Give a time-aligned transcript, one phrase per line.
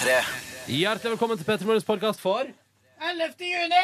[0.00, 0.16] P3.
[0.70, 2.46] Hjertelig velkommen til Petter Morgens podkast for
[3.04, 3.34] 11.
[3.44, 3.80] juni!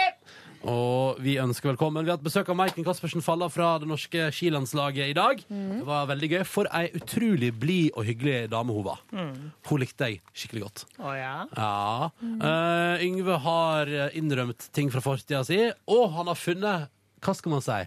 [0.67, 2.03] Og vi ønsker velkommen.
[2.07, 5.43] Vi har hatt besøk av Maiken Caspersen Falla fra det norske skilandslaget i dag.
[5.53, 5.83] Mhm.
[5.83, 6.45] Det var veldig gøy.
[6.49, 9.03] For ei utrolig blid og hyggelig dame hun var.
[9.13, 9.51] Mhm.
[9.69, 10.85] Hun likte jeg skikkelig godt.
[10.99, 11.35] Å ja?
[11.53, 12.09] Ja.
[12.25, 13.87] Eh, Yngve har
[14.17, 16.89] innrømt ting fra fortida si, og han har funnet,
[17.21, 17.83] hva skal man si,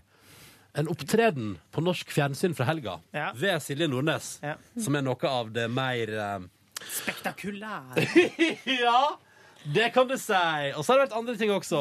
[0.75, 3.31] en opptreden på norsk fjernsyn fra helga Ja.
[3.33, 4.55] ved Silje Nordnes, Ja.
[4.77, 6.39] som er noe av det mer eh,
[6.87, 7.97] Spektakulær.
[8.83, 9.17] Ja,
[9.75, 10.33] det kan du si.
[10.77, 11.79] Og så har det vært andre ting også.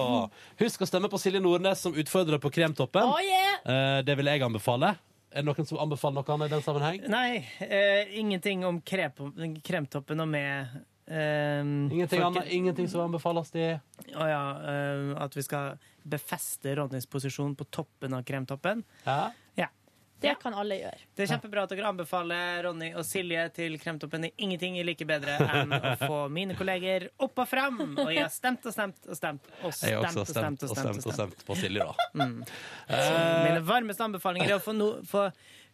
[0.59, 3.07] Husk å stemme på Silje Nordnes som utfordrer på Kremtoppen.
[3.07, 3.61] Oh, yeah.
[3.63, 4.97] Eh, det vil jeg anbefale.
[5.31, 7.03] Er det noen som anbefaler noe annet i den sammenheng?
[7.13, 9.21] Nei, eh, ingenting om krep,
[9.65, 10.71] kremtoppen og med
[11.07, 13.67] eh, Ingenting, annet, ingenting som anbefales de
[14.17, 14.41] Å ja,
[14.73, 15.77] eh, at vi skal
[16.09, 18.83] befeste Ronnys posisjon på toppen av kremtoppen.
[19.05, 19.29] ja?
[20.19, 20.33] Ja.
[20.33, 20.99] Det kan alle gjøre.
[21.15, 24.25] Det er kjempebra at dere anbefaler Ronny og Silje til Kremtoppen.
[24.35, 27.79] Ingenting er like bedre enn å få mine kolleger opp og frem.
[27.93, 30.65] Og jeg har stemt og stemt og stemt og Jeg har stemt også og stemt
[30.67, 31.07] og stemt.
[31.07, 32.09] og stemt på Silje, da.
[32.19, 32.43] Mm.
[33.47, 35.29] mine varmeste anbefalinger er å få, no, få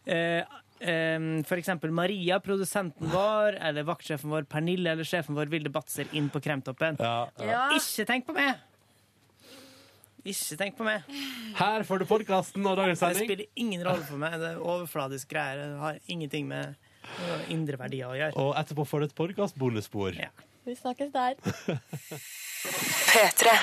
[0.05, 0.45] eh,
[0.79, 6.05] eh, for eksempel Maria, produsenten vår, eller vaktsjefen vår Pernille eller sjefen vår Vilde Batzer
[6.13, 7.01] inn på Kremtoppen.
[7.01, 7.17] Ja.
[7.41, 7.65] Ja.
[7.73, 8.61] Ikke tenk på meg!
[10.25, 11.05] Ikke tenk på meg.
[11.59, 14.39] Her får du podkasten og dagens Det spiller ingen rolle for meg.
[14.41, 15.61] Det er overfladisk greier.
[15.61, 16.73] Det har ingenting med
[17.53, 18.33] indre verdier å gjøre.
[18.41, 20.17] Og etterpå får du et podkastbonusspor.
[20.17, 20.33] Ja.
[20.65, 21.37] Vi snakkes der.
[23.13, 23.53] P3.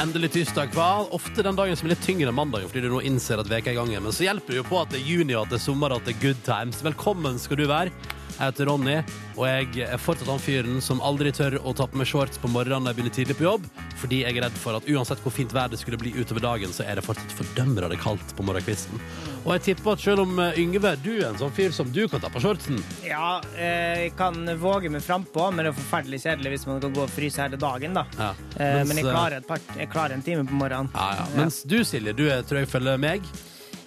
[0.00, 1.04] Endelig tirsdag hva?
[1.12, 3.68] Ofte den dagen som er litt tyngre enn mandagen, fordi du nå innser at veka
[3.68, 4.06] er i gang igjen.
[4.06, 5.92] Men så hjelper det jo på at det er juni, og at det er sommer,
[5.92, 6.78] og at det er good times.
[6.86, 7.92] Velkommen skal du være.
[8.40, 8.94] Jeg heter Ronny,
[9.36, 12.48] og jeg er fortsatt han fyren som aldri tør å ta på meg shorts på
[12.48, 13.66] morgenen når jeg begynner tidlig på jobb,
[14.00, 16.72] fordi jeg er redd for at uansett hvor fint vær det skulle bli utover dagen,
[16.72, 18.96] så er det fortsatt fordømrende kaldt på morgenkvisten.
[19.44, 22.00] Og jeg tipper at selv om eh, Yngve, du er en sånn fyr som du
[22.08, 22.80] kan ta på shortsen.
[23.04, 26.96] Ja, eh, jeg kan våge meg frampå, men det er forferdelig kjedelig hvis man kan
[26.96, 28.06] gå og fryse hele dagen, da.
[28.16, 28.30] Ja.
[28.56, 30.88] Eh, Mens, men jeg klarer, et par, jeg klarer en time på morgenen.
[30.96, 31.28] Ja, ja.
[31.36, 33.28] Mens du, Silje, du er, tror jeg følger meg,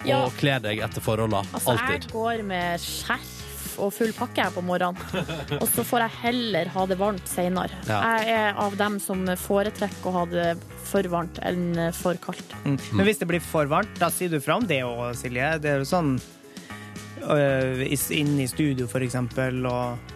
[0.06, 0.22] Ja.
[0.28, 1.42] og kler deg etter forholdene.
[1.56, 2.12] Altså, jeg Alltid.
[2.14, 3.40] går med skjerf
[3.78, 4.96] og full pakke her på morgenen.
[5.62, 7.70] Og så får jeg heller ha det varmt seinere.
[7.88, 8.00] Ja.
[8.20, 10.46] Jeg er av dem som foretrekker å ha det
[10.84, 12.54] for varmt enn for kaldt.
[12.64, 12.78] Mm.
[12.94, 15.54] Men hvis det blir for varmt, da sier du fra om det òg, Silje.
[15.64, 16.14] Det er jo sånn
[17.28, 20.10] øh, is- i studio, for eksempel, og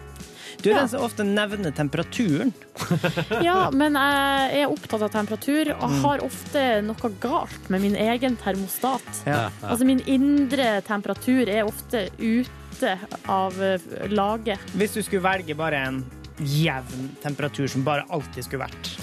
[0.61, 0.79] Du er Ja.
[0.81, 2.51] den som ofte nevner temperaturen.
[3.41, 3.93] Ja, men
[4.51, 9.07] jeg er opptatt av temperatur og har ofte noe galt med min egen termostat.
[9.25, 9.69] Ja, ja.
[9.69, 12.49] Altså min indre temperatur er ofte ute
[13.29, 14.71] av eh, laget.
[14.73, 16.01] Hvis du skulle velge bare en
[16.39, 18.93] jevn temperatur som bare alltid skulle vært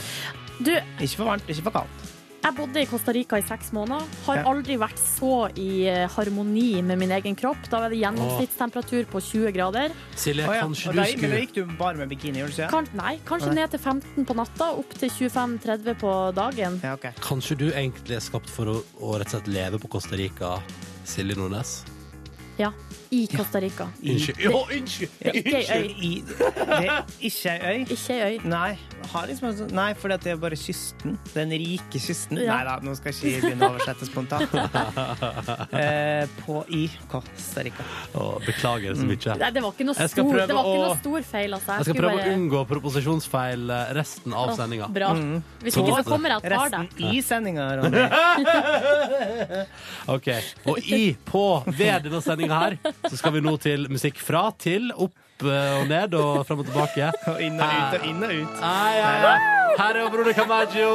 [0.57, 2.13] Du, Ikke for varmt, ikke for kaldt.
[2.47, 4.05] Jeg bodde i Costa Rica i seks måneder.
[4.23, 7.65] Har aldri vært så i eh, harmoni med min egen kropp.
[7.73, 9.97] Da var det gjennomsnittstemperatur på 20 grader.
[10.15, 12.69] Silje, oh, ja, kanskje du skulle men da gikk du bare med bikini, ikke?
[12.71, 13.65] Kan, nei, kanskje Nei.
[13.65, 16.79] ned til 15 på natta, opp til 25-30 på dagen.
[16.87, 17.19] Ja, okay.
[17.25, 20.55] Kanskje du egentlig er skapt for å, å rett og slett leve på Costa Rica,
[21.03, 21.81] Silje Nordnes?
[22.63, 22.71] Ja,
[23.11, 23.87] i Costa Rica.
[24.03, 24.41] Unnskyld.
[25.35, 25.87] Ikke ei øy.
[26.07, 26.45] I, det er
[27.21, 27.81] ikke ei øy?
[27.95, 28.41] Ikke ei øy.
[28.51, 28.73] Nei,
[29.13, 31.15] har liksom en sånn- nei, for det er bare kysten.
[31.35, 32.39] Den rike kysten.
[32.43, 32.55] Ja.
[32.57, 34.55] Nei da, nå skal ikke jeg begynne å oversette spontant.
[35.81, 37.83] eh, på i Costa Rica.
[38.17, 39.37] Å, beklager så mye.
[39.39, 41.21] Nei, det var ikke noe Jeg skal stor, prøve det var ikke å- noe stor
[41.31, 41.51] feil.
[41.57, 41.71] Altså.
[41.79, 44.87] Jeg skal prøve å unngå proposisjonsfeil eh, resten av sendinga.
[44.97, 45.11] Bra.
[45.63, 47.15] Hvis Så ikke så kommer jeg og tar Resten deg.
[47.15, 48.05] i sendinga, Ronny.
[50.17, 50.29] Ok,
[50.71, 51.41] Og i, på,
[51.77, 52.73] ved denne sendinga her,
[53.11, 56.71] så skal vi nå til musikk fra til, opp eh, og ned og fram og
[56.71, 57.11] tilbake.
[57.33, 58.59] Og inn og ut og inn og ut.
[58.67, 59.37] Ai, ai, ai.
[59.77, 60.93] Her er Broder Camaggio.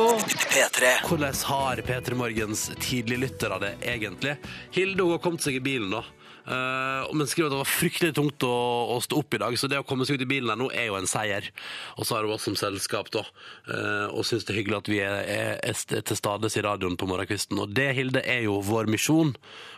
[0.52, 0.96] P3.
[1.06, 4.38] Hvordan har P3 Morgens tidliglyttere det egentlig?
[4.74, 6.02] Hilde hun har kommet seg i bilen, da.
[6.42, 8.54] Eh, men skriver at det var fryktelig tungt å,
[8.96, 10.72] å stå opp i dag, så det å komme seg ut i bilen her nå
[10.74, 11.52] er jo en seier.
[11.98, 13.26] Og så har hun oss som selskap, da,
[13.72, 16.98] Uh, og syns det er hyggelig at vi er, er, er til stades i radioen
[17.00, 17.60] på morgenkvisten.
[17.62, 19.36] Og det, Hilde, er jo vår misjon.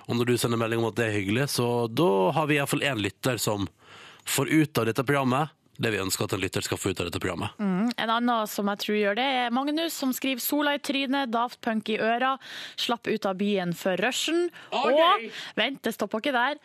[0.08, 2.08] Og når du sender melding om at det er hyggelig, så da
[2.38, 3.68] har vi iallfall én lytter som
[4.26, 7.10] får ut av dette programmet det vi ønsker at en lytter skal få ut av
[7.10, 7.56] dette programmet.
[7.60, 11.62] En annen som jeg tror gjør det, er Magnus, som skriver 'Sola i trynet, Daft
[11.62, 12.38] Punk i øra',
[12.78, 16.58] 'Slapp ut av byen før rushen', og vent, det stopper ikke der,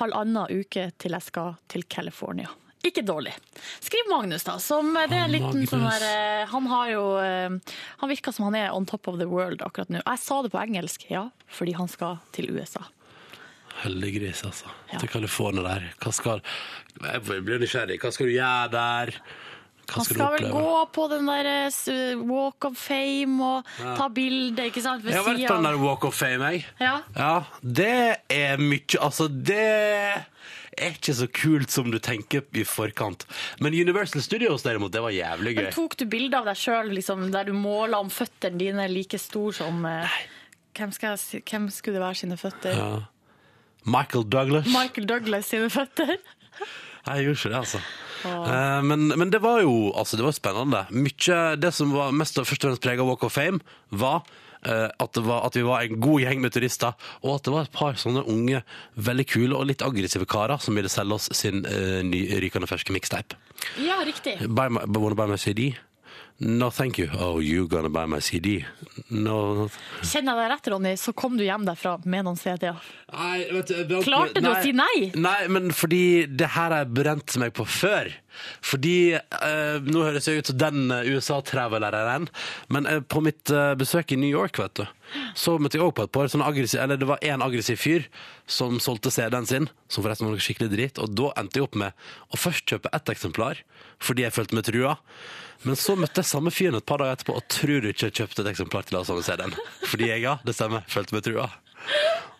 [0.00, 2.48] halvannen uke til jeg skal til California.
[2.84, 3.32] Ikke dårlig.
[3.80, 4.58] Skriv Magnus, da.
[4.60, 7.54] Som det er en liten sånn der eh, Han har jo eh,
[8.02, 10.02] Han virker som han er on top of the world akkurat nå.
[10.04, 12.84] Jeg sa det på engelsk, ja, fordi han skal til USA.
[13.84, 14.70] Heldiggris, altså.
[14.92, 15.00] Ja.
[15.02, 15.88] Til California der.
[16.02, 16.44] Hva skal
[17.02, 17.98] Jeg blir nysgjerrig.
[18.02, 19.16] Hva skal du gjøre der?
[19.84, 24.08] Hva skal du skal vel gå på den der eh, Walk of Fame og ta
[24.12, 25.04] bilde, ikke sant?
[25.04, 26.64] Ved Jeg har vært på den der Walk of Fame, jeg.
[26.80, 26.94] Ja.
[27.18, 27.96] Ja, det
[28.32, 33.26] er mye Altså, det er ikke så kult som du tenker i forkant.
[33.62, 35.66] Men Universal Studios derimot, det var jævlig gøy.
[35.68, 39.20] Men tok du bilde av deg sjøl liksom, der du måla om føttene dine like
[39.20, 40.20] stor som eh,
[40.74, 42.78] hvem, skal hvem skulle det være sine føtter?
[42.80, 42.92] Ja.
[43.84, 44.68] Michael Douglas.
[44.72, 46.16] Michael Douglas sine føtter.
[47.04, 47.80] Nei, jeg gjorde ikke det, altså.
[48.24, 50.86] Eh, men, men det var jo altså, det var spennende.
[50.94, 53.60] Mykje, det som var mest og først og fremst prega Walk of Fame,
[53.92, 54.22] var
[54.64, 57.54] eh, at, det var at vi var en god gjeng med turister, og at det
[57.54, 58.62] var et par sånne unge,
[58.96, 62.00] veldig kule og litt aggressive karer som ville selge oss sin uh,
[62.40, 63.36] rykende ferske mixtape.
[63.84, 64.38] Ja, riktig.
[64.48, 65.74] By my, by, by my CD?
[66.38, 67.08] No, thank you.
[67.14, 68.64] Oh, you gonna buy my CD?
[69.08, 69.68] No.
[70.02, 72.80] Kjenner jeg deg rett, Ronny, så kom du hjem derfra med noen CD-er.
[73.14, 75.12] Nei, du, Klarte du å si nei?
[75.14, 78.10] Nei, men fordi det her har jeg brent meg på før.
[78.66, 82.26] Fordi eh, Nå høres jeg ut som den eh, USA-traveleren,
[82.74, 84.84] men eh, på mitt eh, besøk i New York, vet du,
[85.38, 88.08] så møtte jeg også på et par sånne aggressive Eller det var én aggressiv fyr
[88.50, 91.78] som solgte CD-en sin, som forresten var noe skikkelig dritt, og da endte jeg opp
[91.78, 91.94] med
[92.34, 93.62] å først kjøpe ett eksemplar
[94.02, 94.96] fordi jeg følte meg trua.
[95.64, 98.16] Men så møtte jeg samme fyren et par dager etterpå, og tror du ikke jeg
[98.20, 99.54] kjøpte et eksemplar til av samme CD-en?
[99.88, 101.48] Fordi jeg, ja, det stemmer, følte meg trua.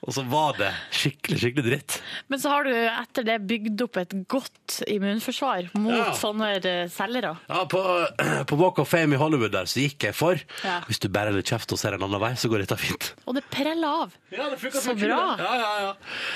[0.05, 1.95] Og så var det skikkelig, skikkelig dritt.
[2.29, 6.11] Men så har du etter det bygd opp et godt immunforsvar mot Ja.
[6.19, 7.31] sånne eh, selgere.
[7.49, 7.81] Ja, på,
[8.51, 10.75] på Walk of Fame i Hollywood der så gikk jeg for Ja.
[10.91, 13.15] Hvis du bare litt kjeft og ser en annen vei, så går dette fint.
[13.25, 14.13] Og det preller av.
[14.35, 15.23] Ja, det Så bra.
[15.41, 15.95] Ja, ja, ja.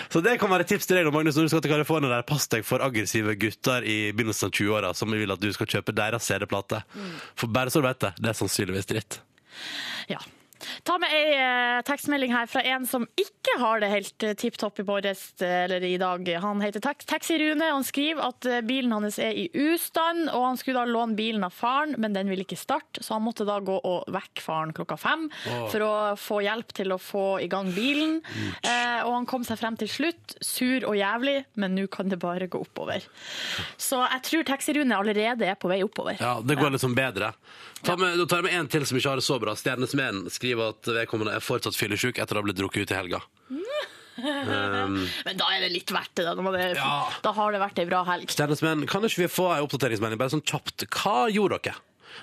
[0.08, 2.08] Så det kan være et tips til deg, Magnus, når du skal til California.
[2.14, 5.68] Der, pass deg for aggressive gutter i begynnelsen av 20-åra som vil at du skal
[5.76, 6.80] kjøpe deres CD-plate.
[7.36, 9.20] For bare så du vet det, det er sannsynligvis dritt.
[10.08, 10.24] Ja.
[10.86, 14.56] Ta med ei eh, tekstmelding her fra en som ikke har det helt eh, tipp
[14.60, 16.28] topp i morges eh, eller i dag.
[16.42, 17.62] Han heter Tax- Taxi-Rune.
[17.70, 21.14] og Han skriver at eh, bilen hans er i ustand, og han skulle da låne
[21.18, 24.42] bilen av faren, men den ville ikke starte, så han måtte da gå og vekke
[24.44, 25.28] faren klokka fem
[25.70, 28.18] for å få hjelp til å få i gang bilen.
[28.62, 32.18] Eh, og han kom seg frem til slutt, sur og jævlig, men nå kan det
[32.22, 33.04] bare gå oppover.
[33.78, 36.18] Så jeg tror Taxi-Rune allerede er på vei oppover.
[36.20, 37.32] Ja, Det går liksom bedre.
[37.84, 39.52] Ta med, da tar jeg med en til som ikke har det så bra.
[39.54, 43.20] Stjernesmeden skriver at vedkommende er fortsatt fyllesyk etter å ha blitt drukket ut i helga.
[44.18, 44.96] Um,
[45.26, 46.34] Men da er det litt verdt det, da.
[46.34, 47.08] når det- Ja.
[47.22, 48.26] Da har det vært ei bra helg.
[48.34, 50.18] Kan ikke vi få en oppdateringsmelding?
[50.18, 50.88] Bare sånn kjapt.
[50.90, 51.76] Hva gjorde dere?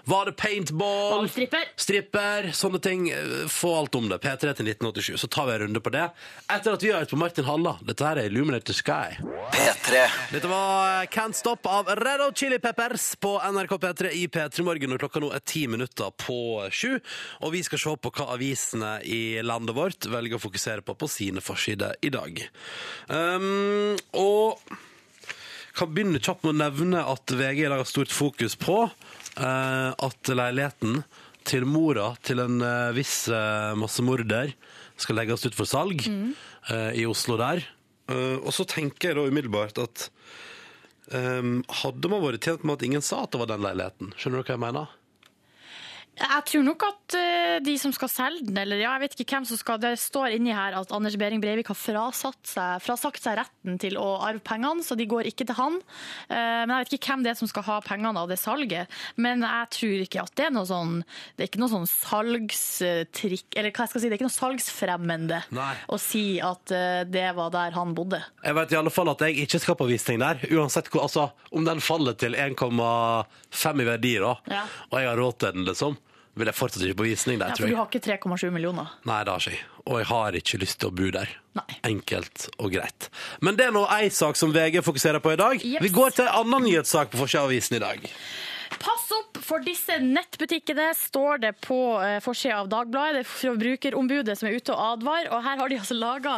[0.06, 1.30] Var det paintball?
[1.30, 1.70] Stripper?
[1.76, 3.08] Stripper, sånne ting.
[3.52, 4.20] Få alt om det.
[4.24, 5.18] P3 til 1987.
[5.22, 6.06] Så tar vi en runde på det.
[6.52, 7.76] Etter at vi har hørt på Martin Halla.
[7.86, 9.18] Dette her er Illuminated Sky.
[9.56, 14.66] P3 Dette var Can't Stop av Red Hot Chili Peppers på NRK P3 i P3
[14.68, 14.96] Morgen.
[14.96, 16.40] Og klokka nå er ti minutter på
[16.74, 16.98] sju.
[17.46, 21.10] Og vi skal se på hva avisene i landet vårt velger å fokusere på på
[21.12, 22.42] sine forsider i dag.
[23.10, 24.62] Um, og
[25.76, 28.86] kan begynne kjapt med å nevne at VG har stort fokus på
[29.36, 31.02] at leiligheten
[31.46, 34.54] til mora til en eh, viss eh, massemorder
[35.02, 37.64] skal legges ut for salg eh, i Oslo der.
[38.10, 40.08] Eh, og så tenker jeg da umiddelbart at
[41.14, 44.14] um, hadde man vært tjent med at ingen sa at det var den leiligheten?
[44.18, 44.96] Skjønner du hva jeg mener?
[46.16, 49.36] Jeg tror nok at eh, de som skal selge den, eller ja, jeg vet ikke
[49.36, 53.20] hvem som skal Det står inni her at Anders Behring Breivik har frasatt seg, frasagt
[53.26, 55.76] seg retten til å arve pengene, så de går ikke til han.
[56.30, 58.88] Eh, Men jeg vet ikke hvem det er som skal ha pengene av det salget.
[59.20, 60.96] Men jeg tror ikke at det er noe sånn
[61.36, 64.36] Det er ikke noe sånn salgstrikk Eller hva jeg skal si, det er ikke noe
[64.38, 65.74] salgsfremmende Nei.
[65.92, 68.22] å si at eh, det var der han bodde.
[68.46, 70.40] Jeg vet i alle fall at jeg ikke skal på visning der.
[70.56, 74.64] Uansett hvor, altså, om den faller til 1,5 i verdi, da, Ja.
[74.90, 75.98] og jeg har råd til den, liksom,
[76.36, 78.92] vil jeg fortsatt ikke på visning der, Ja, tror for du har ikke 3,7 millioner.
[79.08, 79.66] Nei, det har ikke jeg.
[79.86, 81.32] Og jeg har ikke lyst til å bo der.
[81.56, 81.78] Nei.
[81.92, 83.10] Enkelt og greit.
[83.46, 85.62] Men det er nå ei sak som VG fokuserer på i dag.
[85.62, 85.84] Jeps.
[85.86, 88.08] Vi går til en annen nyhetssak på forsida i dag.
[88.82, 93.20] Pass opp for disse nettbutikkene, står det på eh, forsida av Dagbladet.
[93.20, 95.30] Det er Forbrukerombudet som er ute og advarer.
[95.36, 96.38] Og her har de altså laga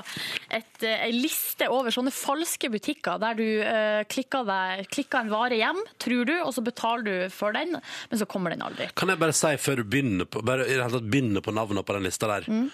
[0.51, 5.79] ei liste over sånne falske butikker, der du eh, klikker, deg, klikker en vare hjem,
[6.03, 8.89] tror du, og så betaler du for den, men så kommer den aldri.
[8.97, 11.55] Kan jeg bare si før du begynner på, bare i det hele tatt begynner på
[11.55, 12.69] navnet på den lista der, Mm.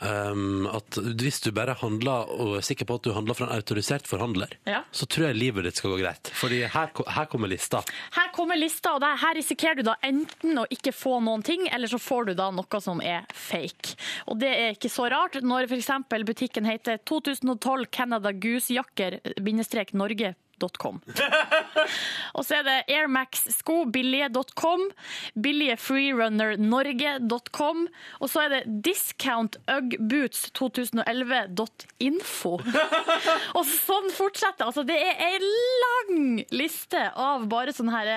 [0.00, 3.56] Um, at hvis du bare handler og er sikker på at du handler fra en
[3.56, 4.82] autorisert forhandler, Ja.
[4.92, 6.30] så tror jeg livet ditt skal gå greit.
[6.34, 7.82] Fordi her, her kommer lista.
[8.14, 11.88] Her kommer lista, og her risikerer du da enten å ikke få noen ting, eller
[11.88, 13.96] så får du da noe som er fake.
[14.28, 15.90] Og det er ikke så rart når f.eks.
[16.26, 20.34] butikken heter 2012 Canada Goose-jakker-norge.
[22.36, 24.82] Og så er det Airmax sko, billige.com,
[25.44, 27.78] billigefreerunnernorge.com,
[28.20, 32.52] og så er det Discount Ugg Boots 2011.info.
[33.58, 34.64] og sånn fortsetter.
[34.68, 35.38] Altså, det er ei
[35.84, 36.16] lang
[36.54, 38.08] liste av bare sånne her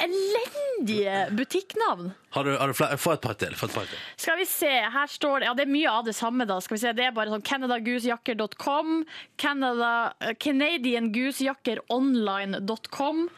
[0.00, 2.12] elendige butikknavn.
[2.32, 2.96] Har du, har du flere?
[2.98, 3.52] Få et par til.
[3.52, 3.98] Et par til.
[4.16, 6.56] Skal vi se, her står det Ja, det er mye av det samme, da.
[6.64, 9.02] Skal vi se, Det er bare sånn canadagoosejakker.com,
[9.36, 13.28] Canada, eh, canadiangoosejakkeronline.com.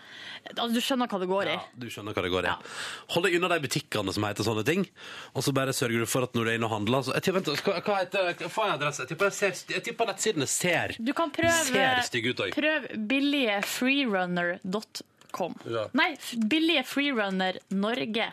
[0.45, 1.55] Altså, du skjønner hva det går i.
[1.57, 2.49] Ja, du skjønner hva det går i.
[2.53, 2.59] Ja.
[3.15, 4.83] Hold deg unna de butikkene som heter sånne ting,
[5.33, 7.25] og så bare sørger du for at når du er inne og handler så, jeg
[7.31, 9.01] tipper, vent, hva, hva heter Få en adresse.
[9.07, 12.53] Jeg tipper, jeg ser, jeg tipper nettsidene ser Du kan prøve, Ser stygge ut også.
[12.61, 12.81] prøv
[15.35, 15.55] billigefreerunner.com.
[15.71, 15.89] Ja.
[15.93, 16.17] Nei,
[16.49, 18.33] billige freerunner Norge.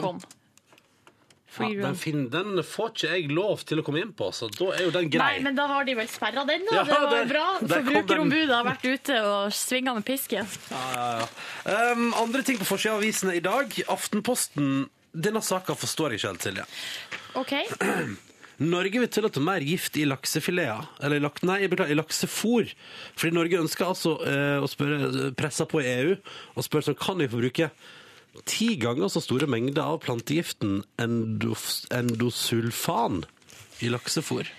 [0.00, 0.20] .com.
[1.56, 4.72] Ja, den, fin- den får ikke jeg lov til å komme inn på, så da
[4.74, 5.36] er jo den grei.
[5.36, 6.80] Nei, men da har de vel sperra den, da.
[6.80, 7.44] Ja, det var der- bra.
[7.62, 10.50] Forbrukerombudet har vært ute og svinga med pisken.
[10.70, 11.92] Ja, ja, ja.
[11.92, 13.70] Um, andre ting på forsida av avisene i dag.
[13.88, 16.64] Aftenposten Denne saka forstår jeg ikke helt, Silje.
[17.38, 17.52] OK?
[18.62, 20.86] Norge vil tillate mer gift i laksefileter.
[21.02, 22.70] Eller lak, nei, jeg beklager, i laksefôr.
[23.16, 27.18] Fordi Norge ønsker altså eh, å spørre, presse på i EU og spørre sånn, kan
[27.20, 27.70] vi få bruke
[28.50, 33.22] ti ganger så store mengder av plantegiften endos, endosulfan
[33.84, 34.50] i laksefôr.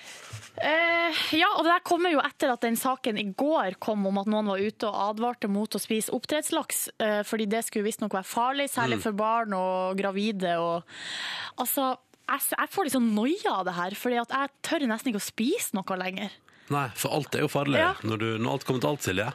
[0.55, 4.21] Eh, ja, og det der kommer jo etter at den saken i går kom om
[4.21, 8.15] at noen var ute og advarte mot å spise oppdrettslaks, eh, fordi det skulle visstnok
[8.15, 10.55] være farlig, særlig for barn og gravide.
[10.63, 10.95] Og,
[11.59, 11.95] altså,
[12.29, 15.27] jeg, jeg får litt sånn noia av det her, fordi jeg tør nesten ikke å
[15.29, 16.33] spise noe lenger.
[16.73, 17.77] Nei, for alt er jo farlig.
[17.77, 17.91] Ja.
[18.01, 19.27] Når, du, når alt kommer til alt, Silje,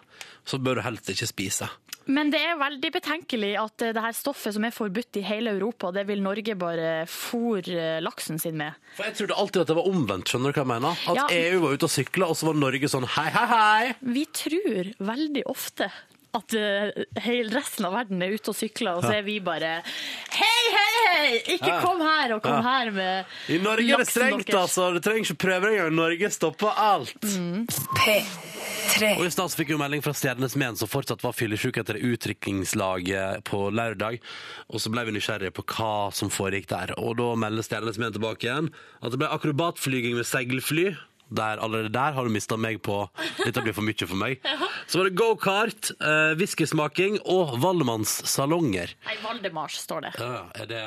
[0.50, 1.68] så bør du helst ikke spise.
[2.10, 5.52] Men det er veldig betenkelig at eh, det her stoffet som er forbudt i hele
[5.54, 8.74] Europa, det vil Norge bare fôre laksen sin med.
[8.96, 10.32] For Jeg trodde alltid at det var omvendt.
[10.32, 11.04] skjønner du hva jeg mener?
[11.12, 11.26] At Ja.
[11.30, 13.94] EU var ute og sykla, og så var Norge sånn hei, hei, hei.
[14.02, 15.90] Vi tror veldig ofte
[16.36, 19.80] at eh, hele resten av verden er ute og sykler, og så er vi bare
[20.30, 21.30] Hei, hei, hei!
[21.56, 24.90] Ikke kom her og kom her med I Norge er det strengt, altså.
[24.94, 25.90] Du trenger ikke prøve engang.
[25.96, 27.26] Norge stopper alt.
[27.98, 29.10] P3.
[29.16, 33.44] Og I stad fikk vi melding fra Stjernenes Men, som fortsatt var fyllesyk etter utdrikningslaget
[33.50, 34.20] på lørdag.
[34.70, 36.94] Og så ble vi nysgjerrige på hva som foregikk der.
[37.00, 38.70] Og da melder Stjernenes Men tilbake igjen
[39.00, 40.90] at det ble akrobatflyging med seilfly.
[41.30, 43.04] Der, allerede der har du mista meg på
[43.44, 44.40] Dette blir for mye for meg.
[44.90, 48.96] Så var det gokart, eh, whiskysmaking og Valdemannssalonger.
[49.06, 50.12] Nei, Valdemars står det.
[50.18, 50.82] Ja, er det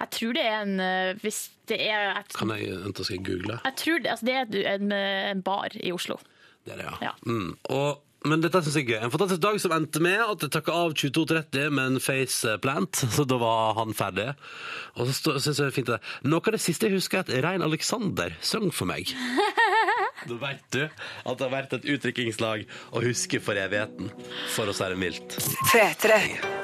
[0.00, 3.24] Jeg tror det er en eh, Hvis det er et, Kan jeg vente skal jeg
[3.26, 3.60] google.
[3.64, 6.18] jeg tror det, altså det er en, en bar i Oslo.
[6.64, 6.96] Det er det, ja.
[7.10, 7.14] Ja.
[7.28, 7.54] Mm.
[7.72, 9.00] Og, men dette synes jeg er gøy.
[9.04, 13.24] En fantastisk dag som endte med at jeg takka av 22.30 med en faceplant, så
[13.28, 14.30] da var han ferdig.
[14.96, 15.98] Og så syns jeg det er fint det.
[16.24, 19.12] Noe av det siste jeg husker, er at Rein Alexander sang for meg.
[20.24, 22.64] Da veit du at det har vært et utdrikningslag,
[22.94, 24.10] Å huske for evigheten,
[24.54, 25.36] for å si det mildt.
[25.72, 26.63] 3 -3.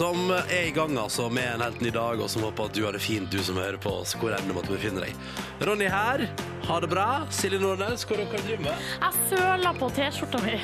[0.00, 2.86] Som er i gang altså med en helt ny dag, og som håper at du
[2.86, 5.34] har det fint, du som hører på oss, hvor enn du måtte befinne deg.
[5.68, 6.22] Ronny her,
[6.64, 7.04] ha det bra.
[7.28, 8.86] Silje Nordnes, hva du driver med?
[9.02, 10.56] Jeg søler på T-skjorta mi.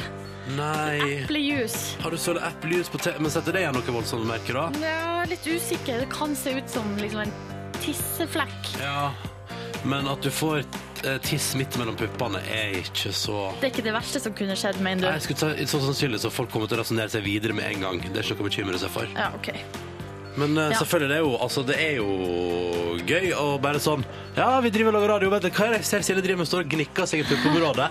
[0.57, 1.19] Nei.
[1.19, 1.76] Eplejus.
[2.00, 3.12] Har du sølt eplejus på te...
[3.21, 4.71] Men setter det igjen noe voldsomt merke, da?
[4.88, 6.07] Er litt usikker.
[6.07, 7.37] Det kan se ut som liksom en
[7.83, 8.73] tisseflekk.
[8.81, 9.11] Ja.
[9.85, 10.64] Men at du får
[11.05, 14.57] eh, tiss midt mellom puppene, er ikke så Det er ikke det verste som kunne
[14.57, 15.17] skjedd, mener Nei.
[15.19, 17.81] Jeg skulle ta så sannsynlig så folk kommer til å rasjonere seg videre med en
[17.87, 18.00] gang.
[18.07, 19.07] Det er ikke noe å bekymre seg for.
[19.17, 19.53] Ja, OK.
[20.37, 20.79] Men eh, Ja.
[20.83, 24.05] selvfølgelig, det er, jo, altså, det er jo gøy å bare sånn
[24.37, 25.31] Ja, vi driver og lager radio.
[25.33, 26.49] Vet du hva er det jeg ser Silje driver med?
[26.50, 27.91] Står og gnikker seg i puppeområdet.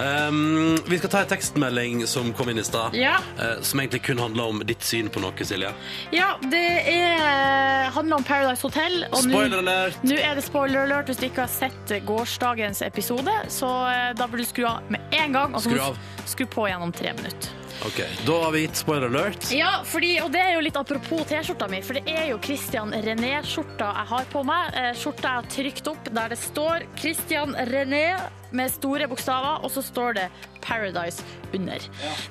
[0.00, 3.18] Um, vi skal ta en tekstmelding som kom inn i stad, Ja.
[3.36, 5.72] uh, som egentlig kun handler om ditt syn på noe, Silje.
[6.16, 9.04] Ja, det er, handler om Paradise Hotel.
[9.12, 10.00] og Spoiler alert!
[10.02, 14.26] Nå er det spoiler alert hvis du ikke har sett gårsdagens episode, så uh, da
[14.26, 15.54] bør du skru av med en gang.
[15.54, 16.04] Og så Skru.
[16.32, 17.59] Skru på gjennom tre minutter.
[17.86, 19.46] Ok, Da har vi gitt spoiler alert.
[19.56, 22.92] Ja, fordi, og det er jo litt apropos T-skjorta mi, for det er jo Christian
[22.92, 24.74] René-skjorta jeg har på meg.
[24.76, 28.04] Eh, Skjorta jeg har trykt opp der det står Christian René
[28.52, 30.26] med store bokstaver, og så står det
[30.60, 31.22] Paradise
[31.54, 31.80] under.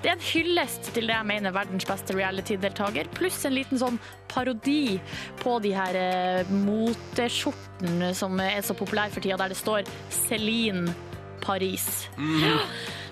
[0.04, 3.80] Det er en hyllest til det jeg mener er verdens beste reality-deltaker, pluss en liten
[3.82, 5.00] sånn parodi
[5.42, 9.90] på de her eh, moteskjortene som er så populære for tida, der det står
[10.28, 10.94] Celine
[11.42, 12.08] Paris.
[12.18, 12.60] Mm.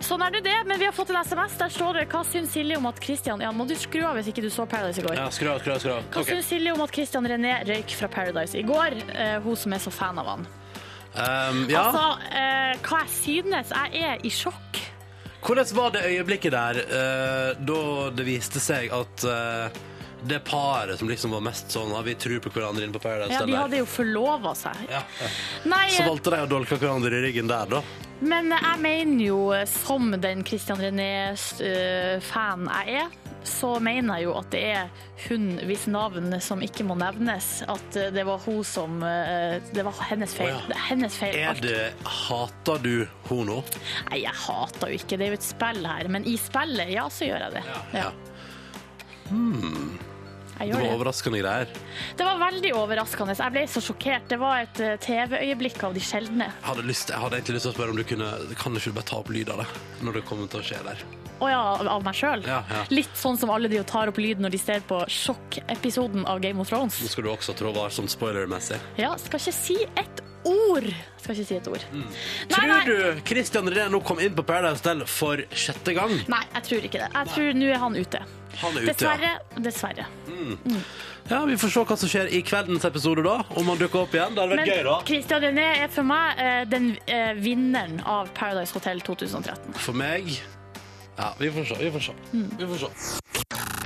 [0.04, 1.58] Sånn er det det, men vi har fått en SMS.
[1.60, 4.30] Der står det Hva syns Silje om at Christian Ja, må du skru av hvis
[4.32, 5.18] ikke du så Paradise i går.
[5.20, 5.82] Ja, skru av, skru av.
[5.84, 6.06] skru av.
[6.14, 6.38] Hva okay.
[6.38, 9.00] syns Silje om at Christian René røyk fra Paradise i går?
[9.16, 10.48] Eh, hun som er så fan av han.
[11.18, 11.88] Um, ja.
[11.88, 13.74] Altså, eh, hva jeg synes?
[13.74, 14.84] Jeg er i sjokk.
[15.48, 17.82] Hvordan var det øyeblikket der eh, da
[18.14, 19.84] det viste seg at eh,
[20.26, 23.38] det paret som liksom var mest sånn ja, Vi tror på hverandre inne på Paradise
[23.38, 24.80] Ja, de hadde jo forlova seg.
[24.90, 25.30] ja, ja.
[25.70, 27.84] Nei, Så eh, valgte de å dolke hverandre i ryggen der, da.
[28.20, 33.16] men jeg mener jo, eh, som den Christian René-fan jeg er,
[33.48, 34.90] så mener jeg jo at det er
[35.28, 37.62] hun hvis navn som ikke må nevnes.
[37.72, 40.52] At eh, det var hun som eh, Det var hennes feil.
[40.52, 40.82] Oh, ja.
[40.90, 41.38] Hennes feil.
[41.40, 43.62] Er det Hater du hun nå?
[44.10, 46.12] Nei, jeg hater jo ikke, det er jo et spill her.
[46.12, 47.64] Men i spillet, ja, så gjør jeg det.
[48.02, 48.12] Ja.
[50.60, 50.94] Jeg Det var det.
[50.98, 51.68] overraskende greier.
[52.18, 53.36] Det var veldig overraskende.
[53.38, 54.28] Jeg ble så sjokkert.
[54.32, 56.50] Det var et eh, TV-øyeblikk av de sjeldne.
[56.50, 58.80] Jeg hadde, lyst, jeg hadde egentlig lyst til å spørre om du kunne Kan du
[58.82, 59.68] ikke bare ta opp lyd av det
[60.06, 61.06] når det kommer til å skje der?
[61.38, 61.62] Å ja,
[61.94, 62.42] av meg sjøl.
[62.50, 62.80] Ja, ja.
[62.90, 66.60] Litt sånn som alle de tar opp lyd når de ser på sjokkepisoden av Game
[66.64, 66.98] of Thrones.
[67.04, 68.80] Nå skal du også trå varsomt spoilermessig.
[68.98, 70.88] Ja, skal ikke si et ord.
[71.22, 71.84] Skal ikke si et ord.
[71.92, 72.50] Nei, Mm.
[72.50, 72.86] Tror nei.
[72.86, 76.14] du Christian René nå kom inn på Paradise Hotel for sjette gang?
[76.28, 77.10] Nei, jeg tror ikke det.
[77.14, 78.22] Jeg tror nå er han ute.
[78.62, 79.32] Han er ute, Dessverre.
[79.62, 80.06] Dessverre.
[81.30, 81.46] ja.
[81.46, 83.44] Vi får se hva som skjer i kveldens episode, da.
[83.60, 84.34] Om han dukker opp igjen.
[84.34, 84.96] Det hadde vært Men gøy, da.
[85.06, 89.74] Christian René er for meg eh, den eh, vinneren av Paradise Hotel 2013.
[89.78, 90.32] For meg
[91.18, 91.76] Ja, vi får se.
[91.84, 92.18] Vi får se.
[92.34, 92.50] Mm.
[92.58, 93.77] Vi får se.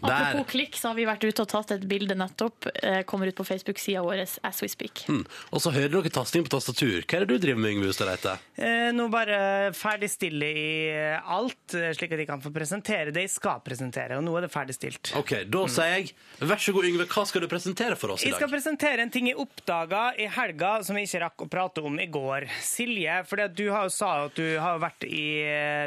[0.00, 0.50] Apropos Der.
[0.50, 2.68] klikk, så har vi vært ute og tatt et bilde nettopp.
[2.82, 5.04] Eh, kommer ut på Facebook-sida vår as we speak.
[5.08, 5.24] Mm.
[5.52, 7.04] Og så hører dere tasting på tastatur.
[7.06, 8.36] Hva er det du driver med, Yngve Ustadreite?
[8.56, 13.26] Eh, nå bare ferdigstille i eh, alt, eh, slik at de kan få presentere det
[13.26, 14.18] de skal presentere.
[14.18, 15.14] Og nå er det ferdigstilt.
[15.18, 16.12] OK, da sier jeg
[16.44, 17.08] vær så god, Yngve.
[17.10, 18.34] Hva skal du presentere for oss i dag?
[18.34, 21.86] Jeg skal presentere en ting jeg oppdaga i helga som jeg ikke rakk å prate
[21.86, 22.48] om i går.
[22.64, 25.26] Silje, for du har jo sa at du har vært i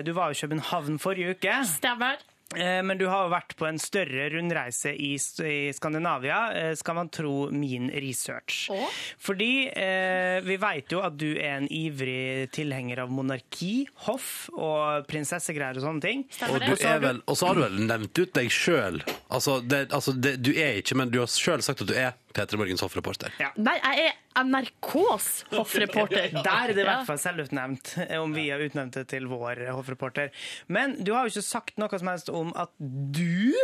[0.05, 1.61] Du var jo i København forrige uke.
[1.69, 2.19] Stemmer.
[2.55, 5.11] Eh, Men du har jo vært på en større rundreise i,
[5.45, 8.63] i Skandinavia, eh, skal man tro min research.
[8.73, 8.87] Å?
[9.21, 15.05] Fordi eh, vi vet jo at du er en ivrig tilhenger av monarki, hoff og
[15.09, 16.25] prinsessegreier og sånne ting.
[16.49, 19.01] Og, du er vel, og så har du vel nevnt ut deg sjøl.
[19.29, 22.17] Altså, det, altså det, du er ikke, men du har sjøl sagt at du er
[22.33, 23.33] P3 Morgens hoffreporter.
[23.41, 23.49] Ja.
[23.57, 26.29] Nei, jeg er NRKs hoffreporter.
[26.31, 30.29] Der er det i hvert fall selvutnevnt, om vi har utnevnt det til vår hoffreporter.
[30.71, 33.55] Men du har jo ikke sagt noe som helst om at du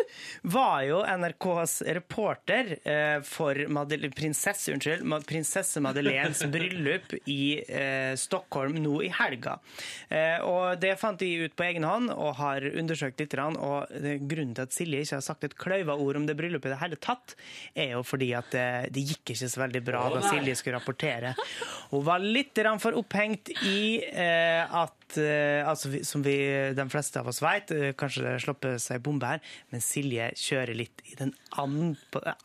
[0.49, 8.79] var jo NRKs reporter eh, for Madele prinsesse, unnskyld, prinsesse Madeleines bryllup i eh, Stockholm
[8.81, 9.59] nå i helga.
[10.09, 13.35] Eh, og det fant de ut på egen hånd og har undersøkt litt.
[13.35, 13.91] Og
[14.29, 16.81] grunnen til at Silje ikke har sagt et kløyva ord om det bryllupet i det
[16.81, 17.35] hele tatt,
[17.75, 21.35] er jo fordi at det, det gikk ikke så veldig bra da Silje skulle rapportere.
[21.91, 26.35] Hun var litt for opphengt i eh, at eh, altså, Som vi,
[26.75, 30.77] de fleste av oss vet, eh, kanskje det slipper seg bombe her, men Silje kjører
[30.77, 31.95] litt i den an,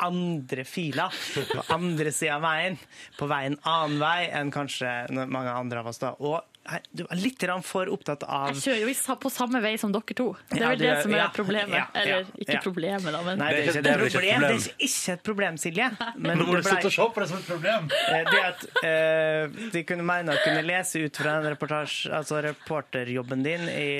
[0.02, 1.08] andre fila.
[1.50, 2.78] På andre sida av veien.
[3.18, 6.02] På vei en annen vei enn kanskje mange andre av oss.
[6.02, 6.14] da.
[6.18, 6.49] Og
[6.92, 10.26] du er litt for opptatt av Jeg kjører jo på samme vei som dere to.
[10.50, 11.72] Det er vel det som er ja, problemet.
[11.72, 14.44] ja, ja, Eller ikke problemet, da, men Nei, det er, ikke, det er ikke problem.
[14.44, 15.88] Det er ikke- et problem, Silje.
[16.20, 17.88] Men Nå må du slutte å se på det som et problem.
[18.12, 22.42] Eh, Det at uh, de kunne mene å kunne lese ut fra den reportasje, altså
[22.44, 23.90] reporterjobben din i,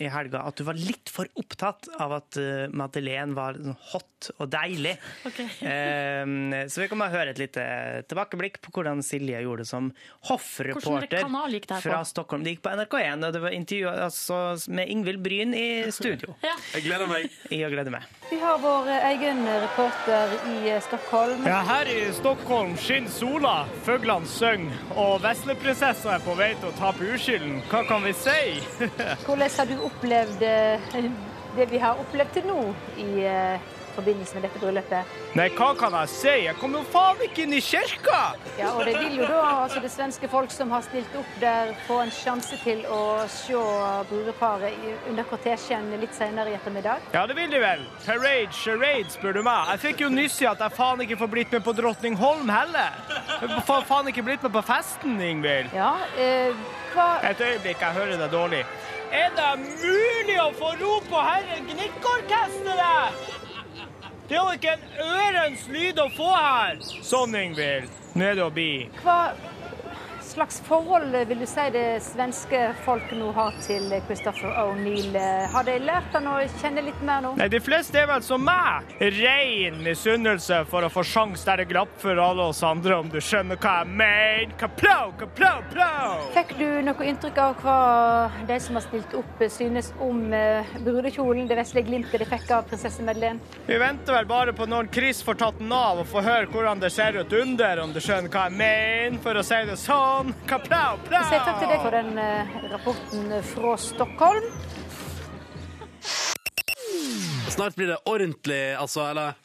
[0.00, 4.30] i helga, at du var litt for opptatt av at uh, Madeleine var sånn hot
[4.38, 4.96] og deilig.
[5.30, 5.46] Okay.
[5.62, 7.62] Uh, så vi kan bare høre et lite
[8.10, 9.90] tilbakeblikk på hvordan Silje gjorde det som
[10.30, 11.88] hoffreporter Hvilken kanal gikk det her på?
[11.88, 12.44] fra Stockholm.
[12.44, 16.36] Det gikk på NRK1, og det var intervju altså, med Ingvild Bryn i studio.
[16.50, 16.54] Ja.
[16.74, 17.28] Jeg gleder meg.
[17.52, 18.06] Jeg gleder meg.
[18.30, 21.44] Vi har vår egen reporter i Stockholm.
[21.46, 23.54] Ja, her i Stockholm skinner sola,
[23.86, 27.60] fuglene synger, og vesleprinsessa er på vei til å tape uskylden.
[27.70, 28.38] Hva kan vi si?
[29.26, 31.04] Hvordan har du opplevd eh,
[31.56, 32.60] det vi har opplevd til nå
[33.02, 35.18] i eh, forbindelse med dette bryllupet?
[35.38, 36.34] Nei, hva kan jeg si?
[36.46, 38.20] Jeg kom jo faen ikke inn i kirka!
[38.58, 41.72] Ja, og det vil jo da altså det svenske folk som har stilt opp der,
[41.86, 43.00] få en sjanse til å
[43.30, 43.60] se
[44.10, 44.76] brudeparet
[45.10, 47.06] under kortesjen litt senere i ettermiddag.
[47.14, 47.86] Ja, det vil de vel.
[48.06, 49.72] Parade, charade, spør du meg.
[49.74, 53.00] Jeg fikk jo nyss i at jeg faen ikke får blitt med på Drottningholm heller.
[53.40, 55.74] Jeg får faen ikke blitt med på festen, Ingvild.
[55.76, 56.54] Ja, eh,
[56.94, 58.64] hva Et øyeblikk, jeg hører deg dårlig.
[59.10, 59.50] Er det
[59.82, 63.39] mulig å få ro på herre Gnikkorkesteret?
[64.30, 66.76] Det er jo ikke en ørens lyd å få her.
[67.02, 67.90] Sånn, Ingvild.
[68.14, 68.86] Nå det å bli.
[69.02, 69.32] Hva
[70.30, 75.16] slags forhold vil du si det svenske folk nå har til Christopher O'Neill?
[75.50, 77.32] Har de lært han å kjenne litt mer nå?
[77.40, 78.86] Nei, de fleste er vel som meg.
[79.00, 83.18] Rein misunnelse for å få sjans der det glapp for alle oss andre, om du
[83.22, 84.54] skjønner hva jeg mener.
[84.60, 86.22] Kaplow, kaplow, plow!
[86.36, 87.78] Fikk du noe inntrykk av hva
[88.48, 92.68] de som har stilt opp, synes om eh, brudekjolen, det vesle glimtet de fikk av
[92.70, 93.42] prinsesse Madeleine?
[93.66, 96.82] Vi venter vel bare på når Chris får tatt den av og får høre hvordan
[96.82, 100.19] det ser ut under, om du skjønner hva jeg mener, for å si det sånn.
[100.20, 101.22] Kaplau, plau!
[101.30, 104.48] Så takk til deg for den eh, rapporten fra Stockholm.
[107.50, 109.38] Snart blir det ordentlig, altså, eller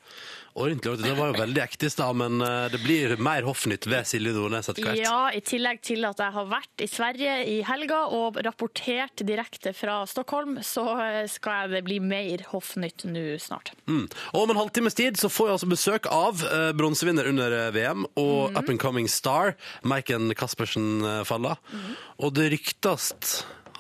[0.56, 1.12] Ordentlig, ordentlig.
[1.12, 4.32] Det var jo veldig ekte i stad, men eh, det blir mer hoffnytt ved Silje
[4.32, 5.02] Nordnes etter hvert.
[5.04, 9.74] Ja, i tillegg til at jeg har vært i Sverige i helga og rapportert direkte
[9.76, 13.74] fra Stockholm, så eh, skal det bli mer hoffnytt nå snart.
[13.92, 14.06] Mm.
[14.32, 18.08] Og om en halvtimes tid så får jeg altså besøk av eh, bronsevinner under VM
[18.08, 18.56] og mm.
[18.56, 21.58] up and coming star, Maiken Caspersen Falla.
[21.76, 21.94] Mm.
[22.24, 23.12] Og det ryktes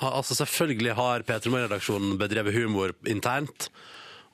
[0.03, 3.69] Altså selvfølgelig har P3 Morgen-redaksjonen bedrevet humor internt.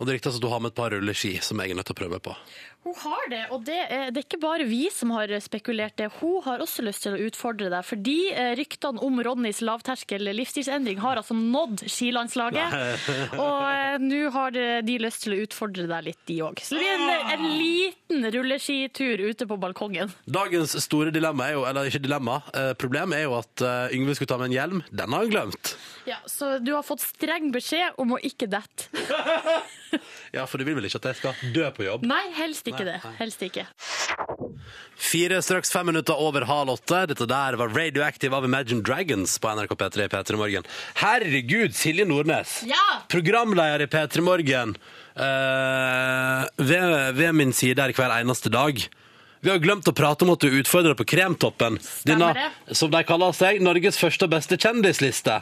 [0.01, 1.93] Og det ryktes at du har med et par rulleski som jeg er nødt til
[1.93, 2.33] å prøve på.
[2.81, 6.07] Hun har det, og det er, det er ikke bare vi som har spekulert det.
[6.17, 10.97] Hun har også lyst til å utfordre deg, fordi eh, ryktene om Ronnys lavterskel livsstilsendring
[11.03, 12.73] har altså nådd skilandslaget.
[13.37, 16.59] og eh, nå har de- lyst til å utfordre deg litt, de òg.
[16.65, 20.09] Så det blir en, en liten rulleskitur ute på balkongen.
[20.25, 24.33] Dagens store dilemma er jo, eller ikke dilemma, eh, problem er jo at Yngve skulle
[24.33, 24.81] ta med en hjelm.
[24.89, 25.75] Den har han glemt.
[26.09, 28.89] Ja, Så du har fått streng beskjed om å ikke dette.
[30.31, 32.05] Ja, for du vil vel ikke at jeg skal dø på jobb?
[32.07, 32.99] Nei, helst ikke det.
[33.19, 33.65] Helst ikke.
[35.01, 37.05] Fire straks fem minutter over halv åtte.
[37.09, 40.67] Dette der var Radioactive av Imagine Dragons på NRK P3 i P3 Morgen.
[41.01, 42.61] Herregud, Silje Nordnes!
[42.69, 43.01] Ja!
[43.11, 44.75] Programleder i P3 Morgen
[45.15, 48.77] eh, ved, ved min side her hver eneste dag.
[49.41, 51.79] Vi har glemt å prate om at du utfordrer på Kremtoppen.
[52.05, 52.29] Dina,
[52.77, 55.39] som de kaller seg, Norges første og beste kjendisliste.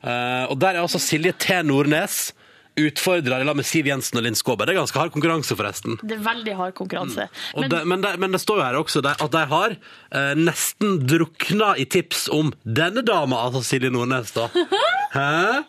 [0.00, 1.60] Eh, og der er altså Silje T.
[1.68, 2.30] Nordnes
[2.80, 4.66] utfordrer i lag med Siv Jensen og Linn Skåber.
[4.66, 5.98] Det er ganske hard konkurranse, forresten.
[6.00, 7.28] Det er veldig hard konkurranse.
[7.54, 10.32] Og Men det, men, det, men det står jo her også at de har eh,
[10.38, 14.48] nesten drukna i tips om denne dama, altså Silje Nordnes, da.
[15.16, 15.62] Hæ?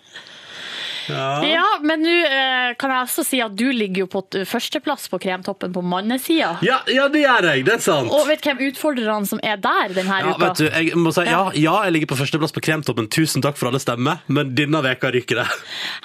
[1.09, 5.19] Ja, men nå eh, kan jeg også si at du ligger jo på førsteplass på
[5.23, 6.53] kremtoppen på mannesida.
[6.65, 8.11] Ja, ja, det gjør jeg, det er sant.
[8.13, 10.47] Og vet du hvem utfordrerne som er der denne Ja, uka?
[10.47, 13.09] vet du, jeg må si, ja, ja, jeg ligger på førsteplass på Kremtoppen.
[13.13, 15.47] Tusen takk for alle stemmer, men denne veka ryker det.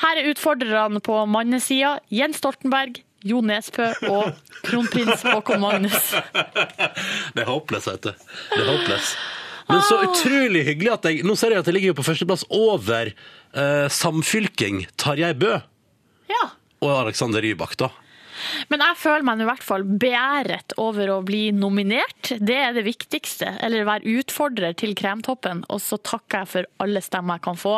[0.05, 4.29] Her er utfordrerne på mannesida Jens Stoltenberg, Jo Nesbø og
[4.63, 6.13] kronprins Håkon Magnus.
[7.35, 8.13] Det er håpløst, vet du.
[8.55, 9.17] Det er håpløst.
[9.69, 12.47] Men så utrolig hyggelig at jeg Nå ser jeg at jeg ligger jo på førsteplass
[12.57, 13.11] over
[13.55, 15.55] eh, samfylking Tarjei Bø
[16.29, 16.45] Ja.
[16.85, 17.91] og Alexander Rybak, da.
[18.71, 22.33] Men jeg føler meg nå i hvert fall beæret over å bli nominert.
[22.39, 23.51] Det er det viktigste.
[23.65, 25.65] Eller være utfordrer til Kremtoppen.
[25.73, 27.75] Og så takker jeg for alle stemmer jeg kan få,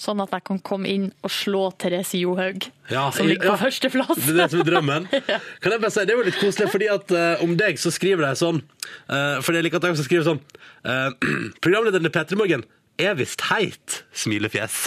[0.00, 3.60] sånn at jeg kan komme inn og slå Therese Johaug, Ja, som ligger på ja.
[3.62, 4.20] førsteplass.
[4.20, 5.08] Det er det som er drømmen.
[5.62, 7.92] Kan jeg bare si, Det er jo litt koselig, fordi at eh, om deg så
[7.94, 8.60] skriver de sånn
[9.08, 10.40] uh, Fordi jeg liker at de også skriver sånn
[10.84, 11.10] uh,
[11.64, 12.64] Programlederen til P3 Morgen
[13.00, 14.82] er visst heit, smilefjes.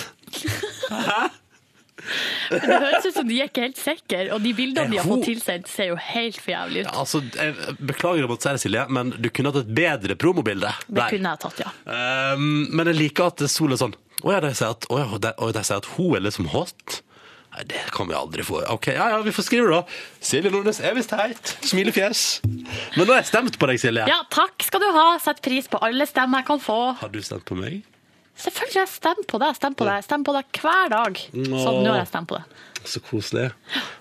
[2.45, 5.26] Det høres ut som de er ikke helt sikre, og de bildene de har fått
[5.30, 6.89] tilsendt, ser jo helt for jævlig ut.
[6.89, 10.17] Ja, altså, jeg Beklager å måtte si det, Silje, men du kunne hatt et bedre
[10.19, 10.74] promobilde.
[10.86, 11.15] Det der.
[11.15, 11.74] kunne jeg tatt, ja.
[12.36, 13.95] Um, men jeg liker at Sol er sånn
[14.26, 16.52] Å ja, de sier at, å ja, de, å, de sier at hun er liksom
[16.54, 17.00] hot.
[17.56, 18.62] Nei, det kan vi aldri få.
[18.74, 20.00] Ok, ja, ja, vi får skrive det, da.
[20.30, 21.56] Silje Nordnes er visst heit.
[21.63, 22.24] Smilefjes.
[22.43, 24.08] Men nå har jeg stemt på deg, Silje.
[24.12, 25.10] Ja, takk skal du ha.
[25.24, 26.80] Sett pris på alle stemmer jeg kan få.
[27.00, 27.84] Har du stemt på meg?
[28.36, 29.56] Selvfølgelig har jeg stemt på deg.
[29.58, 30.06] Stemt på deg.
[30.06, 31.19] Stemt på deg hver dag.
[31.32, 32.60] Sånn, nå har jeg stemt på det.
[32.86, 33.48] Så koselig.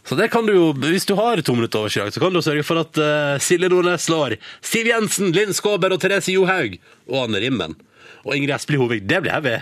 [0.04, 2.34] Så det kan du jo, hvis du har to minutter over i dag, så kan
[2.34, 6.76] du sørge for at uh, Silje Nordnes slår Siv Jensen, Linn Skåber og Therese Johaug.
[7.08, 7.78] Og Anne Rimmen.
[8.24, 9.02] Og Ingrid Espelid Hovig.
[9.08, 9.56] Det blir heavy.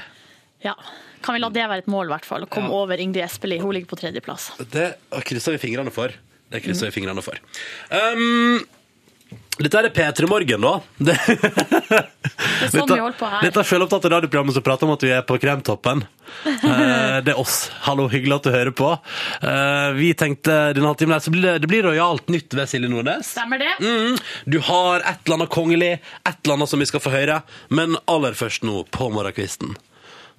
[0.65, 0.75] Ja.
[1.23, 2.47] Kan vi la det være et mål, i hvert fall?
[2.47, 3.63] Å komme over Ingrid Espelid.
[3.63, 4.51] Hun ligger på tredjeplass.
[4.73, 4.95] Det
[5.29, 6.15] krysser vi fingrene for.
[6.53, 7.39] Det krysser vi fingrene for.
[7.95, 8.65] Um,
[9.63, 10.73] dette er P3 Morgen, da.
[11.07, 13.43] Det, Det er sånn vi holder på her.
[13.45, 16.05] Dette er selvopptatte radioprogrammet som prater om at vi er på Kremtoppen.
[16.43, 17.67] Eh, det er oss.
[17.85, 18.89] Hallo, hyggelig at du hører på.
[19.45, 22.89] Eh, vi tenkte denne halvtimen her, så blir det, det blir rojalt nytt ved Silje
[22.89, 23.35] Nordnes.
[23.35, 23.75] Stemmer det?
[23.85, 24.17] Mm,
[24.49, 27.99] du har et eller annet kongelig, et eller annet som vi skal få høre, men
[28.11, 29.77] aller først nå på morgenkvisten.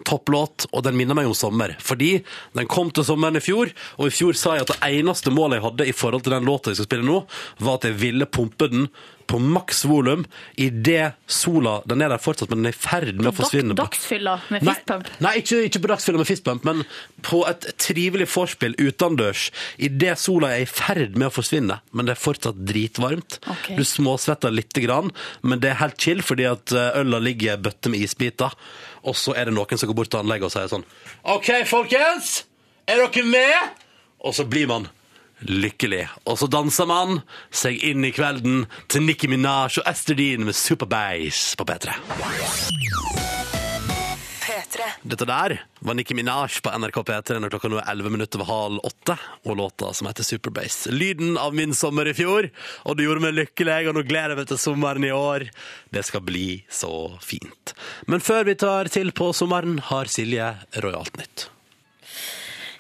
[0.08, 2.18] Topplåt, og den minner meg om sommer, fordi
[2.58, 5.60] den kom til sommeren i fjor, og i fjor sa jeg at det eneste målet
[5.60, 7.24] jeg hadde i forhold til den låta jeg skal spille nå,
[7.64, 8.88] var at jeg ville pumpe den
[9.28, 13.16] på maks volum i det sola Den er der fortsatt, men den er i ferd
[13.18, 13.76] med å forsvinne.
[13.76, 15.10] På dagsfylla med fistpump.
[15.24, 16.84] nei ikke, ikke på dagsfylla med fistpump, men
[17.26, 19.48] på et trivelig vorspiel utendørs.
[19.82, 23.40] Idet sola er i ferd med å forsvinne, men det er fortsatt dritvarmt.
[23.44, 23.78] Okay.
[23.80, 27.64] Du småsvetter lite grann, men det er helt chill, fordi at eh, øla ligger i
[27.70, 28.54] bøtte med isbiter.
[29.04, 30.86] Og så er det noen som går bort til anlegget og sier sånn
[31.36, 32.44] OK, folkens!
[32.88, 33.80] Er dere med?
[34.24, 34.90] Og så blir man
[35.44, 36.08] lykkelig.
[36.28, 40.56] Og så danser man seg inn i kvelden til Nicki Minaj og Esther Dean med
[40.56, 41.96] Superbass på P3.
[44.84, 45.10] P3.
[45.10, 48.50] Dette der var Nicki Minaj på NRK P3 når klokka nå er 11 minutter over
[48.50, 50.92] halv åtte, og låta som heter Superbase.
[50.92, 52.50] Lyden av min sommer i fjor,
[52.84, 55.48] og det gjorde meg lykkelig, og nå gleder jeg meg til sommeren i år.
[55.94, 56.94] Det skal bli så
[57.24, 57.76] fint.
[58.08, 61.53] Men før vi tar til på sommeren, har Silje Royalt Nytt.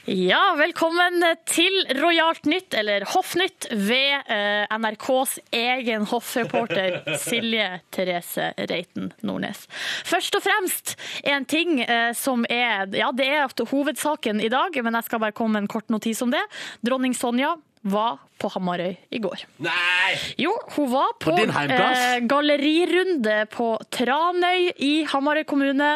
[0.04, 9.14] Ja, velkommen til Rojalt Nytt, eller Hoffnytt, ved eh, NRKs egen hoffreporter Silje Therese Reiten
[9.24, 9.62] Nordnes.
[10.04, 15.00] Først og fremst en ting eh, som er Ja, det er hovedsaken i dag, men
[15.00, 16.44] jeg skal bare komme med en kort notis om det.
[16.84, 19.44] Dronning Sonja var på Hamarøy i går.
[19.64, 20.14] Nei!
[20.40, 25.90] Jo, hun var på, På eh, gallerirunde på Tranøy i Hamarøy kommune.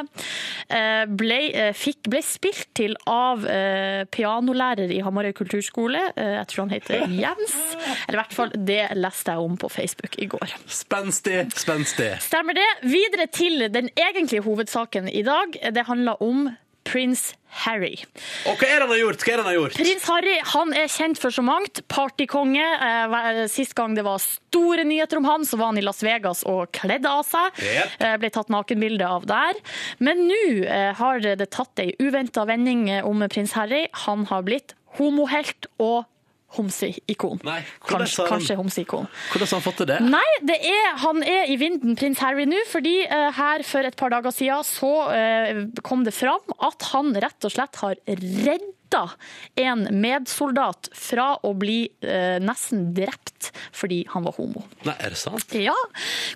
[0.67, 6.01] Eh, ble, eh, fikk, ble spilt til av eh, pianolærer i Hamarøy kulturskole.
[6.17, 7.55] Jeg tror han heter Jens.
[8.07, 10.57] Eller i hvert fall, det leste jeg om på Facebook i går.
[10.67, 12.11] Spenstig, spenstig.
[12.25, 12.67] Stemmer det.
[12.83, 15.55] Videre til den egentlige hovedsaken i dag.
[15.71, 16.49] Det handler om
[16.87, 17.95] prins Harry.
[18.45, 19.23] Og hva er det han har gjort?
[19.23, 19.77] Hva er det han har gjort?
[19.79, 21.81] Prins Harry han er kjent for så mangt.
[21.91, 22.65] Partykonge.
[22.87, 26.43] Eh, Sist gang det var store nyheter om han, så var han i Las Vegas
[26.47, 27.61] og kledde av seg.
[27.63, 27.95] Yep.
[28.03, 29.59] Eh, Ble tatt nakenbilde av der.
[30.03, 33.87] Men nå eh, har det tatt ei uventa vending eh, om prins Harry.
[34.05, 36.05] Han har blitt homohelt og
[36.55, 37.39] homseikon.
[37.85, 39.07] Kanskje, han- kanskje homseikon.
[39.31, 39.99] Hvordan har han fått til det?
[40.01, 42.61] Nei, det er, han er i vinden, prins Harry, nå.
[42.71, 47.13] Fordi uh, her for et par dager siden så uh, kom det fram at han
[47.15, 47.95] rett og slett har
[48.87, 49.09] redda
[49.55, 54.63] en medsoldat fra å bli eh, nesten drept fordi han var homo.
[54.85, 55.53] Nei, er det sant?
[55.53, 55.75] Ja.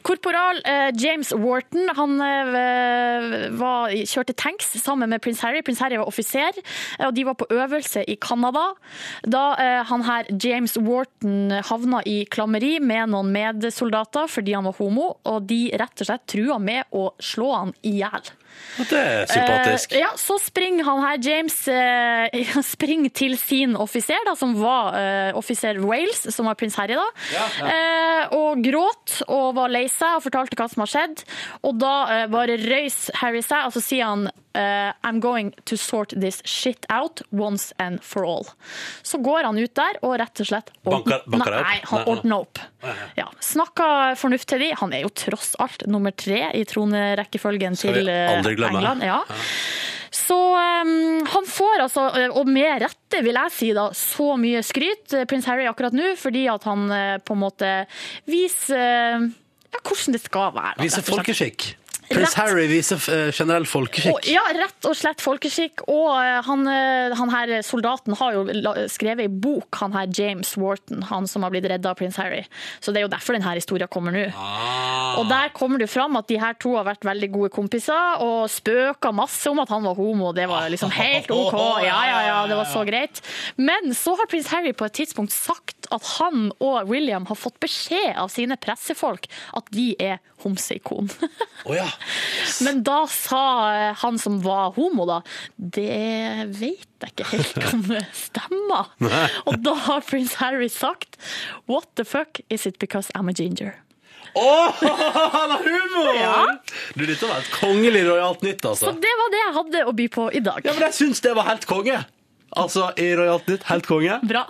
[0.01, 5.61] Korporal eh, James Wharton han eh, var, kjørte tanks sammen med prins Harry.
[5.61, 6.51] Prins Harry var offiser,
[6.99, 8.71] eh, og de var på øvelse i Canada.
[9.23, 14.77] Da eh, han her James Wharton havna i klammeri med noen medsoldater fordi han var
[14.79, 18.31] homo, og de rett og slett trua med å slå han i hjel.
[18.77, 19.93] Det er sympatisk.
[19.93, 24.95] Eh, ja, så springer han her, James, eh, springer til sin offiser, da, som var
[24.99, 27.07] eh, offiser Wales, som var prins Harry da,
[27.61, 31.23] Eh, og gråt og var lei seg og fortalte hva som har skjedd.
[31.67, 35.77] Og da eh, bare røys Harry seg, og så sier han eh, I'm going to
[35.77, 38.47] sort this shit out once and for all.
[39.01, 41.67] Så går han ut der og rett og slett Banker- banker opp?
[41.67, 42.61] Nei, han ordner opp.
[43.15, 43.87] Ja, Snakka
[44.19, 44.71] fornuft til de.
[44.81, 48.39] Han er jo tross alt nummer tre i tronerekkefølgen til eh.
[48.41, 49.05] England.
[49.05, 49.21] Ja.
[50.11, 54.63] Så um, han får altså, eh, og med rette vil jeg si da, så mye
[54.65, 56.89] skryt, prins Harry akkurat nå, fordi at han
[57.23, 57.69] på en måte
[58.27, 59.29] viser
[59.71, 60.75] ja, hvordan det skal være.
[60.83, 61.71] Viser folkeskikk.
[62.11, 62.39] Prins Rett.
[62.39, 64.13] Harry viser eh, generell folkeskikk.
[64.13, 65.85] Og, ja, rett og slett folkeskikk.
[65.91, 68.45] Og eh, han, eh, han her soldaten har jo
[68.91, 72.43] skrevet ei bok, han her James Wharton, han som har blitt redda av prins Harry.
[72.79, 74.27] Så det er jo derfor denne historien kommer nå.
[75.21, 78.49] Og der kommer det fram at de her to har vært veldig gode kompiser, og
[78.51, 80.31] spøka masse om at han var homo.
[80.35, 81.59] Det var liksom helt OK.
[81.81, 83.21] Ja, ja, ja, det var så greit.
[83.57, 87.59] Men så har prins Harry på et tidspunkt sagt at han og William har fått
[87.63, 89.27] beskjed av sine pressefolk
[89.57, 91.11] at de er homseikon.
[91.61, 91.85] Oh, ja.
[92.65, 95.19] Men da sa eh, han som var homo, da
[95.55, 98.89] Det vet jeg ikke helt om det stemmer.
[99.45, 101.19] Og da har prins Harry sagt
[101.69, 103.75] What the fuck is it because I'm a ginger?
[104.33, 104.73] Åh,
[105.37, 106.15] han har humor!
[106.15, 106.57] Ja.
[106.95, 108.91] Du, dette var et kongelig rojalt nytt, Så altså.
[109.05, 110.65] det var det jeg hadde å by på i dag.
[110.65, 111.99] Ja, men jeg syns det var helt konge.
[112.51, 114.19] Altså, i Royalt nytt, helt konge.
[114.27, 114.43] Bra.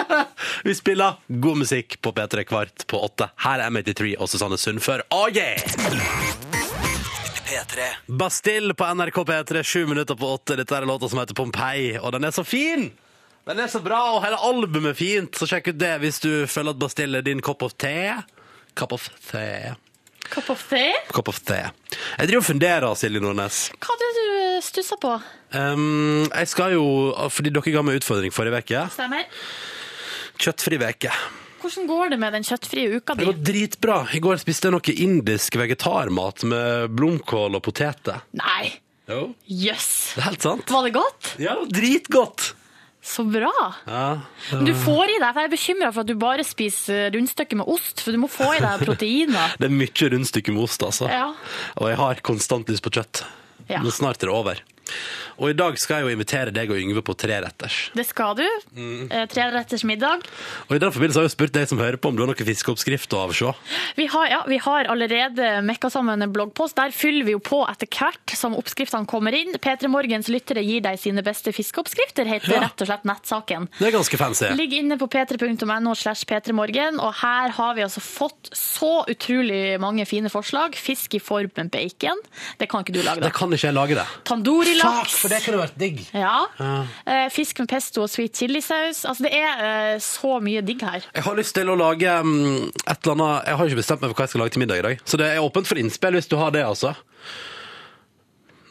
[0.64, 3.28] Vi spiller god musikk på P3 kvart på åtte.
[3.42, 5.02] Her er M83 og Susanne Sundfør.
[5.10, 5.58] Oh yeah!
[7.48, 7.88] P3.
[8.06, 10.56] Bastille på NRK P3, sju minutter på åtte.
[10.56, 12.92] Dette er låta som heter Pompeii, og den er så fin!
[13.44, 16.30] Den er så bra, og hele albumet er fint, så sjekk ut det hvis du
[16.46, 18.12] føler at Bastille er din kopp of te.
[18.78, 19.74] Cup of te.
[20.30, 20.94] Cup of tea?
[21.10, 21.58] Cup of te.
[22.18, 23.64] Jeg driver og funderer, Silje Nordnes.
[23.82, 24.31] Hva er det du
[24.64, 25.12] stussa på?
[25.54, 26.84] Um, jeg skal jo,
[27.32, 29.26] fordi dere ga meg utfordring forrige uke, Stemmer.
[30.42, 31.12] kjøttfri uke.
[31.62, 33.22] Hvordan går det med den kjøttfrie uka di?
[33.22, 33.98] Det går dritbra.
[34.16, 38.24] I går spiste jeg noe indisk vegetarmat med blomkål og poteter.
[38.40, 38.72] Nei.
[39.06, 39.28] Jo.
[39.46, 39.86] Jøss.
[40.16, 40.72] Det er helt sant.
[40.74, 41.30] Var det godt?
[41.42, 42.52] Ja, dritgodt.
[43.02, 43.50] Så bra.
[43.86, 44.02] Ja.
[44.52, 47.58] Men du får i deg, for jeg er bekymra for at du bare spiser rundstykke
[47.58, 49.54] med ost, for du må få i deg proteiner.
[49.58, 51.08] Det er mye rundstykke med ost, altså.
[51.10, 51.28] Ja.
[51.82, 53.24] Og jeg har konstant lyst på kjøtt.
[53.68, 53.82] Ja.
[53.90, 54.62] Snart er det over.
[55.42, 57.90] Og i dag skal jeg jo invitere deg og Yngve på treretters.
[57.96, 58.44] Det skal du.
[58.76, 59.08] Mm.
[59.10, 60.20] Eh, Treretters middag.
[60.68, 62.46] Og i den forbindelse har jeg spurt deg som hører på om du har noen
[62.46, 63.52] fiskeoppskrift å avse.
[63.96, 66.76] Vi har, ja, vi har allerede mekka sammen en bloggpost.
[66.78, 69.56] Der fyller vi jo på etter hvert som oppskriftene kommer inn.
[69.58, 72.60] P3 Morgens lyttere gir deg sine beste fiskeoppskrifter, heter Ja.
[72.68, 73.68] rett og slett nettsaken.
[73.80, 74.52] Det er ganske fancy.
[74.54, 80.04] Ligg inne på p3.no slash p3morgen, og her har vi altså fått så utrolig mange
[80.06, 80.76] fine forslag.
[80.76, 82.20] Fisk i form med bacon.
[82.60, 83.34] Det kan ikke du lage, Det da.
[83.34, 84.06] kan ikke jeg lage det.
[84.82, 85.14] Tandoori-laks.
[85.22, 86.00] for det kunne vært digg.
[86.12, 86.46] Ja.
[87.06, 89.04] Eh, Fisk med pesto og sweet chilisaus.
[89.08, 89.62] Altså, det er
[89.94, 91.02] eh, så mye digg her.
[91.14, 94.10] Jeg har lyst til å lage mm, et eller annet Jeg har ikke bestemt meg
[94.10, 95.00] for hva jeg skal lage til middag i dag.
[95.06, 96.94] Så det er åpent for innspill hvis du har det, altså.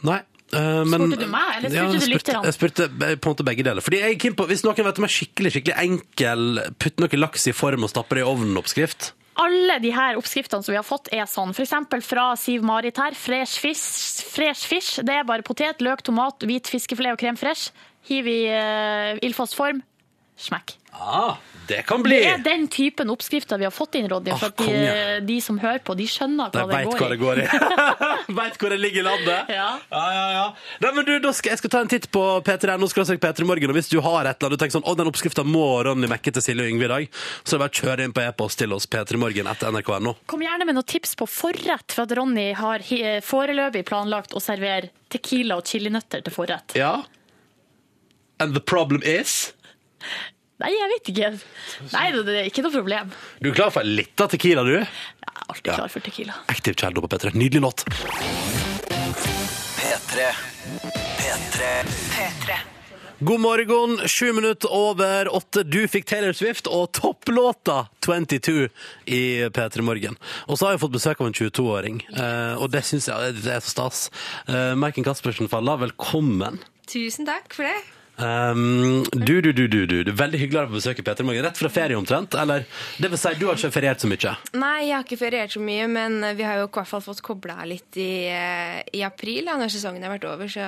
[0.03, 0.19] Nei.
[0.53, 2.43] Eh, men- Spurte du meg, eller spurte Ja, du jeg spurte, lytterne?
[2.43, 3.81] jeg spurte be- på en måte begge deler.
[3.81, 7.07] Fordi jeg er keen på, Hvis noen vet om en skikkelig skikkelig enkel putt noe
[7.21, 10.87] laks i form og stapper det i ovnen-oppskrift Alle de her oppskriftene som vi har
[10.87, 11.53] fått er sånn.
[11.55, 13.15] Eksempel fra Siv Marit her.
[13.15, 14.25] Fresh fish.
[14.27, 14.99] Fresh fish.
[15.07, 17.71] Det er bare potet, løk, tomat, hvit fiskefilet og krem fresh.
[18.09, 19.83] Hiv i uh, ildfast form.
[20.37, 20.71] Smekk.
[20.91, 21.35] ah,
[21.67, 22.15] Det kan bli!
[22.17, 24.31] Det er den typen oppskrifter vi har fått inn, Ronny.
[24.41, 27.15] For Ah, de, de som hører på, de skjønner De hva det går hva det
[27.15, 27.19] i.
[27.21, 28.33] går i.
[28.39, 29.51] veit hvor det ligger i landet.
[29.53, 29.67] Ja.
[29.91, 30.45] ja, ja, ja.
[30.81, 32.81] Nei, men du, skal, jeg skal ta en titt på P3N
[33.21, 35.45] P3 Morgen, og hvis du har et eller annet du tenker sånn, å, den oppskrifta
[35.45, 38.25] må Ronny mekke til Silje og Yngve i dag, så det bare kjøre inn på
[38.25, 40.15] e-post til oss p3morgen etter nrk.no.
[40.25, 42.81] Kom gjerne med noen tips på forrett, for at Ronny har
[43.29, 46.73] foreløpig planlagt å servere tequila og chilinøtter til forrett.
[46.79, 46.97] Ja.
[48.41, 49.53] And the problem is
[50.61, 51.29] Nei, jeg vet ikke.
[51.95, 53.13] Nei, det er ikke noe problem.
[53.41, 54.75] Du er klar for litt av Tequila, du?
[54.77, 56.35] Jeg er alltid klar for tequila.
[56.53, 57.33] Aktiv Child på P3.
[57.33, 57.85] Nydelig låt.
[59.79, 60.27] P3.
[61.17, 61.71] P3.
[62.13, 62.59] P3.
[63.21, 65.61] God morgen, sju minutter over åtte.
[65.63, 68.69] Du fikk Taylor Swift og topplåta 22
[69.05, 69.21] i
[69.53, 70.17] P3 Morgen.
[70.49, 73.53] Og så har jeg fått besøk av en 22-åring, eh, og det syns jeg det
[73.59, 74.01] er så stas.
[74.49, 76.57] Eh, Maiken Caspersen Falla, velkommen.
[76.89, 77.77] Tusen takk for det.
[78.17, 80.11] Um, du, du, du, du, du, du.
[80.13, 81.45] Veldig hyggelig å være på besøk i P3 Morgen.
[81.47, 82.35] Rett fra ferie omtrent?
[82.37, 82.65] Eller
[83.01, 84.33] det vil si, du har ikke feriert så mye?
[84.61, 87.23] Nei, jeg har ikke feriert så mye, men vi har jo i hvert fall fått
[87.25, 90.51] kobla litt i, eh, i april, da, når sesongen har vært over.
[90.51, 90.67] Så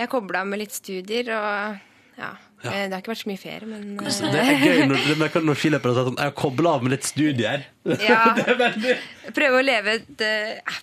[0.00, 2.32] jeg kobla med litt studier, og ja.
[2.64, 2.70] Ja.
[2.72, 5.42] eh, Det har ikke vært så mye ferie, men Så det er gøy når, merker
[5.44, 7.64] når skiløpere sier sånn Jeg har kobla av med litt studier.
[8.08, 8.20] ja.
[8.38, 8.94] Det er veldig
[9.36, 10.26] Prøve å leve et,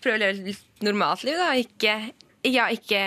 [0.04, 1.52] prøve å leve et normalt liv, da.
[1.58, 1.96] Ikke,
[2.47, 3.01] ja, ikke,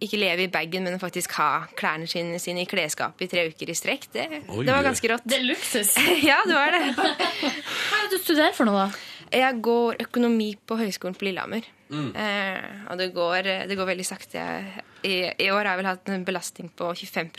[0.00, 3.72] ikke leve i bagen, men faktisk ha klærne sine, sine i klesskapet i tre uker
[3.72, 4.06] i strekk.
[4.14, 4.64] Det, Oi.
[4.64, 5.26] det var ganske rått.
[5.28, 5.96] Det er luksus.
[6.30, 6.94] Ja, det var det.
[6.96, 9.06] Hva er det du studerer for noe, da?
[9.30, 11.62] Jeg går økonomi på Høgskolen på Lillehammer.
[11.90, 12.08] Mm.
[12.18, 14.42] Eh, og det går, det går veldig sakte.
[15.06, 17.30] I, I år har jeg vel hatt en belastning på 25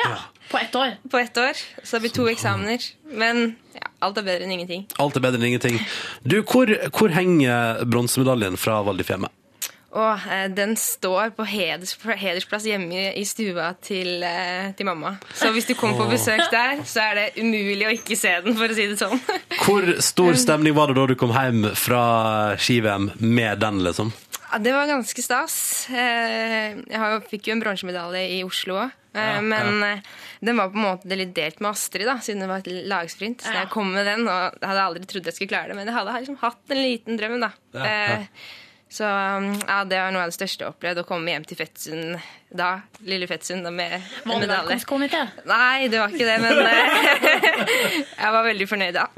[0.00, 0.14] Ja,
[0.50, 0.96] På ett år.
[1.10, 1.60] på ett år.
[1.82, 2.80] Så det blir to eksamener.
[3.12, 4.86] Men ja, alt er bedre enn ingenting.
[4.98, 5.80] Alt er bedre enn ingenting.
[6.22, 9.28] Du, hvor, hvor henger bronsemedaljen fra Val di Fiemme?
[9.94, 15.12] Og eh, den står på heders, hedersplass hjemme i, stua til, eh, til mamma.
[15.38, 18.56] Så hvis du kommer på besøk der, så er det umulig å ikke se den,
[18.58, 19.20] for å si det sånn.
[19.64, 22.02] Hvor stor stemning var det da du kom hjem fra
[22.58, 24.10] ski-VM med den, liksom?
[24.50, 25.54] Ja, det var ganske stas.
[25.90, 28.92] Eh, Jeg har fikk jo en bronsemedalje i Oslo òg.
[29.14, 29.92] Ja, Men ja.
[30.42, 33.44] den var på en måte litt delt med Astrid, da, siden det var et lagsprint.
[33.46, 33.60] Så Ja.
[33.62, 35.76] jeg kom med den, og jeg hadde aldri trodd jeg skulle klare det.
[35.78, 37.52] Men jeg hadde liksom hatt en liten drøm, da.
[37.78, 38.18] Ja, ja.
[38.94, 41.02] Så um, ja, det var noe av det største jeg opplevde.
[41.02, 42.14] Å komme hjem til Fettsund
[42.54, 42.68] da,
[43.02, 44.76] lille Fettsund med Var en medalje.
[45.50, 49.08] Nei, det var ikke det, men eh, jeg var veldig fornøyd, da.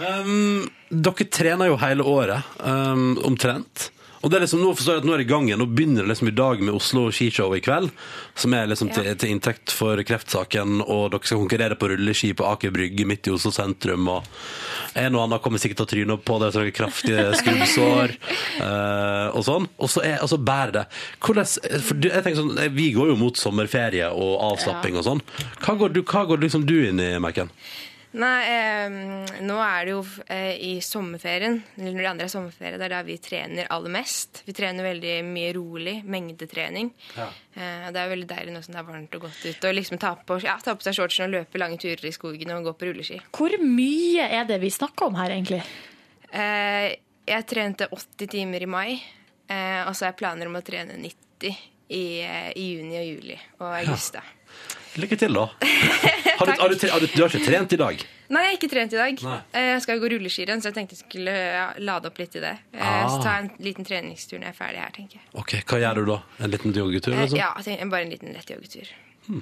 [0.00, 3.90] Um, dere trener jo hele året, um, omtrent.
[4.26, 5.60] Og det er liksom, nå forstår jeg at nå er det i gang igjen.
[5.62, 7.92] Nå begynner det liksom i dag med Oslo skishow i kveld.
[8.34, 10.80] Som er liksom til, til inntekt for kreftsaken.
[10.82, 14.10] Og dere skal konkurrere på rulleski på Aker Brygge midt i Oslo sentrum.
[14.10, 14.26] Og
[14.98, 16.50] en og annen kommer sikkert til å tryne opp på det.
[16.50, 18.16] Så er kraftige skrubbsår
[18.64, 19.70] uh, og sånn.
[19.78, 20.86] Og så er, altså bærer det.
[21.22, 21.52] Hvordan,
[21.86, 25.22] for jeg tenker sånn, Vi går jo mot sommerferie og avslapping og sånn.
[25.62, 27.54] Hva går, du, hva går liksom du inn i, Maiken?
[28.16, 28.94] Nei, eh,
[29.44, 30.00] nå er det jo
[30.32, 33.92] eh, i sommerferien, eller når det andre er sommerferie, det er da vi trener aller
[33.92, 34.40] mest.
[34.46, 36.88] Vi trener veldig mye rolig, mengdetrening.
[37.18, 37.26] Ja.
[37.52, 40.00] Eh, det er veldig deilig nå som det er varmt og godt ute, og liksom
[40.00, 42.76] ta på, ja, ta på seg shortsen og løpe lange turer i skogen og gå
[42.80, 43.20] på rulleski.
[43.36, 45.60] Hvor mye er det vi snakker om her, egentlig?
[46.32, 46.88] Eh,
[47.26, 48.90] jeg trente 80 timer i mai,
[49.50, 51.52] eh, og så har jeg planer om å trene 90
[51.92, 54.16] i, eh, i juni og juli og august.
[54.16, 54.24] da.
[54.96, 55.46] Lykke til, da.
[56.36, 58.02] Har du, har du, har du, du har ikke trent i dag?
[58.28, 59.20] Nei, jeg har ikke trent i dag.
[59.24, 59.36] Nei.
[59.56, 61.36] Eh, Jeg skal gå rulleskirenn, så jeg tenkte jeg skulle
[61.80, 62.50] lade opp litt i det.
[62.76, 63.06] Eh, Ah.
[63.08, 65.24] Så ta en liten treningstur når jeg er ferdig her, tenker jeg.
[65.40, 66.18] Ok, Hva gjør du da?
[66.44, 67.14] En liten joggetur?
[67.16, 67.40] Eh, Liksom?
[67.40, 67.54] Ja,
[67.88, 68.92] bare en liten lett joggetur.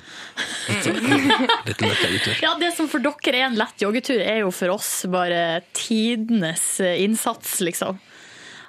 [1.67, 2.39] Liten lett joggetur.
[2.43, 6.79] Ja, Det som for dere er en lett joggetur, er jo for oss bare tidenes
[6.81, 7.99] innsats, liksom.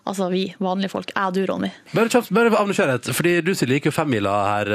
[0.05, 1.13] Altså vi vanlige folk.
[1.15, 1.69] Jeg og du, Ronny.
[1.93, 4.73] Bare kjapt, bare av nysgjerrighet, fordi du Silje gikk jo femmila her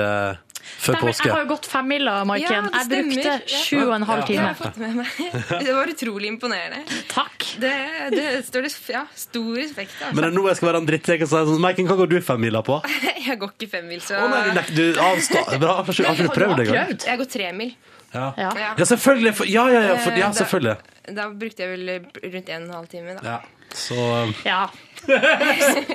[0.60, 1.26] før Stemmer, påske.
[1.28, 2.68] jeg har jo gått femmila, Maiken.
[2.70, 4.40] Ja, jeg brukte sju og en halv Det time.
[4.40, 5.20] har jeg fått med meg.
[5.66, 6.98] Det var utrolig imponerende.
[7.10, 7.46] Takk.
[7.60, 7.72] Det,
[8.14, 10.14] det står det ja, stor respekt av.
[10.14, 12.12] Men det er nå jeg skal være en drittsekk og si sånn Maiken, hva går
[12.14, 12.80] du femmila på?
[13.30, 16.64] Jeg går ikke femmil, så nei, du, avstå Bra, har ikke har du prøvd det
[16.70, 16.94] engang?
[17.04, 17.74] Jeg går tremil.
[18.14, 18.32] Ja.
[18.36, 18.50] Ja.
[18.78, 18.84] Ja.
[18.84, 19.34] selvfølgelig.
[19.38, 20.76] For, ja, ja, ja, for, ja, selvfølgelig.
[20.80, 21.14] da-.
[21.20, 21.90] Da brukte jeg vel
[22.34, 23.16] rundt en og en halv time.
[23.18, 23.34] da.
[23.36, 23.38] Ja.
[23.76, 24.64] Så um, Ja.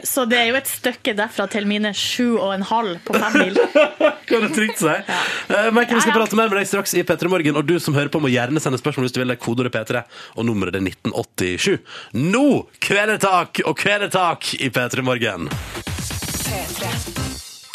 [0.05, 3.37] Så det er jo et stykke derfra til mine sju og en halv på fem
[3.41, 3.59] mil.
[4.29, 4.93] kan det trygt si.
[4.95, 6.19] Eh, Maiken, vi skal Ja, ja.
[6.21, 8.61] prate mer med deg straks i P3 Morgen, og du som hører på må gjerne
[8.63, 9.33] sende spørsmål hvis du vil.
[9.33, 11.79] Det er Kodeordet P3, og nummeret er 1987.
[12.21, 12.45] Nå
[12.83, 15.49] kvelertak og kvelertak i P3 Morgen.
[16.45, 17.24] P3.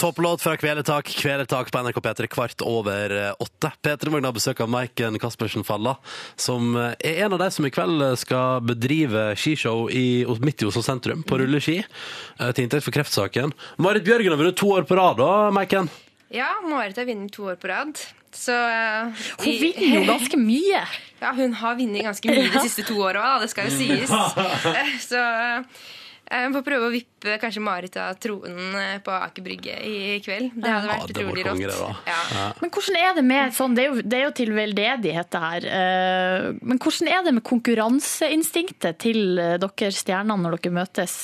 [0.00, 3.68] Topplåt fra Kveletak, Kveletak på NRK P3 kvart over eh, åtte.
[3.82, 5.92] P3 Morgen har besøk av Maiken Caspersen Falla,
[6.40, 10.70] som eh, er en av de som i kveld skal bedrive skishow i, midt i
[10.70, 13.52] Oslo sentrum, på rulleski, eh, til inntekt for kreftsaken.
[13.76, 15.92] Marit Bjørgen har vunnet to år på rad, da, Maiken?
[16.32, 18.00] Ja, Marit har vunnet to år på rad.
[18.32, 20.84] Så uh, Hun vinner jo ganske mye.
[21.20, 23.34] Ja, hun har vunnet ganske mye de siste to åra.
[23.42, 24.08] Det skal jo sies.
[24.70, 25.82] Eh, Så eh,
[26.30, 30.52] jeg får prøve å vippe kanskje Marit av tronen eh, på Aker Brygge i kveld.
[30.54, 31.80] Det hadde Ja, vært det utrolig rått.
[32.06, 32.12] da.
[32.14, 32.44] Ja.
[32.60, 35.42] Men hvordan er det med sånn, det er jo, det er jo til veldedighet det
[35.46, 41.18] her, eh, men hvordan er det med konkurranseinstinktet til eh, dere stjernene når dere møtes?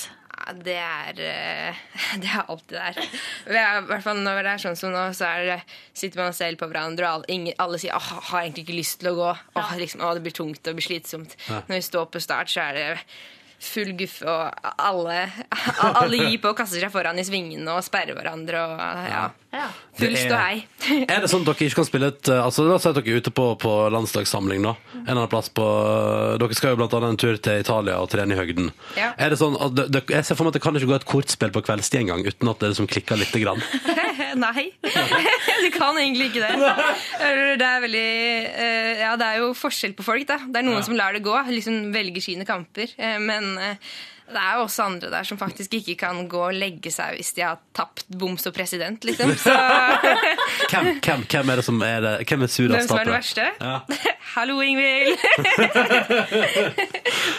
[0.63, 1.79] Det er, eh,
[2.23, 2.99] det er alltid der.
[3.51, 5.57] Er, I hvert fall når det er sånn som nå, så er det,
[5.97, 9.01] sitter man selv på hverandre, og alle, ingen, alle sier åh, har egentlig ikke lyst
[9.03, 9.31] til å gå.
[9.59, 11.35] Åh, liksom, åh, det blir tungt og det blir slitsomt.
[11.51, 12.87] Når vi står på start, så er det
[13.63, 15.19] full guffe, og alle,
[15.87, 18.63] alle gir på og kaster seg foran i svingene og sperrer hverandre.
[18.69, 19.25] Og, ja.
[19.97, 20.65] Full Det er-
[21.17, 23.15] Er det sånn at dere ikke kan spille et altså La oss si at dere
[23.15, 25.65] er ute på, på landslagssamling da En eller annen plass på
[26.43, 28.69] Dere skal jo blant annet en tur til Italia og trene i høgden.
[28.99, 29.13] Ja.
[29.19, 31.07] Er det sånn at det, Jeg ser for meg at det kan ikke gå et
[31.09, 33.63] kortspill på kveldstid engang uten at det liksom klikker lite grann.
[34.47, 34.67] Nei,
[35.65, 36.75] du kan egentlig ikke det.
[37.63, 38.05] Det er veldig
[38.67, 40.37] eh, Ja, det er jo forskjell på folk, da.
[40.45, 42.93] Det er noen som lar det gå, liksom velger sine kamper.
[42.99, 43.81] eh, Men eh,
[44.27, 47.31] det er jo også andre der som faktisk ikke kan gå og legge seg hvis
[47.37, 49.31] de har tapt boms og president, liksom.
[49.39, 49.55] Så
[50.71, 52.15] Hvem, hvem, hvem er det som er det?
[52.27, 53.45] Hvem er surast hvem som er den verste?
[53.61, 53.77] Ja.
[54.35, 55.15] Hallo, Ingvild!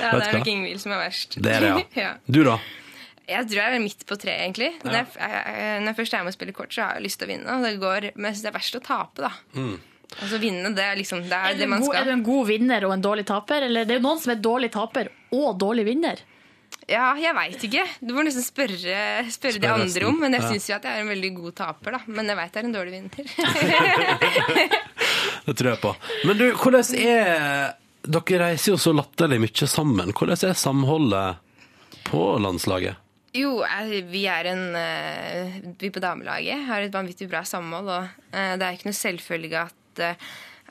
[0.01, 0.47] ja, det er nok?
[0.47, 1.35] Ingvild som er verst.
[1.35, 1.83] Det er det, ja.
[2.01, 2.11] ja.
[2.25, 2.55] Du, da?
[3.27, 4.71] Jeg tror jeg er midt på treet, egentlig.
[4.85, 5.05] Når, jeg,
[5.83, 7.57] når jeg først er med og spiller kort, så har jeg lyst til å vinne.
[7.65, 9.31] Det går, men jeg synes det er verst å tape, da.
[9.59, 9.75] Mm.
[10.15, 11.91] Altså vinne, det er liksom det er, Er det man skal.
[11.91, 13.67] god, er du en god vinner og en dårlig taper?
[13.67, 16.23] Eller det er jo noen som er dårlig taper og dårlig vinner.
[16.87, 17.81] Ja, jeg veit ikke.
[17.99, 20.05] Du må nesten spørre, spørre, de andre resten.
[20.07, 20.15] om.
[20.21, 20.49] Men jeg Ja.
[20.53, 21.99] syns jo at jeg er en veldig god taper, da.
[22.07, 23.23] Men jeg veit jeg er en dårlig vinner.
[25.47, 25.91] Det tror jeg på.
[26.27, 27.73] Men du, hvordan er
[28.07, 30.13] Dere reiser jo så latterlig mye sammen.
[30.15, 31.35] Hvordan er samholdet
[32.07, 32.95] på landslaget?
[33.35, 33.57] Jo,
[34.07, 38.63] vi er en eh, Vi på damelaget har et vanvittig bra samhold, og eh, det
[38.63, 40.15] er ikke noe selvfølge at eh,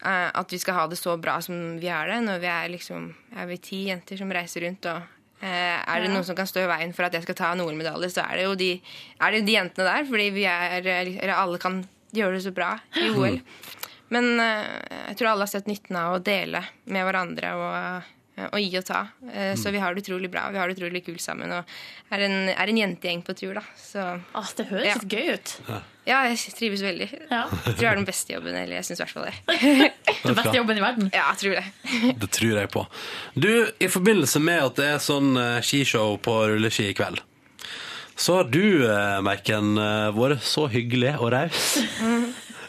[0.06, 2.22] at vi skal ha det så bra som vi har det.
[2.24, 5.00] Når vi er liksom er vi ti jenter som reiser rundt, og
[5.48, 8.10] er det noen som kan stå i veien for at jeg skal ta en OL-medalje,
[8.10, 8.70] så er det jo de,
[9.20, 11.80] er det de jentene der, fordi vi er Eller alle kan
[12.14, 13.40] gjøre det så bra i OL.
[14.14, 14.66] Men eh,
[15.10, 18.04] jeg tror alle har sett nytten av å dele med hverandre og,
[18.38, 19.00] eh, og gi og ta.
[19.32, 20.44] Eh, Så vi har det utrolig bra.
[20.54, 21.50] Vi har det utrolig kult sammen.
[21.50, 21.64] Og
[22.14, 23.64] er en, er en jentegjeng på tur, da.
[23.76, 24.94] Så Ah, det høres Ja.
[24.94, 25.56] litt gøy ut.
[26.06, 27.06] Ja, jeg trives veldig.
[27.30, 27.42] Ja.
[27.50, 28.54] Jeg tror jeg har den beste jobben.
[28.54, 29.34] Eller jeg syns i hvert fall det.
[30.26, 31.08] Den beste jobben i verden.
[31.14, 31.64] Ja, jeg tror det.
[32.22, 32.84] Det tror jeg på.
[33.34, 33.50] Du,
[33.82, 37.20] i forbindelse med at det er sånn eh, skishow på rulleski i kveld,
[38.16, 38.86] så har du,
[39.26, 41.66] Merken, eh, vært så hyggelig og raus.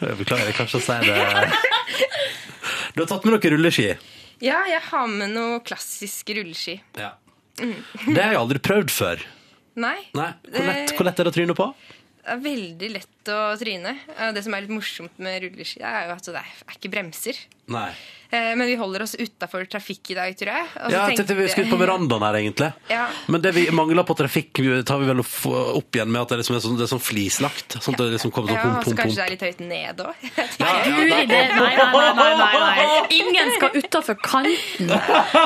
[0.02, 1.16] Jeg beklager kanskje å si det.
[2.94, 3.92] Du har tatt med noen rulleski.
[4.42, 6.80] Ja, jeg har med noe klassisk rulleski.
[6.98, 7.12] Ja.
[7.58, 9.22] Det har jeg aldri prøvd før.
[9.78, 9.98] Nei.
[10.18, 10.32] Nei.
[10.50, 11.68] Hvor lett, hvor lett er det å tryne på?
[12.28, 13.94] Er veldig lett å tryne.
[14.36, 17.40] Det som er litt morsomt med rulleski, er jo at det er ikke bremser.
[17.68, 17.90] Nei.
[18.30, 20.64] Eh, Men vi holder oss utafor trafikk i dag, tror jeg.
[20.84, 22.66] Og så Ja, jeg tenkte- vi skulle ut på verandaen her, egentlig.
[22.90, 23.06] Ja.
[23.26, 24.52] Men det vi mangler på trafikk,
[24.84, 27.78] tar vi vel opp igjen med at det liksom er sånn, det er sånn flislagt.
[27.80, 29.60] Sånn at det liksom kommer sånn Ja, pum, og så kanskje det er litt høyt
[29.64, 30.14] ned òg.
[30.60, 33.06] Nei, nei, nei, nei, nei, nei.
[33.16, 34.92] Ingen skal utafor kanten.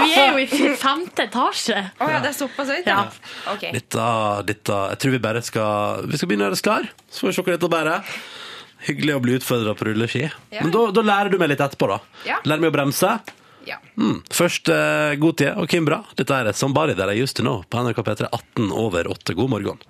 [0.02, 1.78] Vi er jo i femte etasje.
[2.02, 2.86] Å ja, det er såpass høyt?
[2.86, 3.06] Ja.
[3.46, 3.62] Ok.
[3.78, 4.10] Dette,
[4.50, 6.88] dette Jeg tror vi bare skal Vi skal begynne å gjøre oss klar.
[7.10, 8.02] Så får vi se hva dette bærer.
[8.86, 10.26] Hyggelig å bli utfordra på rulleski.
[10.50, 10.64] Ja.
[10.64, 12.00] Men da, da lærer du meg litt etterpå, da.
[12.26, 12.40] Ja.
[12.46, 13.12] Lærer meg å bremse.
[13.68, 13.78] Ja.
[13.94, 14.22] Mm.
[14.34, 16.02] Først uh, god tid og Kimbra.
[16.18, 19.38] Dette er Somebody That I Used To Know på NRK P3 18 over 8.
[19.38, 19.86] God morgen.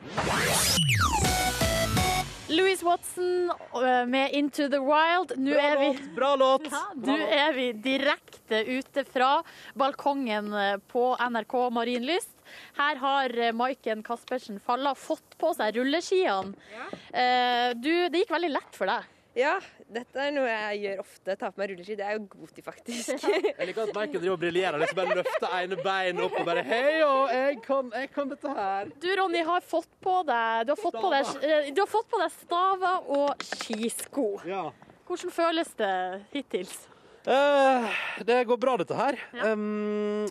[2.53, 5.33] Louise Watson øh, med Into the Wild.
[5.41, 6.67] Nå er vi Bra låt!
[6.69, 9.31] Ja, Nå er vi direkte ute fra
[9.79, 12.35] balkongen eh, på NRK Marienlyst.
[12.77, 16.53] Her har eh, Maiken Caspersen Falla fått på seg rulleskiene.
[16.77, 17.73] Ja.
[17.77, 19.09] Du, det gikk veldig lett for deg.
[19.33, 19.55] Ja,
[19.89, 21.35] dette er noe jeg gjør ofte.
[21.41, 21.95] Tar på meg rulleski.
[21.97, 23.25] Det er jo god til, faktisk.
[23.59, 24.77] Jeg liker at Michael driver og briljerer.
[24.83, 28.53] Liksom bare løfter ene beinet opp og bare Hei, og jeg kan, jeg kan dette
[28.59, 28.93] her.
[29.01, 32.11] Du, Ronny, har fått på deg Du har fått, på deg, eh, du har fått
[32.13, 34.29] på deg staver og skisko.
[34.49, 34.67] Ja.
[35.09, 35.97] Hvordan føles det
[36.35, 36.77] hittils?
[37.25, 37.89] Uh,
[38.27, 39.19] det går bra, dette her.
[39.33, 39.53] Ja.
[39.55, 40.29] Um,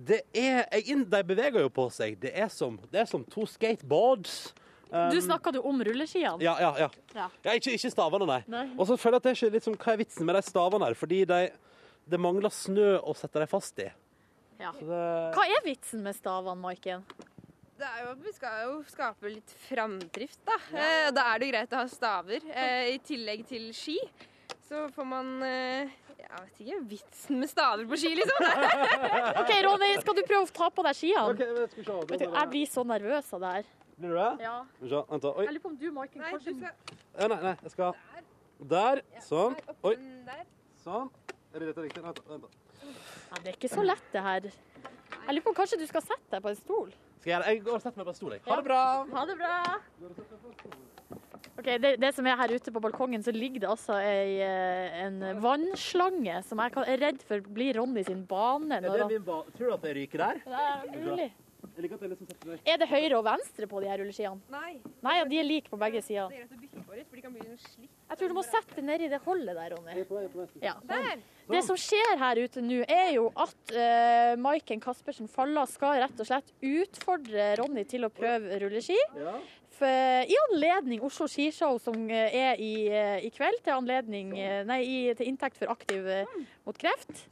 [0.00, 2.18] det er jeg, De beveger jo på seg.
[2.20, 4.50] Det er som, det er som to skateboards.
[4.90, 6.42] Um, Du snakka du om rulleskiene?
[6.42, 6.88] ja, ja, ja.
[7.14, 7.28] Ja.
[7.46, 8.40] ja ikke, ikke stavene, nei.
[8.50, 8.66] Nei.
[8.76, 10.42] Og så føler jeg at det er ikke litt som, Hva er vitsen med de
[10.48, 10.96] stavene her?
[10.98, 11.40] Fordi de,
[12.10, 13.88] det mangler snø å sette dem fast i.
[14.60, 14.72] Ja.
[14.76, 15.02] Det,
[15.36, 17.06] Hva er vitsen med stavene, Maiken?
[17.80, 20.58] Det er jo, at vi skal jo skape litt framdrift, da.
[20.76, 22.42] Eh, da er det greit å ha staver.
[22.52, 23.96] Eh, I tillegg til ski
[24.68, 25.88] så får man eh,
[26.20, 28.44] Jeg vet ikke, vitsen med staver på ski, liksom.
[29.40, 31.24] OK, Ronny, skal du prøve å ta på deg skiene?
[31.32, 31.40] Ok,
[32.20, 33.70] jeg, jeg blir så nervøs av det her.
[34.00, 34.28] Blir du det?
[34.46, 34.54] Ja.
[34.80, 35.30] Så, vent da.
[35.36, 35.44] Oi.
[35.44, 37.92] Jeg lurer på om du, Maiken, Nei, du kanskje skal Ja, nei, nei, jeg skal
[38.70, 39.02] Der.
[39.26, 39.56] Sånn.
[39.60, 39.94] her Oi.
[40.28, 40.42] der.
[40.80, 41.10] Sånn.
[41.52, 42.02] Er det dette riktig?
[42.04, 42.46] Vent, da, vent.
[42.46, 42.48] da.
[42.86, 44.48] ja, Det er ikke så lett, det her.
[44.48, 46.92] Jeg lurer på om kanskje du skal sette deg på en stol?
[47.20, 48.42] Skal jeg Jeg går og setter meg på en stol, jeg.
[48.48, 48.82] Ha det bra.
[49.12, 49.54] Ha det bra.
[51.60, 55.00] Ok, det, det som er her ute på balkongen, så ligger det altså ei, eh,
[55.04, 58.78] en vannslange som jeg er redd for blir Ronny sin bane.
[58.78, 60.40] Er det min ba Tror du at det ryker der?
[60.46, 60.62] det
[60.96, 61.28] er mulig.
[61.80, 64.00] Jeg liker at jeg liksom setter meg Er det høyre og venstre på de her
[64.02, 64.40] rulleskiene?
[64.52, 64.72] Nei,
[65.06, 66.28] Nei, ja, de er like på begge sider.
[66.28, 67.88] det er greit å bytte på litt, for de kan bli.
[68.10, 69.94] Jeg tror du må sette det nedi det holdet der, Ronny.
[69.96, 70.46] Jeg er på jeg er på.
[70.66, 70.74] Ja.
[70.90, 71.22] Der!
[71.50, 76.20] Det som skjer her ute nå, er jo at uh, Maiken Caspersen Falla skal rett
[76.20, 78.98] og slett utfordre Ronny til å prøve rulleski.
[79.18, 79.38] Ja.
[79.80, 79.88] For,
[80.28, 84.82] I anledning Oslo skishow som eh, er i, eh, i kveld, til, anledning, eh, nei,
[84.84, 86.28] i, til inntekt for Aktiv eh,
[86.68, 87.22] mot kreft.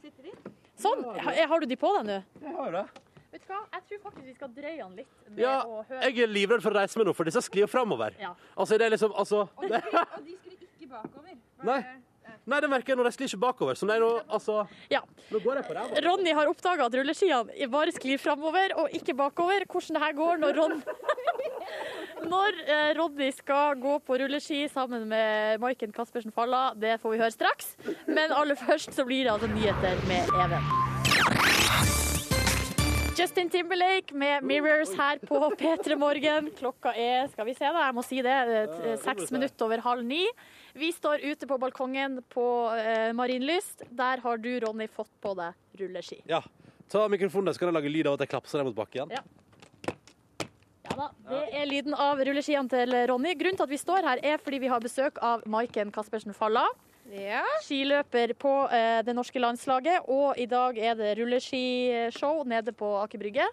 [0.79, 1.03] Sånn.
[1.19, 2.17] Ha- Har du de på deg nå?
[2.41, 2.83] Jeg har det.
[3.31, 6.01] Vet du hva, jeg tror faktisk vi skal drøye han litt med Ja, å høre.
[6.09, 8.15] jeg er livredd for å reise meg nå, for disse sklir framover.
[8.19, 8.33] Ja.
[8.57, 11.35] Altså, det er liksom Altså Og de, sklir, og de sklir ikke bakover.
[11.63, 11.81] Nei.
[11.83, 11.95] det?
[12.49, 13.77] Nei, det merker jeg når de sklir ikke bakover.
[13.77, 15.01] Så nei, nå, altså, Ja.
[15.29, 16.01] nå går jeg på ræva.
[16.07, 19.65] Ronny har oppdaga at rulleskiene bare sklir framover og ikke bakover.
[19.69, 20.83] Hvordan det her går når Ron
[22.29, 27.21] Når eh, Ronny skal gå på rulleski sammen med Maiken Caspersen Falla, det får vi
[27.21, 27.75] høre straks.
[28.07, 30.78] Men aller først så blir det altså nyheter med Even.
[33.19, 36.45] Justin Timberlake med 'Mirrors' her på P3 Morgen.
[36.55, 40.05] Klokka er skal vi se da, jeg må si det, eh, seks minutter over halv
[40.07, 40.21] ni.
[40.73, 42.45] Vi står ute på balkongen på
[42.79, 43.83] eh, Marienlyst.
[43.91, 45.51] Der har du, Ronny, fått på deg
[45.81, 46.21] rulleski.
[46.31, 46.39] Ja.
[46.87, 49.11] Ta mikrofonen, så kan jeg lage lyd av at jeg klapser deg mot bakken.
[49.11, 49.19] Ja.
[50.87, 53.35] Ja da, Det er lyden av rulleskiene til Ronny.
[53.35, 56.69] Grunnen til at vi står her, er fordi vi har besøk av Maiken Caspersen Falla.
[57.15, 57.43] Ja.
[57.65, 63.21] Skiløper på eh, det norske landslaget, og i dag er det rulleskishow nede på Aker
[63.21, 63.47] Brygge.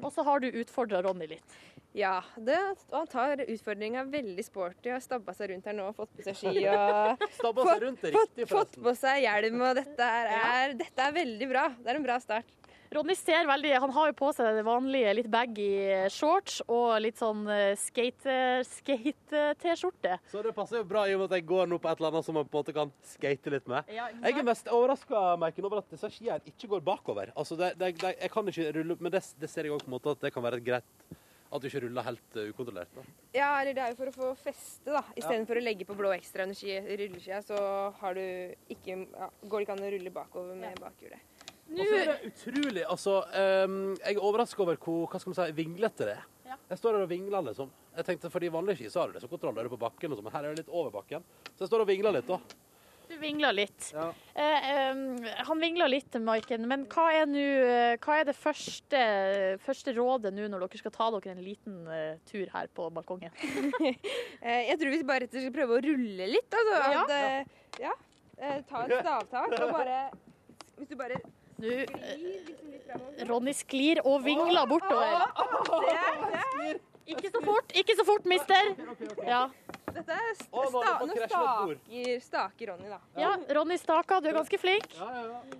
[0.00, 1.58] Og så har du utfordra Ronny litt.
[1.92, 2.56] ja det,
[2.88, 6.14] og han tar utfordringa veldig sporty og har stabba seg rundt her nå og fått
[6.16, 10.08] på seg ski og Stabba seg rundt det riktig, fått på seg hjelm, og dette
[10.22, 10.72] er, ja.
[10.80, 11.68] dette er veldig bra.
[11.76, 12.61] Det er en bra start.
[12.92, 15.68] Ronny ser veldig Han har jo på seg det vanlige litt baggy
[16.12, 20.18] shorts og litt sånn eh, skate- skate-T-skjorte.
[20.32, 22.12] Så det passer jo bra i og med at jeg går nå på et eller
[22.12, 23.88] annet som man på en måte kan skate litt med.
[23.96, 27.32] Ja, Jeg er mest overraska over at disse skiene ikke går bakover.
[27.36, 29.90] Altså, det, det, det, jeg kan ikke rulle Men det, det ser jeg òg på
[29.90, 31.06] en måte at det kan være et greit
[31.52, 32.88] at du ikke ruller helt uh, ukontrollert.
[32.96, 33.02] Da.
[33.36, 35.02] Ja, eller det er jo for å få feste, da.
[35.20, 37.58] Istedenfor å legge på blå ekstra under ski- rulleskia, så
[37.98, 38.22] har du
[38.72, 41.20] ikke, ja, går det ikke an å rulle bakover med bakhjulet.
[41.72, 43.14] Og så er det utrolig Altså,
[43.66, 46.26] um, jeg er overraska over hvor hva skal man si, vinglete det er.
[46.52, 46.58] Ja.
[46.68, 47.70] Jeg står her og vingler, liksom.
[47.96, 49.80] Jeg tenkte, For i vanlige ski så har du det så kontroll, er du på
[49.80, 51.24] bakken og sånn, men her er det litt over bakken.
[51.54, 52.38] Så jeg står og vingler litt, da.
[53.12, 53.88] Du vingler litt.
[53.92, 54.06] Ja.
[54.40, 55.18] Eh, um,
[55.48, 59.02] han vingler litt, Maiken, men hva er, nå, eh, hva er det første,
[59.64, 63.32] første rådet nå når dere skal ta dere en liten uh, tur her på balkongen?
[64.42, 66.54] Eh, jeg tror vi bare rett og slett prøver å rulle litt.
[66.58, 67.02] Altså, Ja.
[67.04, 67.92] at, ja.
[68.42, 69.98] Eh, ta et stavtak og bare
[70.80, 71.20] Hvis du bare
[71.62, 72.22] Nå, eh,
[72.72, 73.28] liksom.
[73.28, 75.22] Ronny sklir og vingler bortover.
[77.12, 78.72] Ikke så fort, ikke så fort, mister.
[79.26, 79.44] Ja,
[79.92, 82.98] dette er sta, nå staker, staker Ronny, da.
[83.18, 84.94] ja Ronny Staka, du er ganske flink.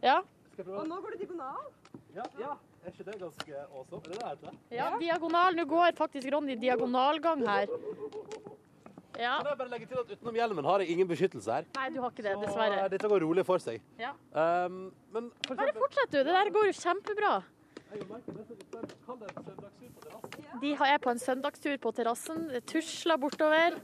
[0.02, 0.20] Ja,
[0.62, 1.70] Og nå går det diagonal.
[2.14, 2.52] Ja, ja.
[2.82, 4.02] Er ikke det ganske awesome?
[4.02, 5.54] Er det det ja diagonal.
[5.54, 7.70] Nå går faktisk Ronny diagonalgang her.
[9.22, 9.36] Ja.
[9.38, 11.66] Kan jeg bare legge til at utenom hjelmen har jeg ingen beskyttelse her.
[11.78, 12.78] Nei, du har ikke det, dessverre.
[12.82, 13.82] Så dette går rolig for seg.
[14.00, 14.12] Ja.
[14.34, 14.80] Um,
[15.14, 16.18] men for Bare fortsett, du.
[16.22, 17.34] Det der går jo kjempebra.
[17.92, 18.16] jeg det
[19.46, 19.72] det det.
[20.62, 23.78] De har- er på en søndagstur på terrassen, tusler bortover.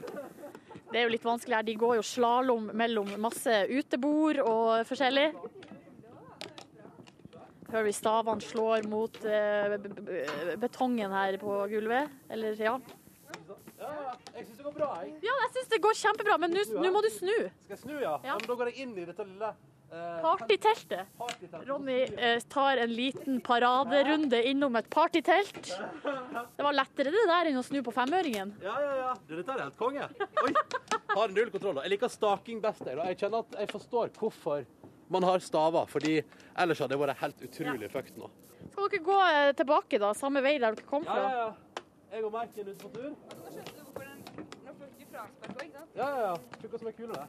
[0.91, 1.63] Det er jo litt vanskelig her.
[1.63, 5.33] De går jo slalåm mellom masse utebord og forskjellig.
[7.69, 9.77] Hører vi stavene slår mot eh,
[10.57, 12.09] betongen her på gulvet.
[12.33, 12.79] Eller, ja.
[13.79, 14.13] Ja, ja.
[14.35, 15.17] Jeg syns det går bra, jeg.
[15.23, 17.35] Ja, jeg syns det går kjempebra, men nå må du snu.
[17.35, 18.15] Skal jeg snu, ja?
[18.27, 18.37] Ja.
[18.39, 21.13] Men da går jeg inn i dette lille uh, Partyteltet.
[21.19, 25.61] Party Ronny uh, tar en liten paraderunde innom et partytelt.
[25.69, 28.51] Det var lettere det der enn å snu på femøringen.
[28.65, 29.13] Ja, ja, ja.
[29.23, 30.09] Du, dette er helt konge.
[30.43, 30.51] Oi.
[31.15, 31.79] Har null kontroll.
[31.79, 31.87] da.
[31.87, 32.83] Jeg liker staking best.
[32.85, 33.07] Jeg, da.
[33.13, 34.67] jeg kjenner at jeg forstår hvorfor
[35.09, 36.19] man har staver, fordi
[36.59, 38.29] ellers hadde det vært helt utrolig fucked nå.
[38.69, 40.11] Skal dere gå eh, tilbake, da?
[40.17, 41.17] Samme vei der dere kom fra?
[41.17, 41.68] Ja, ja, ja.
[42.11, 43.09] Jeg og Merken ute på tur.
[43.13, 44.19] Nå skjønte du hvorfor den
[44.65, 45.95] Nå får du fraspark òg, ikke sant?
[45.99, 46.33] Ja, ja, ja.
[46.69, 47.25] Hva som er kulere.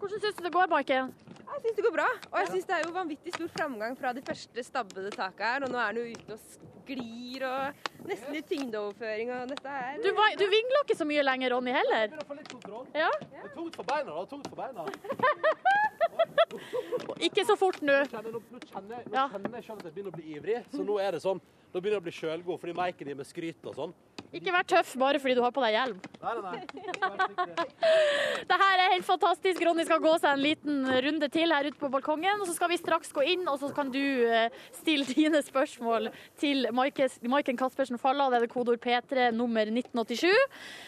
[0.00, 1.10] Hvordan syns du det går, Maiken?
[1.50, 2.06] Jeg syns det går bra.
[2.30, 5.66] Og jeg syns det er jo vanvittig stor framgang fra de første stabbede taka her,
[5.66, 6.40] og nå er den jo ute og
[6.86, 11.22] sklir og nesten litt tyngdeoverføring og dette er Du, var- du vingler ikke så mye
[11.26, 12.06] lenger, Ronny, heller.
[12.08, 12.86] Begynner å få litt kontroll.
[12.94, 13.10] Ja.
[13.20, 14.24] Det er tungt for beina, da.
[14.30, 14.86] Tungt for beina.
[17.20, 17.92] Ikke så fort nå.
[18.10, 20.56] Kjenner, nå, nå kjenner, jeg- nå kjenner jeg selv at jeg begynner å bli ivrig,
[20.72, 21.40] så nå er det sånn.
[21.70, 23.92] Nå begynner jeg å bli sjølgod fordi merker gir meg skryt og sånn.
[24.30, 25.96] Ikke vær tøff bare fordi du har på deg hjelm.
[26.22, 27.64] Nei, nei, nei.
[28.50, 29.62] Det her er helt fantastisk.
[29.66, 32.42] Ronny skal gå seg en liten runde til her ute på balkongen.
[32.42, 36.10] Og så skal vi straks gå inn, og så kan du eh, stille dine spørsmål
[36.40, 38.30] til Maiken Caspersen Falla.
[38.30, 40.30] Det er det kodeord P3 nummer 1987.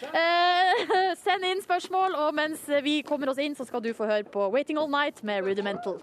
[0.07, 4.27] Eh, send inn spørsmål, og mens vi kommer oss inn, så skal du få høre
[4.27, 5.99] på Waiting All Night med Rudimental.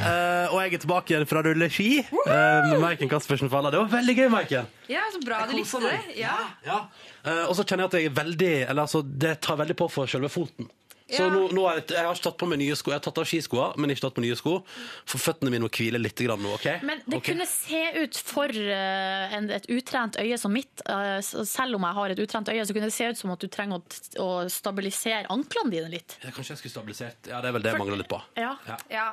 [0.00, 2.30] Eh, og jeg er tilbake igjen fra rulleski uh,
[2.70, 3.72] med Maiken Caspersen Falla.
[3.72, 4.68] Det var veldig gøy, Maiken.
[4.88, 5.96] Ja, så bra du likte det.
[6.18, 6.36] Ja.
[6.64, 6.82] Ja.
[7.24, 9.90] Uh, og så kjenner jeg at jeg er veldig Eller altså, det tar veldig på
[9.92, 10.70] for selve foten.
[11.10, 11.28] Så Ja.
[11.28, 12.92] nå, nå har jeg, jeg har ikke tatt på meg nye sko.
[12.92, 14.52] Jeg har tatt av skiskoa, men ikke tatt på nye sko.
[15.10, 16.68] For føttene mine må hvile litt grann nå, OK?
[16.86, 17.32] Men det okay.
[17.32, 21.98] kunne se ut for uh, en, et utrent øye som mitt, uh, selv om jeg
[21.98, 24.30] har et utrent øye, så kunne det se ut som at du trenger å, å
[24.52, 26.14] stabilisere anklene dine litt.
[26.22, 28.22] Ja, kanskje jeg skulle stabilisert Ja, det er vel det jeg mangler litt på.
[28.38, 28.54] Ja.
[28.92, 29.10] Ja.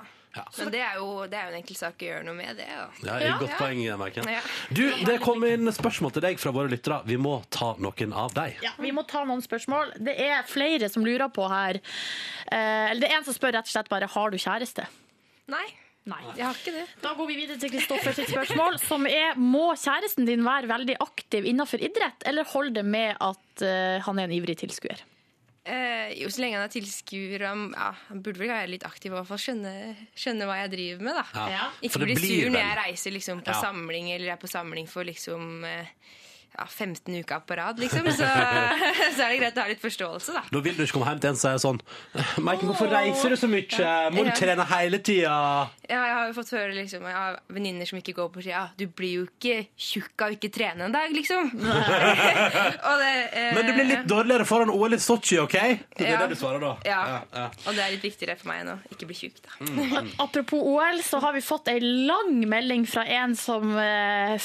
[0.58, 2.68] Men det er, jo, det er jo en enkel sak å gjøre noe med, det.
[2.68, 2.88] Da.
[3.08, 3.38] Ja, Ja.
[3.42, 4.30] Godt poeng, Maiken.
[4.32, 4.42] Ja.
[4.70, 7.02] Du, det kom inn spørsmål til deg fra våre lyttere.
[7.10, 8.60] Vi må ta noen av deg.
[8.66, 9.96] Ja, vi må ta noen spørsmål.
[10.04, 11.82] Det er flere som lurer på her.
[12.52, 14.88] Eh, eller det er en som spør rett og slett bare har du kjæreste.
[15.52, 15.66] Nei,
[16.08, 16.22] Nei.
[16.38, 16.86] jeg har ikke det.
[17.04, 20.98] Da går vi videre til Kristoffer sitt spørsmål, som er må kjæresten din være veldig
[21.04, 25.04] aktiv innenfor idrett, eller holder det med at eh, han er en ivrig tilskuer?
[25.68, 29.12] Eh, jo, så lenge han er tilskuer han- ja, Han burde vel være litt aktiv
[29.12, 29.74] og i hvert fall skjønne,
[30.16, 31.16] skjønne hva jeg driver med.
[31.34, 31.66] da Ja.
[31.84, 33.62] Ikke bli blir sur når jeg reiser liksom, på Ja.
[33.62, 35.86] samling eller er på samling for liksom eh,
[36.58, 38.06] ja, 15 uker på rad, liksom.
[38.18, 40.42] Så, så er det greit å ha litt forståelse, da.
[40.50, 41.82] Da vil du ikke komme hjem til en som er sånn
[42.42, 44.12] Maiken, hvorfor reiser du så mye?
[44.16, 45.70] Må du trene hele tida?
[45.88, 48.52] Ja, jeg har jo fått høre liksom, jeg har venninner som ikke går på ski.
[48.52, 51.52] Ja, du blir jo ikke tjukk av ikke trene en dag, liksom.
[52.90, 55.56] og det, eh, Men du blir litt dårligere foran OL i Sotsji, OK?
[55.96, 56.20] Det er Ja.
[56.26, 56.74] det du svarer da.
[56.88, 57.00] Ja.
[57.32, 57.46] ja.
[57.66, 59.56] Og det er litt viktigere for meg enn å ikke bli tjukk, da.
[59.64, 60.12] Mm.
[60.26, 64.36] Apropos OL, så har vi fått ei lang melding fra en som eh,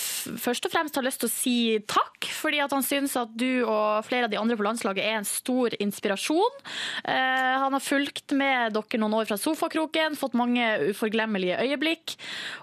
[0.47, 1.57] først og fremst har lyst til å si
[1.91, 5.19] takk, fordi at han syns at du og flere av de andre på landslaget er
[5.19, 6.63] en stor inspirasjon.
[7.03, 12.17] Eh, han har fulgt med dere noen år fra sofakroken, fått mange uforglemmelige øyeblikk,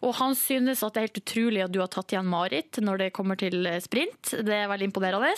[0.06, 3.04] og han synes at det er helt utrolig at du har tatt igjen Marit når
[3.04, 4.36] det kommer til sprint.
[4.46, 5.34] Det er veldig imponerende.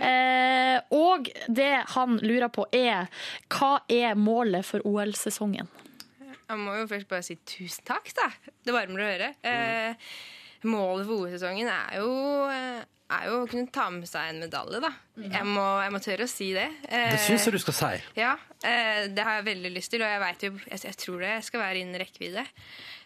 [0.00, 3.10] Eh, og det han lurer på er,
[3.52, 5.68] hva er målet for OL-sesongen?
[6.50, 8.26] Jeg må jo først bare si tusen takk, da.
[8.66, 9.28] Det varmer å høre.
[9.46, 10.08] Eh,
[10.66, 12.14] målet for OL-sesongen er jo
[12.50, 12.80] eh,
[13.16, 14.92] er jo å kunne ta med seg en medalje, da.
[15.20, 16.68] Jeg, må, jeg må tørre å si det.
[16.88, 17.90] Eh, Det syns jeg du skal si.
[18.16, 21.20] Ja, eh, det har jeg veldig lyst til, og jeg, vet jo, jeg, jeg tror
[21.26, 22.44] det skal være innen rekkevidde.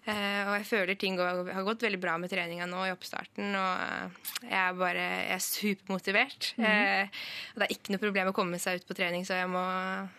[0.04, 3.54] Eh, og jeg føler ting går, har gått veldig bra med treninga nå i oppstarten,
[3.56, 6.50] og eh, jeg er bare jeg er supermotivert.
[6.60, 7.08] eh,
[7.54, 9.62] og det er ikke noe problem å komme seg ut på trening, så jeg må,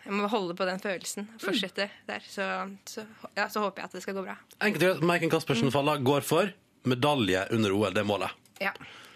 [0.08, 1.30] jeg må holde på den følelsen.
[1.44, 2.26] Fortsette der.
[2.26, 2.50] Så,
[2.90, 3.06] så,
[3.38, 4.36] ja, så håper jeg at det skal gå bra.
[4.60, 6.50] Enkelt og greit, Maiken Caspersen Falla går for
[6.90, 7.94] medalje under OL.
[7.94, 8.34] Det er målet.
[8.62, 8.74] Ja.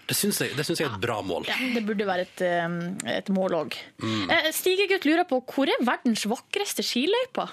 [0.09, 1.45] Det syns jeg, det syns jeg er et bra mål.
[1.49, 2.77] Ja, det burde være et, eh,
[3.19, 3.79] et mål òg.
[4.01, 4.31] Mm.
[4.55, 7.45] Stigegutt lurer på hvor er verdens vakreste skiløype?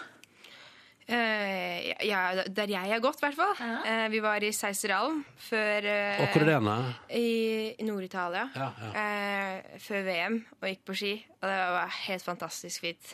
[1.07, 3.83] Eh, ja, der jeg har gått, i hvert fall.
[3.87, 6.79] Eh, vi var i Seiseralm før uh, Og hvor er det?
[7.15, 8.49] I Nord-Italia.
[8.59, 11.13] Ja, Eh, før VM, og gikk på ski.
[11.39, 13.13] Og det var helt fantastisk fint.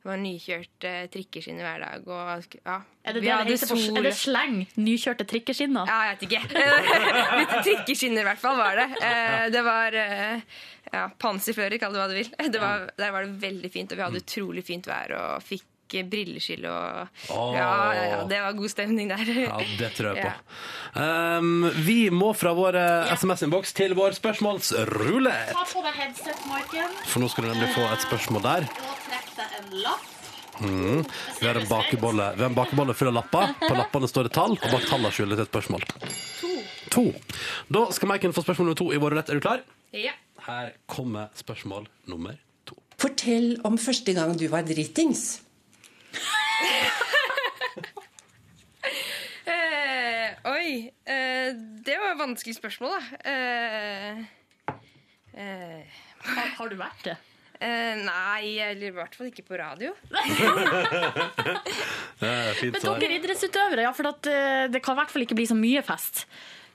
[0.00, 2.08] Det var nykjørt trikkeskinner hver dag.
[2.08, 2.78] Og, ja.
[3.04, 4.56] Er det, det det på, er det sleng?
[4.80, 5.90] Nykjørte trikkeskinner?
[5.90, 6.64] Ja, jeg vet ikke.
[7.42, 8.88] Litt trikkeskinner i hvert fall var det.
[9.04, 12.32] Eh, det var ja, panserfører, kall det hva du vil.
[12.54, 15.68] Det var, der var det veldig fint, og vi hadde utrolig fint vær og fikk
[16.10, 17.52] brilleskill og oh.
[17.54, 19.22] ja, ja, det var god stemning der.
[19.44, 20.32] Ja, det tror jeg på.
[20.32, 21.38] Ja.
[21.38, 25.52] Um, vi må fra vår eh, SMS-innboks til vår spørsmålsrulett.
[25.54, 26.98] Ta på deg headset, Marken.
[27.10, 28.68] For nå skal du nemlig få et spørsmål der.
[28.88, 30.10] og trekk deg en lapp.
[30.60, 31.04] Mm.
[31.40, 33.54] Vi har en bakebolle, vi har en bakebolle full av lapper.
[33.60, 35.86] På lappene står det tall, og bak tallene skjuler det et spørsmål.
[36.94, 37.08] To.
[37.74, 39.32] Da skal Maiken få spørsmål nummer to i vår rulett.
[39.32, 39.64] Er du klar?
[39.94, 40.14] Ja.
[40.46, 42.36] Her kommer spørsmål nummer
[42.68, 42.78] to.
[43.00, 45.43] Fortell om første gang du var dritings.
[49.44, 50.88] Eh, oi.
[51.04, 51.50] Eh,
[51.84, 53.00] det var et vanskelig spørsmål, da.
[53.28, 54.18] Eh,
[55.36, 57.16] eh, Har, har du vært det?
[57.60, 59.92] eh, nei, eller i hvert fall ikke på radio.
[62.24, 64.22] Men dere idrettsutøvere, ja, for at,
[64.72, 66.24] det kan i hvert fall ikke bli så mye fest.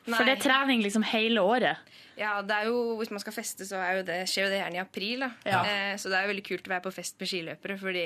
[0.10, 1.78] For det er trening liksom hele året.
[2.20, 4.60] Ja, det er jo, Hvis man skal feste, så er jo det, skjer jo det
[4.60, 5.20] gjerne i april.
[5.24, 5.30] da.
[5.48, 5.62] Ja.
[5.64, 7.78] Eh, så det er jo veldig kult å være på fest med skiløpere.
[7.80, 8.06] fordi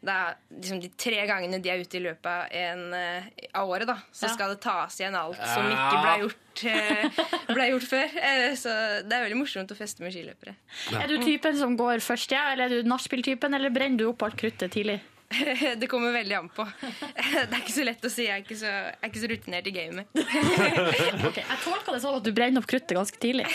[0.00, 3.22] det er liksom de tre gangene de er ute i løpet av, en, eh,
[3.54, 4.32] av året, da, så Ja.
[4.32, 8.16] skal det tas igjen alt som ikke ble gjort, eh, ble gjort før.
[8.16, 8.72] Eh, så
[9.04, 10.56] det er veldig morsomt å feste med skiløpere.
[10.96, 12.52] Er du typen som går først, ja?
[12.52, 15.00] Eller er du nachspiel-typen, eller brenner du opp alt kruttet tidlig?
[15.80, 16.64] Det kommer veldig an på.
[17.14, 18.24] Det er ikke så lett å si.
[18.26, 20.10] Jeg er ikke så, jeg er ikke så rutinert i gamet.
[21.28, 23.46] okay, Jeg tolker det sånn at du brenner opp kruttet ganske tidlig.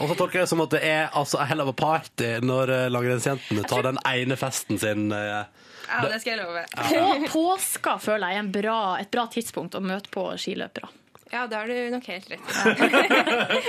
[0.00, 2.32] Og så tolker jeg det som at det er altså, a hell of a party
[2.44, 5.10] når eh, langrennsjentene tar den ene festen sin.
[5.14, 5.44] eh,
[5.90, 6.64] Ja, det skal jeg love.
[6.74, 10.90] På påska føler jeg er en bra, et bra tidspunkt å møte på skiløpere.
[11.30, 13.60] Ja, det har du nok helt rett i.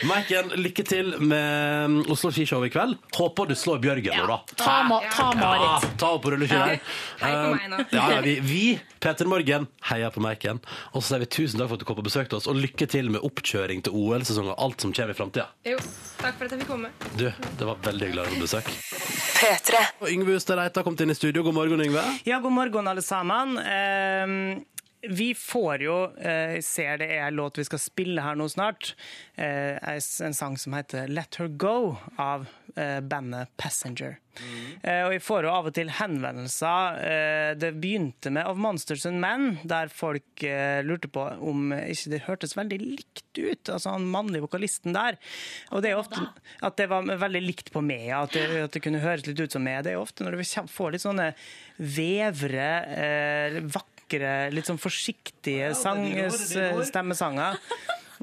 [0.08, 2.94] Maiken, lykke til med mm, Oslo Skishow i kveld.
[3.12, 4.38] Håper du slår Bjørgen nå, da.
[4.56, 5.66] Ta, ma ta Marit.
[5.84, 6.80] Ja, ta henne på rulleskøyter.
[7.20, 7.80] Hei på meg nå.
[7.82, 8.62] Eh, Ja, ja, vi, vi
[9.04, 10.62] Peter Morgen, heier på Maiken.
[10.94, 12.56] Og så sier vi tusen takk for at du kom på besøk til oss, og
[12.56, 15.50] lykke til med oppkjøring til OL-sesong og alt som kommer i framtida.
[15.68, 15.76] Jo,
[16.22, 16.92] takk for at jeg fikk komme.
[17.20, 18.72] Du, det var veldig hyggelig å ha besøk.
[19.40, 19.84] P3.
[20.00, 21.44] Og Yngve Hustad Reita har kommet inn i studio.
[21.44, 22.04] God morgen, Yngve.
[22.28, 23.58] Ja, god morgen, alle sammen.
[23.60, 24.64] Eh,
[25.08, 28.48] vi får jo eh, Jeg ser det er en låt vi skal spille her nå
[28.52, 28.94] snart.
[29.34, 32.46] Eh, en sang som heter 'Let Her Go' av
[32.76, 34.18] eh, bandet Passenger.
[34.82, 37.00] Eh, og vi får jo av og til henvendelser.
[37.04, 42.12] Eh, det begynte med Of Monsters and Men, der folk eh, lurte på om ikke
[42.14, 43.68] det hørtes veldig likt ut.
[43.68, 45.18] Altså han mannlige vokalisten der.
[45.74, 46.22] Og det er ofte
[46.66, 49.56] at det var veldig likt på meg, at det, at det kunne høres litt ut
[49.56, 49.82] som meg.
[49.84, 51.30] Det er ofte når du får litt sånne
[51.80, 53.60] vevre, eh,
[54.10, 56.02] vakre, litt sånn forsiktige sang,
[56.86, 57.58] stemmesanger,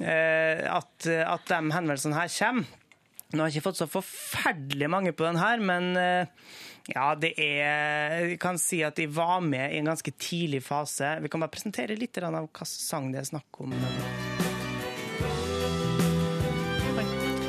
[0.01, 2.65] eh, at, at de henvendelsene her kommer.
[3.27, 6.27] Nå har jeg ikke fått så forferdelig mange på den her, men eh,
[6.87, 11.19] ja, det er Jeg kan si at de var med i en ganske tidlig fase.
[11.19, 13.75] Vi kan bare presentere litt av hvilken sang det er snakk om.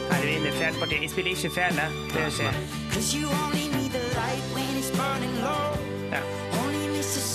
[0.09, 1.07] Her er vi inne i felpartiet.
[1.07, 1.87] Jeg spiller ikke fele.
[2.11, 2.55] Det skjer.
[6.11, 6.48] Ja.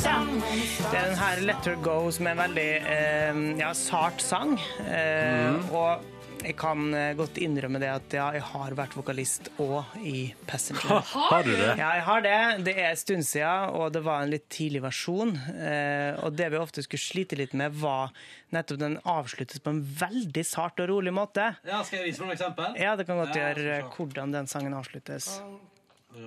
[0.03, 4.57] Det er den her 'Let Her Go' som er en veldig eh, ja, sart sang.
[4.83, 6.01] Eh, Og
[6.43, 10.99] jeg kan eh, godt innrømme det at ja, jeg har vært vokalist òg i Passenger.
[11.13, 11.69] Har du det?
[11.79, 12.33] Ja, jeg har det.
[12.65, 15.31] Det er en stund siden, og det var en litt tidlig versjon.
[15.55, 18.11] Eh, og det vi ofte skulle slite litt med, var
[18.51, 21.53] nettopp den avsluttes på en veldig sart og rolig måte.
[21.63, 22.75] Ja, Skal jeg vise noen eksempel?
[22.75, 23.95] Ja, det kan godt Ja, gjøre så.
[23.95, 25.39] hvordan den sangen avsluttes.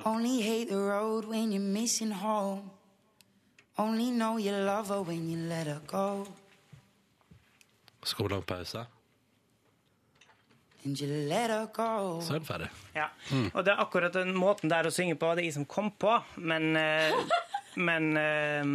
[0.07, 2.71] Only hate the road when you're missing home.
[3.79, 6.27] Only know you love her when you let her go.
[8.03, 8.87] Så kommer det lang pause.
[10.85, 12.21] And you let her go.
[12.23, 12.69] Så er den ferdig.
[12.95, 13.09] Ja.
[13.53, 15.91] Og det er akkurat den måten der å synge på, det er jeg som kom
[15.91, 17.17] på, men, eh,
[17.89, 18.69] men eh,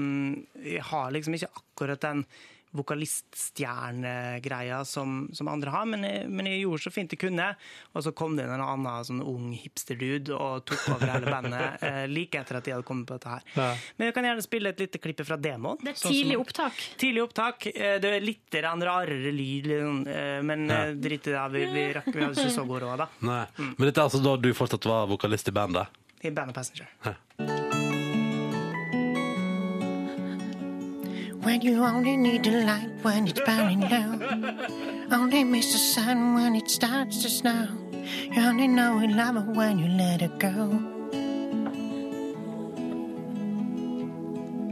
[0.75, 2.25] jeg har liksom ikke akkurat den
[2.73, 7.47] vokaliststjernegreia som, som andre har, men jeg, men jeg gjorde så fint jeg kunne.
[7.95, 11.83] Og så kom det inn en annen sånn ung hipsterdude og tok over hele bandet
[11.87, 13.43] eh, like etter at de hadde kommet på dette her.
[13.57, 13.69] Ja.
[13.97, 15.77] Men jeg kan gjerne spille et lite klipp fra demoen.
[15.83, 16.75] Det er sånn som- tidlig opptak.
[17.01, 17.57] Tidlig opptak.
[17.73, 20.75] Eh, Det er litt rarere lyd, liksom, eh, men Ja.
[20.87, 21.49] eh, drit i det.
[21.51, 23.07] Vi, vi, rakk, vi hadde ikke så god råd, da.
[23.21, 23.45] Nei.
[23.57, 25.87] Men dette er altså da du fortsatt var vokalist i bandet?
[26.23, 26.87] I bandet Passenger.
[31.43, 34.11] When you only need the light when it's burning low.
[35.11, 37.67] Only miss the sun when it starts to snow.
[38.31, 40.69] You only know you love her when you let her go.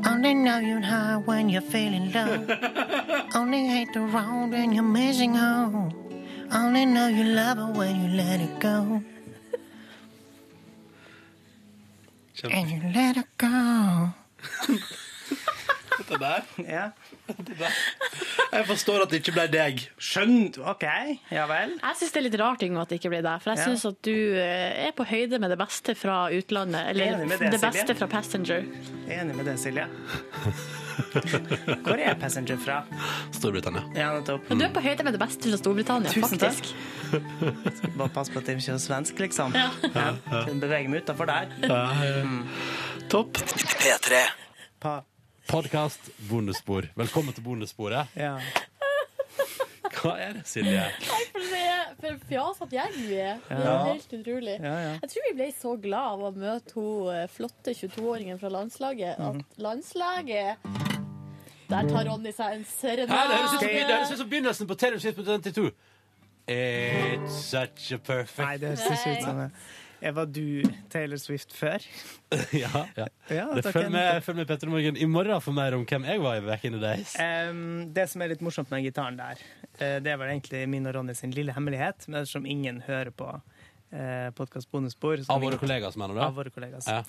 [0.06, 2.46] Only know you're high when you're feeling low.
[3.36, 5.92] only hate the road when you're missing home.
[6.52, 9.04] Only know you love her when you let her go.
[12.44, 14.14] And you let her go.
[16.00, 16.46] Dette der?
[16.70, 16.86] Ja.
[18.50, 19.82] Jeg forstår at det ikke ble deg.
[20.02, 20.86] Skjønt, OK.
[21.34, 21.76] Ja vel.
[21.78, 23.44] Jeg syns det er litt rart Yngve, at det ikke ble deg.
[23.44, 23.90] For jeg Ja.
[23.92, 26.90] at du eh, er på høyde med det beste fra utlandet.
[26.94, 27.72] Eller Enig med det, det, Silje.
[27.78, 28.66] beste fra Passenger.
[29.20, 29.86] Enig med det, Silje.
[31.86, 32.80] Hvor er Passenger fra?
[33.36, 33.84] Storbritannia.
[33.96, 34.50] Ja, nettopp.
[34.50, 36.58] Du er på høyde med det beste fra Storbritannia, Tusen takk.
[36.58, 37.78] faktisk.
[37.80, 39.56] Skal bare passe på at jeg ikke er svensk, liksom.
[39.58, 39.70] Ja.
[39.94, 40.10] Ja.
[40.32, 40.44] ja.
[40.60, 41.54] Beveger meg utafor der.
[43.10, 43.40] Topp.
[43.80, 44.26] P3.
[44.84, 45.00] Pa.
[45.50, 46.86] Podkast Bondespor.
[46.96, 48.08] Velkommen til bondesporet.
[48.18, 48.36] Ja.
[50.00, 50.84] Hva er det, Silje?
[51.02, 53.40] For det er for fjasete gjeng vi er.
[53.50, 54.54] Det er helt utrolig.
[54.62, 54.92] Ja, ja.
[55.02, 59.20] Jeg tror vi ble så glad av å møte hun eh, flotte 22-åringen fra landslaget
[59.20, 59.42] Mhm.
[59.42, 60.70] at landslaget
[61.70, 63.28] Der tar Ronny seg en serenade.
[63.60, 65.72] det høres ut som begynnelsen på Taylor Swift på 22.
[66.50, 69.52] It's such a perfect Nei, det høres ikke ut som det.
[70.02, 71.84] Eh, Var du Taylor Swift før?
[72.56, 73.08] ja, ja.
[73.30, 76.08] Ja, Det følg med, følg med Petter i Morgen i morgen for mer om hvem
[76.08, 77.16] jeg var i back in the days.
[77.20, 79.42] Um, det som er litt morsomt med den gitaren der,
[79.82, 83.12] uh, det er vel egentlig min og Ronny sin lille hemmelighet, men ettersom ingen hører
[83.12, 86.24] på uh, podkast bonusspor Av våre kollegaer, mener du?
[86.28, 86.88] Av våre kollegaer.
[86.88, 87.04] Ja.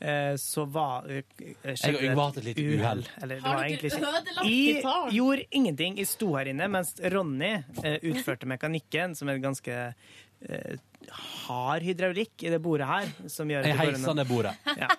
[0.00, 1.22] Eh, så var eh,
[1.62, 3.02] Jeg og Yngve hatt et lite uhell.
[3.14, 3.34] Har du
[3.76, 5.12] ikke ødelagt Jeg gitaren?
[5.14, 5.98] gjorde ingenting.
[6.02, 7.52] Jeg sto her inne mens Ronny
[7.84, 9.78] eh, utførte mekanikken, som er ganske
[10.48, 10.76] eh,
[11.46, 13.10] hard hydraulikk i det bordet her.
[13.32, 14.54] Som gjør at ned bordet.
[14.78, 14.90] Ja.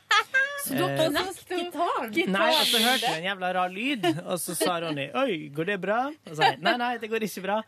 [0.65, 2.13] Så dere knekte gitaren?
[2.33, 5.73] Nei, og så hørte jeg en jævla rar lyd, og så sa Ronny 'oi, går
[5.73, 7.59] det bra?' Og så sa jeg 'nei, nei, det går ikke bra'.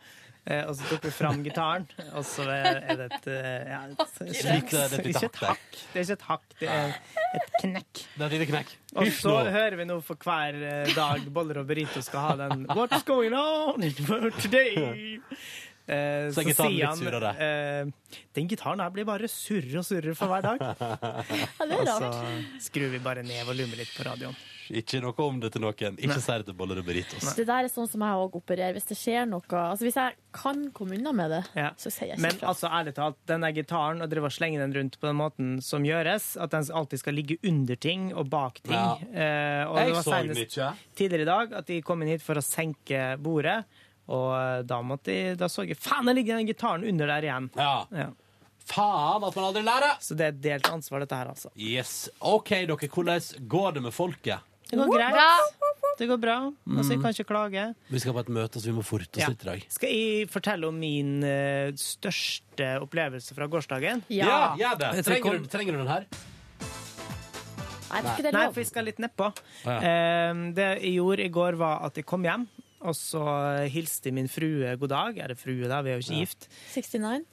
[0.48, 1.84] Eh, og så tok vi fram gitaren,
[2.16, 6.16] og så er det et eh, ja, et, lite Ikke et hakk det er ikke
[6.16, 6.94] et hakk, det er
[7.36, 8.02] et knekk.
[8.14, 8.70] Det er et lite knekk.
[8.96, 10.56] Og så hører vi nå for hver
[10.96, 13.84] dag Boller og Burrito skal ha den 'What's going on
[14.40, 15.20] today?'
[15.88, 17.30] Eh, Så er gitaren litt sier han surere.
[17.40, 20.58] eh, Den gitaren her blir bare surre og surre for hver dag.
[21.58, 22.14] Ja, det er rart.
[22.14, 24.36] så skrur vi bare ned volumet litt på radioen.
[24.68, 25.94] Ikke noe om det til noen.
[25.96, 27.24] Ikke si det til Boller og Burritos.
[27.38, 28.74] Det der er sånn som jeg òg opererer.
[28.76, 31.70] Hvis det skjer noe Altså Hvis jeg kan komme unna med det, Ja.
[31.80, 32.48] så sier jeg Men ikke fra.
[32.52, 35.62] altså, ærlig talt, den der gitaren, og drive og slenge den rundt på den måten
[35.64, 38.98] som gjøres, at den alltid skal ligge under ting og bak ting Ja.
[39.08, 40.74] eh, og Jeg det var så mye.
[40.94, 43.64] tidligere i dag at de kom inn hit for å senke bordet,
[44.08, 47.28] og eh, da, måtte de, da så jeg faen, det ligger den gitaren under der
[47.28, 47.50] igjen.
[47.58, 47.74] Ja.
[47.92, 48.08] Ja.
[48.68, 49.96] Faen at man aldri lærer!
[50.04, 51.52] Så det er et delt ansvar, dette her, altså.
[51.56, 52.08] Yes.
[52.20, 52.88] OK, dere.
[52.92, 54.44] Hvordan går det med folket?
[54.68, 55.54] Det går greit.
[55.98, 56.34] Det går bra.
[56.76, 57.62] Altså, jeg kan ikke klage.
[57.90, 59.30] Vi skal på et møte, så vi må forte oss Ja.
[59.32, 59.64] litt i dag.
[59.72, 64.04] Skal jeg fortelle om min eh, største opplevelse fra gårsdagen?
[64.12, 64.90] Ja, gjør det.
[65.00, 66.06] Jeg Trenger du, trenger du den her?
[67.88, 69.30] Nei, det det Nei, for jeg skal litt nedpå.
[69.64, 69.78] ja.
[69.80, 72.44] Eh, det jeg gjorde i går, var at jeg kom hjem,
[72.80, 73.22] og så
[73.72, 75.18] hilste min frue god dag.
[75.24, 75.80] Er det frue, da?
[75.82, 76.48] Vi er jo ikke gift.
[76.74, 77.26] 69?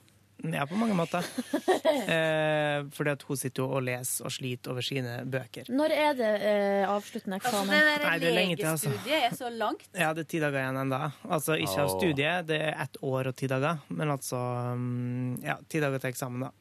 [0.51, 1.23] Ja, på mange måter.
[2.11, 5.69] eh, fordi at hun sitter jo og leser og sliter over sine bøker.
[5.71, 7.71] Når er det eh, avsluttende Altså, eksamen?
[7.71, 8.91] det der Nei, det er lenge til, altså.
[8.91, 9.87] legestudiet er så langt.
[9.95, 10.99] Ja, det er ti dager igjen ennå.
[11.29, 13.79] Altså ikke av studiet, det er ett år og ti dager.
[13.95, 14.41] Men altså
[14.75, 16.51] mm, Ja, ti dager til eksamen, da.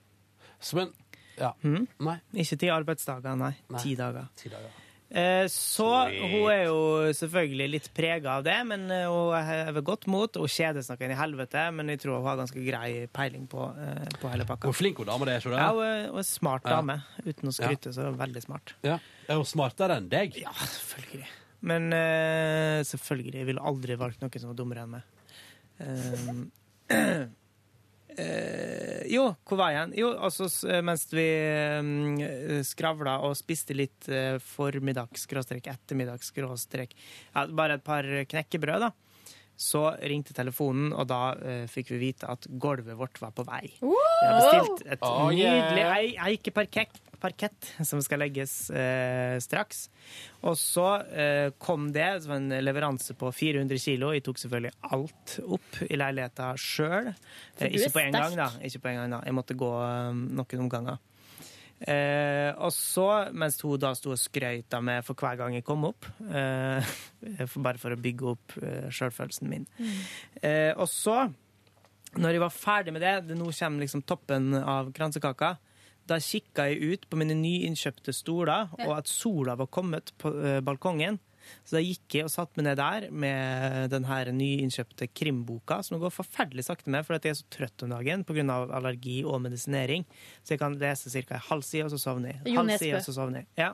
[0.60, 0.94] Så, men
[1.34, 1.50] Ja.
[1.66, 1.88] Mm?
[2.06, 2.18] Nei.
[2.44, 3.56] Ikke ti arbeidsdager, nei.
[3.74, 3.82] Nei.
[3.82, 4.30] Ti dager.
[4.38, 4.80] Ti dager.
[5.14, 6.78] Eh, Så hun er jo
[7.14, 10.34] selvfølgelig litt prega av det, men eh, hun hever godt mot.
[10.40, 13.68] Hun kjeder seg inn i helvete, men jeg tror hun har ganske grei peiling på,
[13.78, 14.66] eh, på hele pakka.
[14.66, 15.58] Hvor flink hun dame det er, ser du?
[15.60, 16.98] Ja, hun er, hun er smart dame.
[17.22, 18.74] Uten å skryte, så er hun veldig smart.
[18.82, 18.98] Ja.
[19.30, 20.34] Er hun smartere enn deg?
[20.42, 21.30] Ja, selvfølgelig.
[21.64, 23.38] Men eh, selvfølgelig.
[23.38, 25.06] Jeg ville aldri valgt noen som var dummere enn meg.
[25.78, 27.24] Eh,
[28.20, 29.94] eh, jo, hvor var jeg?
[30.00, 30.48] Jo, altså
[30.84, 37.86] mens vi eh, skravla og spiste litt eh, formiddags, skråstrek, ettermiddags, skråstrek ja, Bare et
[37.86, 38.92] par knekkebrød, da.
[39.56, 43.68] Så ringte telefonen, og da uh, fikk vi vite at gulvet vårt var på vei.
[43.78, 43.92] Vi
[44.26, 45.60] har bestilt et Oh, yeah.
[45.60, 49.86] nydelig ei- eikeparkett parkett som skal legges eh, straks.
[50.44, 54.10] Og så eh, kom det som en leveranse på 400 kilo.
[54.12, 57.08] Jeg tok selvfølgelig alt opp i leiligheta sjøl.
[57.56, 58.50] Er ikke på en gang, da.
[58.60, 59.22] Ikke på en gang da.
[59.24, 61.00] Jeg måtte gå eh, noen omganger.
[61.84, 63.06] Eh, og så,
[63.36, 66.94] mens hun da sto og skrøyta med for hver gang jeg kom opp, eh,
[67.44, 69.66] for, bare for å bygge opp eh, sjølfølelsen min.
[70.40, 71.26] Eh, og så,
[72.16, 75.54] når jeg var ferdig med det, det nå kommer liksom toppen av kransekaka,
[76.04, 80.60] da kikka jeg ut på mine nyinnkjøpte stoler, og at sola var kommet på eh,
[80.64, 81.20] balkongen.
[81.64, 86.00] Så da gikk jeg og satte meg ned der med den her nyinnkjøpte krimboka, som
[86.02, 88.42] går forferdelig sakte med, fordi jeg er så trøtt om dagen pga.
[88.78, 90.04] allergi og medisinering.
[90.42, 91.34] Så jeg kan lese ca.
[91.34, 92.56] en halv side, og så sovner jeg.
[92.56, 93.48] Halv side, og så sovner jeg.
[93.56, 93.72] Ja.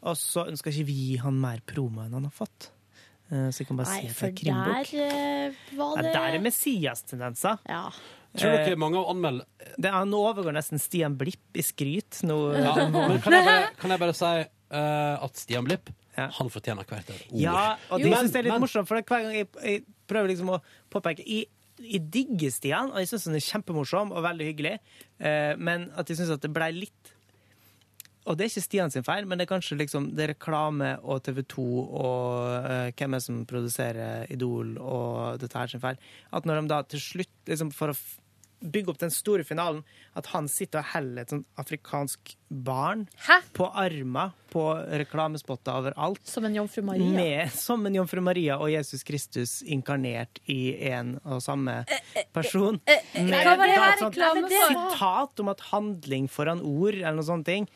[0.00, 2.70] Og så skal ikke vi han mer promo enn han har fått.
[3.30, 4.90] Eh, Så jeg kan bare Nei, si at det er krimbok.
[4.90, 7.58] der var var Ja, det der er Messias-tendenser.
[7.68, 7.90] Ja.
[8.36, 9.44] Tror dere Eh, mange anmelder
[9.78, 12.22] Det, han overgår nesten Stian Blipp i skryt.
[12.22, 12.74] Nå, ja.
[12.90, 14.32] Men kan jeg bare, kan jeg bare si
[14.70, 17.40] uh, at Stian Blipp han fortjener hvert et ord.
[17.40, 20.28] Ja, og det syns jeg er litt men- morsomt, for hver gang jeg, jeg prøver
[20.32, 21.46] liksom å påpeke i
[21.80, 24.74] jeg digger Stian, og jeg syns han er kjempemorsom og veldig hyggelig,
[25.18, 27.14] eh, men at jeg syns at det blei litt
[28.28, 30.90] og det er ikke Stian sin feil, men det er kanskje liksom det er reklame
[31.00, 35.96] og TV 2 og eh, hvem er som produserer Idol og dette her sin feil.
[36.36, 37.96] At når de da til slutt, liksom for å
[38.60, 39.82] bygge opp den store finalen,
[40.16, 43.06] at han sitter og heller et sånt afrikansk barn
[43.56, 44.64] på armer på
[45.00, 46.22] reklamespotter overalt.
[46.26, 47.10] Som en jomfru Maria.
[47.14, 51.80] Med, som en jomfru Maria og Jesus Kristus inkarnert i en og samme
[52.36, 52.80] person.
[52.86, 57.48] Med hva var det her reklame sitat om at handling foran ord, eller noe sånt,
[57.48, 57.68] ting,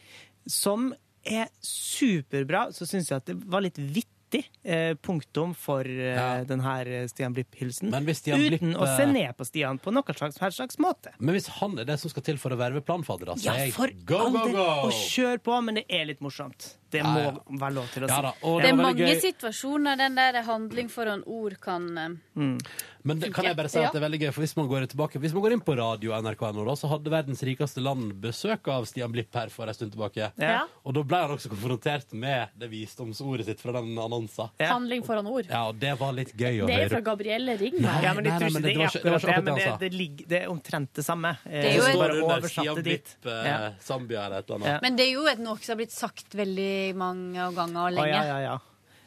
[0.51, 0.93] som
[1.25, 2.69] er superbra.
[2.75, 6.45] Så syns jeg at det var litt vittig riktig eh, punktum for ja.
[6.45, 7.91] den her eh, Stian Blipp-hylsen.
[7.91, 11.15] Blipp, Uten å se eh, ned på Stian på noen slags, slags måte.
[11.19, 13.57] Men hvis han er det som skal til for å verve planfadder, da, så Ja,
[13.65, 13.75] jeg
[14.05, 14.69] go, go, go!
[14.89, 16.75] Og kjør på, men det er litt morsomt.
[16.95, 17.35] Det må ja.
[17.65, 18.15] være lov til å si.
[18.15, 19.21] Ja da, og Det er mange gøy.
[19.29, 22.59] situasjoner den der handling foran ord kan eh, Mm.
[23.07, 24.87] Men det, kan jeg bare si at det er veldig gøy, for hvis man går
[24.91, 28.67] tilbake Hvis man går inn på radio NRK.no, da, så hadde verdens rikeste land besøk
[28.73, 30.31] av Stian Blipp her for en stund tilbake.
[30.41, 30.65] Ja.
[30.83, 34.51] Og da ble han også konfrontert med det visdomsordet sitt fra den annonsen.
[34.59, 35.51] Handling foran ord.
[35.53, 36.73] Ja, og det var litt gøy å høre.
[36.73, 37.77] Det er fra Gabrielle Ring.
[37.85, 39.79] Nei, Ja, men nei, nei, men det det var ikke- det akkurat det, men det
[39.85, 41.37] det, ligger, det er omtrent det samme.
[41.45, 42.85] Det er jo bare oversatt Stian dit.
[43.23, 44.83] Blipp, eh, Zambia eller et eller annet.
[44.83, 47.95] Men det er jo et noe som har blitt sagt veldig mange ganger og Å,
[47.97, 48.13] lenge.
[48.13, 48.59] ja, ja, ja.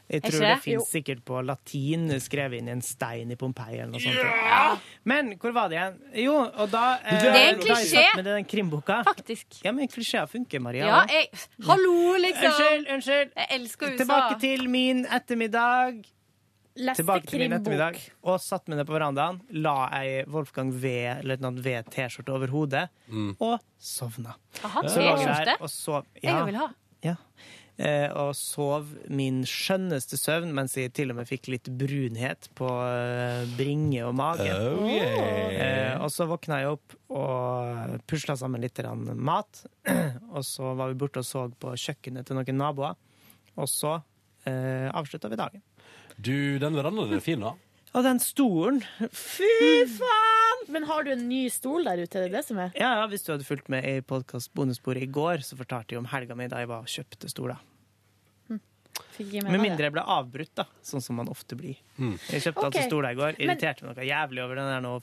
[0.07, 0.59] Jeg tror det det?
[0.63, 4.86] fins sikkert på latin, skrevet inn i en stein i Pompeii eller noe sånt.
[5.03, 5.97] Men hvor var det igjen?
[6.23, 8.03] Jo, og da eh, Det er en har jeg klisjé.
[8.15, 9.01] med den krimboka.
[9.03, 9.57] Faktisk.
[9.65, 10.86] Ja, men klisjeer funker, Maria.
[10.88, 11.28] Ja, jeg
[11.67, 12.47] Hallo, liksom!
[12.53, 13.34] Unnskyld, unnskyld.
[13.36, 13.97] Jeg elsker USA.
[14.05, 15.99] Tilbake til min ettermiddag.
[16.78, 17.99] Leste Tilbake til min ettermiddag.
[18.23, 20.95] Og satt meg ned på verandaen, la ei Wolfgang V,
[21.28, 22.88] løytnant V T-skjorte over hodet,
[23.43, 24.38] og sovna.
[24.63, 25.57] Aha, T-skjorte?
[26.23, 26.32] Ja.
[26.32, 26.71] Jeg vil ha.
[27.03, 27.15] Ja.
[27.78, 32.65] Eh, og sov min skjønneste søvn mens jeg til og med fikk litt brunhet på
[32.65, 34.47] eh, bringe og mage.
[34.49, 35.51] Oh, yeah.
[35.53, 38.82] eh, og så våkna jeg opp og pusla sammen litt
[39.13, 39.61] mat.
[40.36, 42.97] og så var vi borte og så på kjøkkenet til noen naboer.
[43.57, 43.99] Og så
[44.49, 45.65] eh, avslutta vi dagen.
[46.17, 47.53] Du, den verandaen er fin, da.
[47.93, 48.82] Og den stolen
[49.13, 50.36] Fy faen!
[50.74, 52.20] Men har du en ny stol der ute?
[52.20, 52.74] Det er det som er?
[52.76, 56.09] Ja, ja, Hvis du hadde fulgt med i podkast-bonusbordet i går, så fortalte jeg om
[56.11, 57.61] helga mi da jeg var og kjøpte stoler.
[59.47, 61.78] Med mindre jeg ble avbrutt, da, sånn som man ofte blir.
[61.97, 62.15] Mm.
[62.30, 62.82] Jeg kjøpte okay.
[62.82, 63.39] altså stoler i går.
[63.41, 64.93] Irriterte meg noe jævlig over den der nå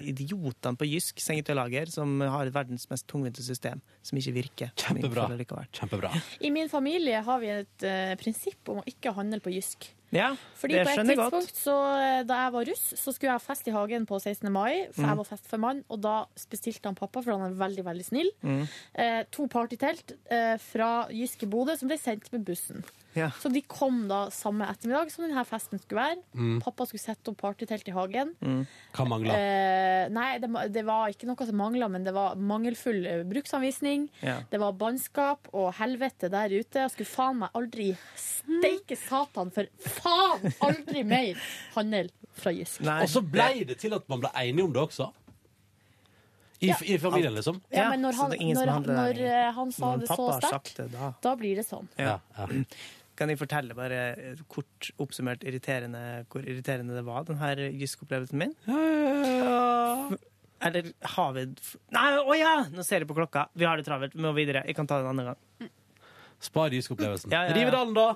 [0.00, 4.72] idiotene på Jysk sengetøylager som har verdens mest tungvinte system, som ikke virker.
[4.80, 5.28] Kjempebra.
[5.72, 6.12] Kjempebra.
[6.40, 9.90] I min familie har vi et uh, prinsipp om å ikke handle på Jysk.
[10.10, 11.52] Ja, Fordi det skjønner jeg godt.
[11.54, 14.50] så, eh, da jeg var russ, så skulle jeg ha fest i hagen på 16.
[14.50, 15.06] mai, for Mm.
[15.06, 16.14] jeg var fest for mann, og da
[16.50, 18.66] bestilte han pappa, for han er veldig, veldig snill, Mm.
[18.96, 22.82] eh, to partytelt eh, fra Jysk Bodø som ble sendt med bussen.
[23.18, 23.30] Ja.
[23.42, 26.20] Så de kom da samme ettermiddag som denne festen skulle være.
[26.34, 26.60] Mm.
[26.62, 28.34] Pappa skulle sette opp partytelt i hagen.
[28.94, 29.34] Hva mangla?
[29.34, 34.06] Eh, nei, det, det var ikke noe som mangla, men det var mangelfull eh, bruksanvisning.
[34.22, 34.36] Ja.
[34.52, 36.84] Det var bannskap og helvete der ute.
[36.86, 39.66] Jeg skulle faen meg aldri steike satan for
[39.98, 41.42] faen aldri mer
[41.74, 42.84] handel fra Jysk.
[42.86, 45.10] Nei, Og så ble det til at man ble enige om det også.
[46.60, 46.76] I, Ja.
[46.84, 47.56] I familien, liksom.
[47.72, 51.06] Ja, men når han, når, når eh, han sa Når det så sterkt, det, da.
[51.24, 51.88] da blir det sånn.
[51.96, 52.18] Ja.
[53.20, 53.24] Ja.
[53.24, 58.54] Kan jeg fortelle bare eh, kort oppsummert irriterende, hvor irriterende det var, denne gyskopplevelsen min?
[60.60, 61.44] Eller har vi
[61.96, 62.54] Nei, å ja!
[62.72, 63.46] Nå ser jeg på klokka.
[63.56, 64.16] Vi har det travelt.
[64.16, 64.64] Vi må videre.
[64.68, 65.70] Jeg kan ta det en annen gang.
[66.40, 67.28] Spar Jysk-opplevelsen.
[67.34, 67.54] Ja, ja, ja.
[67.58, 68.06] Rivedalen, da?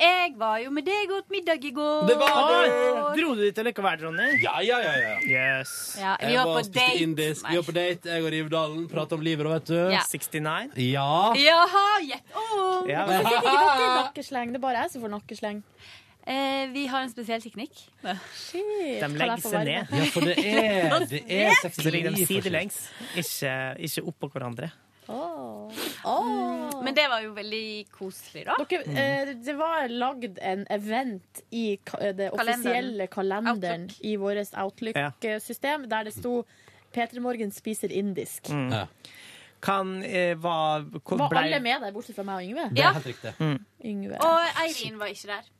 [0.00, 2.06] Jeg var jo med deg og åt middag i går.
[2.08, 2.70] Det var det!
[3.18, 4.28] Dro du dit likevel, Ronny?
[4.40, 4.94] Ja, ja, ja.
[5.02, 5.18] ja.
[5.28, 5.74] Yes.
[6.00, 7.02] Ja, vi Jeg var var på date.
[7.04, 7.44] indisk.
[7.50, 8.88] Vi var på date, jeg og Rivedalen.
[8.88, 9.76] Prata om livet, da, vet du.
[9.92, 10.00] Ja.
[10.08, 10.72] 69?
[10.86, 11.10] Ja.
[11.36, 12.88] Jaha, gjett om!
[12.88, 14.56] Ja, Hvorfor men, fikk ikke dere nakkesleng?
[14.56, 15.62] Det er bare jeg som får nakkesleng.
[16.26, 17.84] Eh, vi har en spesiell teknikk.
[18.40, 18.64] Shit,
[19.04, 19.92] de legger seg ned.
[20.00, 22.80] ja, for det er, det er Så ligger de 69 sidelengs,
[23.20, 23.52] ikke,
[23.86, 24.72] ikke oppå hverandre.
[25.08, 26.82] Åh.
[26.84, 28.56] Men det var jo veldig koselig, da.
[28.68, 32.60] Dere, eh, det var lagd en event i ka det Kalenderen.
[32.60, 36.44] offisielle kalenderen i vårt Outlook-system, der det sto
[36.94, 38.48] P3 Morgen spiser indisk.
[38.50, 38.70] Mm.
[38.72, 38.86] Ja,
[39.60, 42.70] Kan eh, hva hvor Var ble- alle med der, bortsett fra meg og Yngve?
[42.76, 42.92] Ja.
[42.92, 43.58] er.
[43.84, 44.18] Yngve.
[44.20, 45.52] Og Eirin var ikke der.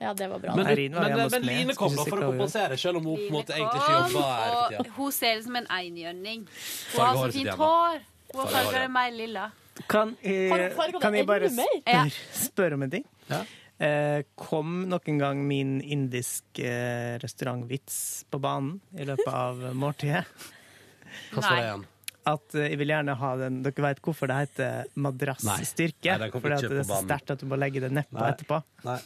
[0.00, 0.54] Ja, det var bra.
[0.54, 0.66] Men.
[0.66, 1.42] Var men, men.
[1.42, 4.26] Line kom da for å kompensere, selv om hun på en måte egentlig ikke jobba
[4.36, 6.44] her hun ser ut som en einhjørning.
[6.92, 8.04] Hun har så fint hår.
[8.36, 9.46] Hun har farga det mer lilla.
[9.88, 12.10] Kan, jeg- du farget kan jeg bare spørre
[12.44, 13.04] spør om en ting?
[13.30, 13.42] Ja.
[13.78, 20.24] Eh, kom noen gang min indisk eh, restaurantvits på banen i løpet av måltidet?
[21.34, 21.84] Hva står det igjen?
[22.26, 26.16] At eh, jeg vil gjerne ha den Dere vet hvorfor det heter madrassstyrke?
[26.32, 28.62] Fordi at det er så sterkt at du må legge det nedpå etterpå.
[28.88, 28.96] Nei.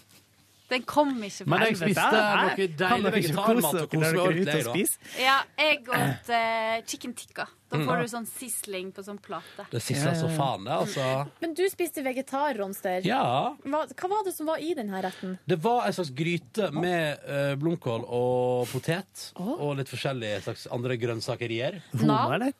[0.71, 4.85] Den kom ikke fra Men jeg spiste noe deilig vegetarmat kose og koste meg ordentlig.
[5.19, 7.49] Ja, jeg åt uh, chicken tikka.
[7.71, 7.85] Da Mm.
[7.87, 9.65] får du sånn sisling på sånn plate.
[9.71, 11.05] Det sisler så faen, det, altså.
[11.41, 13.05] Men du spiste vegetar, Ronster.
[13.07, 13.55] Ja.
[13.63, 15.37] Hva, hva var det som var i denne retten?
[15.47, 19.29] Det var en slags gryte med uh, blomkål og potet.
[19.39, 21.79] Og litt forskjellige slags andre grønnsakerier.
[21.95, 22.53] Hummer, eller?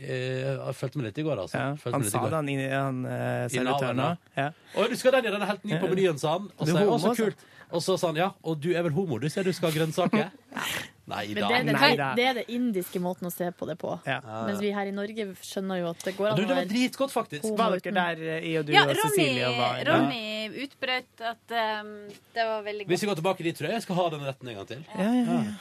[0.00, 1.60] Eh, jeg følte meg litt i går, altså.
[1.60, 4.36] Ja, Følte han meg litt sa det, han, i- han uh, servitøren navnet, òg.
[4.40, 4.50] Ja.
[4.80, 6.50] Og du skal den, ja, den er helt ny på menyen, sa han.
[6.56, 7.44] Og så, homo, så kult.
[7.70, 9.18] Og så sa han ja, og du er vel homo?
[9.22, 10.30] Du sier du skal ha grønnsaker?
[11.10, 11.48] Nei da.
[11.48, 12.08] det er, den, da.
[12.14, 13.96] det er det indiske måten å se på det på.
[14.06, 14.20] Ja.
[14.46, 16.68] Mens vi her i Norge skjønner jo at det går an Du, å det var
[16.70, 17.46] dritgodt, faktisk.
[17.48, 21.24] homo Var dere der, eh, i og du Ja, og Ronny, Cecilie var Ronny utbrøt
[21.32, 21.90] at um,
[22.36, 22.92] det var veldig godt.
[22.94, 24.86] Hvis vi går tilbake dit, tror jeg jeg skal ha den retten en gang til.
[24.94, 25.58] Ja, ja, ja.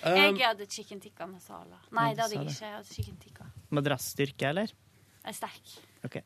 [0.00, 1.80] Um, Jeg hadde chicken tikka masala.
[1.92, 2.60] Nei, det hadde jeg ikke.
[2.64, 3.48] Jeg hadde chicken tikka.
[3.70, 4.72] Madrassstyrke, eller?
[5.20, 5.72] Jeg er sterk.
[6.04, 6.22] Okay.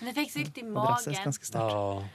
[0.00, 1.16] Men jeg fikk så litt i magen.
[1.24, 1.50] ganske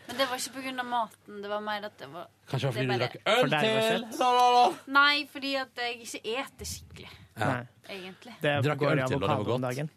[0.08, 0.84] Men det var ikke pga.
[0.84, 1.42] maten.
[1.44, 4.94] Det var mer at det var Kanskje fordi det du drakk øl til?
[4.94, 7.46] Nei, fordi at jeg ikke eter skikkelig, Ja.
[7.46, 7.68] Nei.
[7.90, 8.34] egentlig.
[8.42, 9.62] Det Drakk går øl til, og det var godt.
[9.62, 9.90] dagen.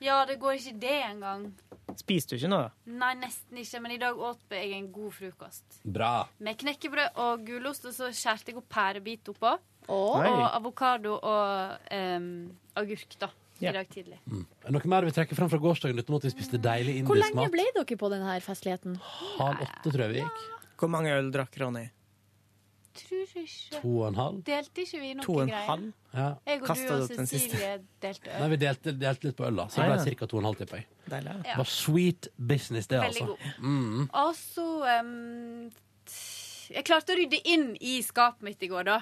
[0.00, 1.54] Ja, det går ikke det engang.
[1.96, 2.70] Spiste du ikke noe, da?
[2.86, 3.80] Nei, nesten ikke.
[3.84, 5.80] Men i dag åt jeg en god frokost.
[5.84, 6.28] Bra.
[6.38, 9.58] Med knekkebrød og gulost, og så skjærte jeg opp pærebit oppå.
[9.90, 13.28] Og avokado og um, agurk, da.
[13.60, 13.70] Ja.
[13.70, 14.16] I dag tidlig.
[14.24, 14.44] Mm.
[14.62, 17.18] Er det Noe mer vi trekker frem fra gårsdagen uten at vi spiste deilig Hvor
[17.20, 17.52] lenge mat?
[17.52, 18.94] ble dere på denne festligheten?
[19.36, 20.44] Halv åtte, tror jeg vi gikk.
[20.80, 21.86] Hvor mange øl drakk Ronny?
[23.00, 24.38] Tror ikke To og en halv.
[24.48, 25.68] Delte ikke vi noen To og en greier?
[25.68, 25.90] halv?
[26.16, 26.28] Ja.
[26.48, 27.28] Jeg og Kastet du og?
[27.30, 27.68] Cecilie
[28.02, 28.40] delte øl.
[28.40, 29.66] Nei, vi delte, delte litt på øl, da.
[29.70, 30.16] Så det ble ja.
[30.22, 30.26] ca.
[30.32, 30.88] to og en halv, tipper jeg.
[31.12, 31.36] Deilig.
[31.46, 33.36] Det var sweet business, det, Veldig altså.
[33.36, 33.68] god.
[33.68, 34.08] Mm.
[34.24, 35.70] Og så em,
[36.74, 38.98] Jeg klarte å rydde inn i skapet mitt i går, da.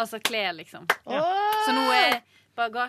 [0.00, 0.84] Altså klær, liksom.
[1.08, 1.24] Ja.
[1.64, 2.20] Så nå er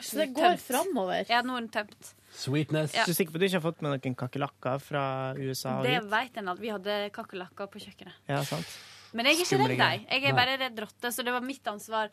[0.03, 0.65] Så det går tømt.
[0.67, 1.25] framover?
[1.29, 2.13] Ja, nå er den tømt.
[2.31, 2.93] Sweetness.
[2.95, 3.03] Ja.
[3.07, 5.05] Er sikker på at du ikke har fått med noen kakerlakker fra
[5.37, 5.77] USA?
[5.79, 8.13] og Det veit vet en at vi hadde kakerlakker på kjøkkenet.
[8.27, 8.67] Ja, sant.
[9.13, 10.05] Men jeg er ikke redd deg.
[10.09, 12.09] Jeg er bare redd rotter, så det var mitt ansvar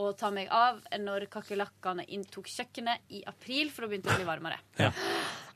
[0.00, 4.20] å ta meg av når kakerlakkene inntok kjøkkenet i april, for da begynte det å
[4.20, 4.60] bli varmere.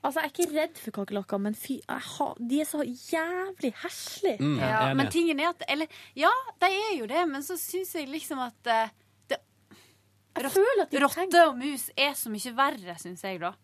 [0.05, 3.71] Altså, Jeg er ikke redd for kakerlakker, men fy, jeg har, de er så jævlig
[3.85, 4.41] heslige.
[4.43, 5.87] Mm, Ja, men tingen er at Eller
[6.19, 8.89] ja, de er jo det, men så syns jeg liksom at eh,
[10.35, 13.55] det, Rott, føler at de Rotte og mus er så mye verre, syns jeg, da.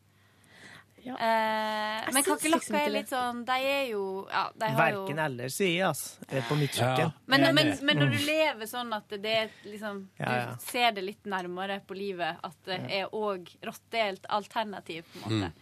[1.01, 1.15] Ja.
[1.17, 5.23] Eh, men liksom kakerlakker er litt sånn De er jo Ja, de har jo Verken
[5.25, 6.19] eller, sier jeg, ass.
[6.29, 7.07] Er På mitt Ja.
[7.25, 10.51] men, men, men når du lever sånn at det er liksom Ja, ja.
[10.61, 15.23] Du ser det litt nærmere på livet, at det er òg rottedelt er alternativ, på
[15.31, 15.53] en måte.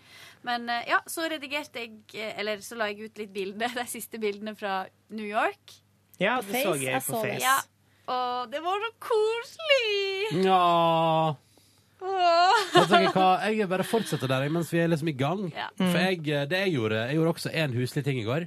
[0.42, 3.86] Men eh, ja, så redigerte jeg eh, Eller så la jeg ut litt bilder, de
[3.86, 4.80] siste bildene fra
[5.14, 5.78] New York.
[6.18, 7.36] Ja, det så Face, jeg jeg på så det.
[7.38, 7.44] Face.
[7.46, 7.58] Ja.
[8.08, 10.44] Og det var så koselig!
[10.46, 11.34] Ja.
[11.98, 12.60] Åh.
[12.88, 13.28] Jeg hva?
[13.50, 15.48] Jeg bare fortsetter der jeg, mens vi er liksom i gang.
[15.52, 15.68] Ja.
[15.76, 18.46] For jeg, det jeg gjorde Jeg gjorde også en huslig ting i går.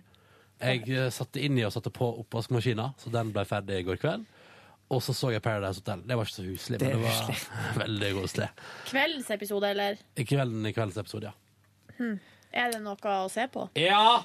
[0.61, 4.01] Jeg eh, satte inn i og satte på oppvaskmaskina, så den ble ferdig i går
[4.01, 4.25] kveld.
[4.91, 6.01] Og så så jeg Paradise Hotel.
[6.07, 7.45] Det var ikke så huslig, Det men det var
[7.83, 8.49] veldig koselig.
[8.89, 10.03] Kveldens episode, eller?
[10.19, 12.11] I kvelden i kveldens episode, ja.
[12.51, 13.69] Er det noe å se på?
[13.79, 14.23] Ja!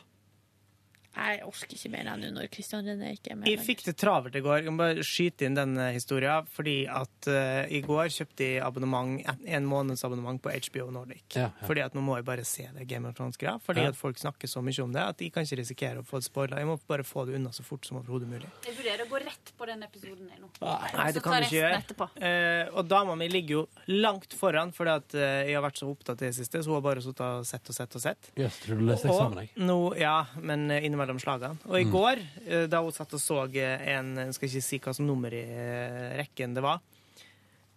[1.16, 3.50] Jeg orker ikke mer enn nå når Kristian René ikke er med.
[3.50, 4.66] Jeg fikk det travelt i går.
[4.66, 6.46] Jeg må bare skyte inn den historien.
[6.52, 11.24] Fordi at uh, i går kjøpte jeg abonnement, en, månedsabonnement måneds abonnement på HBO Nordic.
[11.34, 11.66] Ja, ja.
[11.66, 13.58] Fordi at nå må jeg bare se det Game of Thrones-greia.
[13.64, 13.92] Fordi Ja.
[13.92, 16.28] at folk snakker så mye om det at de kan ikke risikere å få det
[16.28, 16.60] spoila.
[16.60, 18.50] Jeg må bare få det unna så fort som overhodet mulig.
[18.66, 20.50] Jeg vurderer å gå rett på den episoden jeg nå.
[20.60, 22.10] Nei, det kan vi du ikke gjøre.
[22.26, 25.90] Eh, og dama mi ligger jo langt foran, fordi at uh, jeg har vært så
[25.90, 26.62] opptatt i det siste.
[26.62, 28.30] Så hun har bare sittet og sett og sett og sett.
[28.36, 29.52] Yes, tror du leste eksamen, jeg.
[29.68, 31.58] nå, ja, men eh, innimellom slagene.
[31.70, 34.78] Og i går, eh, da hun satt og så eh, en Jeg skal ikke si
[34.82, 36.80] hva som nummer i eh, rekken det var,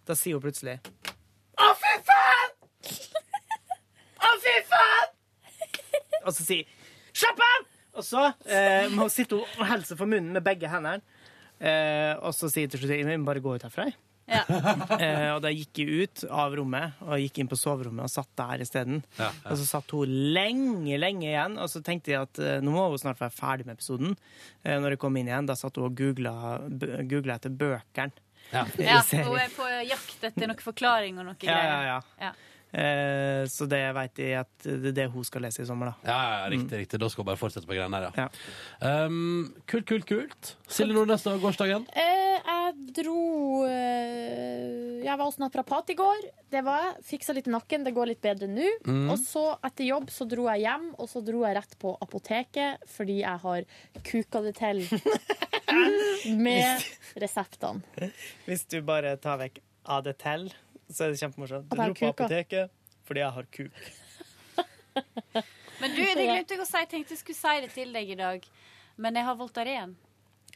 [0.06, 0.78] da sier hun plutselig
[1.60, 2.54] Å, fy faen!
[4.26, 5.16] Å, fy faen!
[6.26, 6.66] Og så sier
[7.12, 7.66] Slapp av!
[8.00, 11.02] Og så eh, må hun sitte og holde seg for munnen med begge hendene.
[11.58, 13.88] Eh, og så sier hun til slutt Jeg må bare gå ut herfra.
[13.90, 13.98] jeg».
[14.30, 14.44] Ja.
[15.00, 18.30] Eh, og da gikk jeg ut av rommet og gikk inn på soverommet og satt
[18.38, 19.00] der isteden.
[19.18, 22.74] Ja, Og så satt hun lenge, lenge igjen, og så tenkte jeg at eh, nå
[22.74, 24.16] må hun snart være ferdig med episoden.
[24.62, 26.34] Eh, når jeg kom inn igjen, da satt hun og googla,
[27.36, 28.26] etter bøkene.
[28.50, 28.64] Ja.
[28.82, 31.98] Ja, hun er på jakt etter noen forklaring og noe Ja, ja, ja.
[32.28, 32.32] Ja.
[32.70, 36.10] Eh, så det vet jeg at det er det hun skal lese i sommer, da.
[36.10, 37.00] Ja, ja, riktig, riktig.
[37.02, 38.26] Da skal hun bare fortsette på greiene der, ja.
[38.26, 39.06] Ja.
[39.06, 40.54] Um, kult, kult, kult.
[40.70, 41.86] Silje Nordnes, da, gårsdagen?
[41.98, 42.38] Eh,
[42.70, 46.28] jeg dro eh, Jeg var hos naprapat i går.
[46.50, 46.94] Det var jeg.
[47.10, 47.84] Fiksa litt nakken.
[47.86, 48.68] Det går litt bedre nå.
[48.86, 49.08] Mm.
[49.12, 52.86] Og så, etter jobb, så dro jeg hjem, og så dro jeg rett på apoteket
[52.90, 53.66] fordi jeg har
[54.06, 54.82] kuka det til
[56.46, 56.86] med
[57.20, 58.10] reseptene.
[58.46, 59.60] Hvis du bare tar vekk
[59.90, 60.50] ADTL,
[60.90, 61.70] så er det kjempemorsomt.
[61.70, 62.76] Du jeg dro på apoteket
[63.06, 63.72] fordi jeg har kuk.
[65.80, 66.78] Men du, det glemte jeg å si.
[66.78, 68.46] Jeg tenkte jeg skulle si det til deg i dag.
[69.00, 69.96] Men jeg har Voltaren.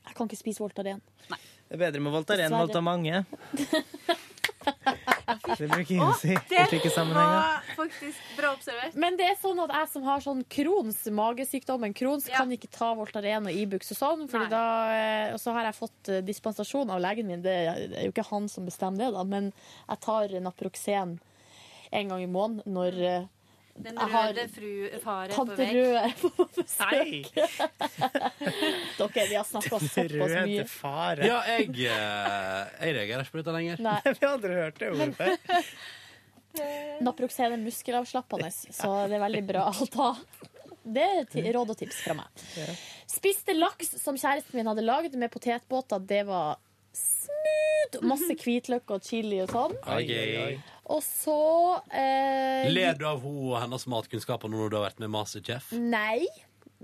[0.05, 1.01] Jeg kan ikke spise Voltaren.
[1.31, 2.59] Det er bedre med Voltaren enn.
[2.61, 3.25] Voltamange.
[5.25, 7.39] Det bruker jeg å si i Det slike sammenhenger.
[7.41, 8.95] var faktisk bra observert.
[9.01, 12.37] Men det er sånn at jeg som har sånn Crohns, magesykdommen Crohns, Ja.
[12.43, 14.27] kan ikke ta Voltaren og Ibux og sånn.
[14.29, 17.43] Fordi da, eh, og så har jeg fått eh, dispensasjon av legen min.
[17.43, 19.53] Det er jo ikke han som bestemmer det, da, men
[19.89, 21.19] jeg tar Naproxen
[21.93, 23.25] en gang i måneden når, eh,
[23.75, 24.69] Den Jeg røde fru
[25.03, 25.71] fare på Tante vei.
[25.75, 27.27] Rød er på besøk.
[28.99, 30.65] Dere, vi har snakka såpass Røde mye.
[30.71, 31.27] fare.
[31.27, 33.83] Ja, jeg, eh, jeg reagerer ikke på dette lenger.
[33.83, 33.97] Nei.
[34.21, 35.35] Vi hadde hørt det ordet før.
[37.05, 40.13] Naproxen er muskelavslappende, så det er veldig bra å ta.
[40.85, 42.45] Det er ti- råd og tips fra meg.
[43.11, 45.99] Spiste laks som kjæresten min hadde lagd med potetbåter.
[46.07, 46.61] Det var
[46.95, 47.99] smooth!
[48.07, 49.75] Masse hvitløk og chili og sånn.
[49.97, 50.55] Oi, oi, oi.
[50.93, 51.37] Og så
[51.97, 55.71] eh, Ler du av hun og hennes matkunnskaper nå når du har vært med Masterchef?
[55.79, 56.27] Nei.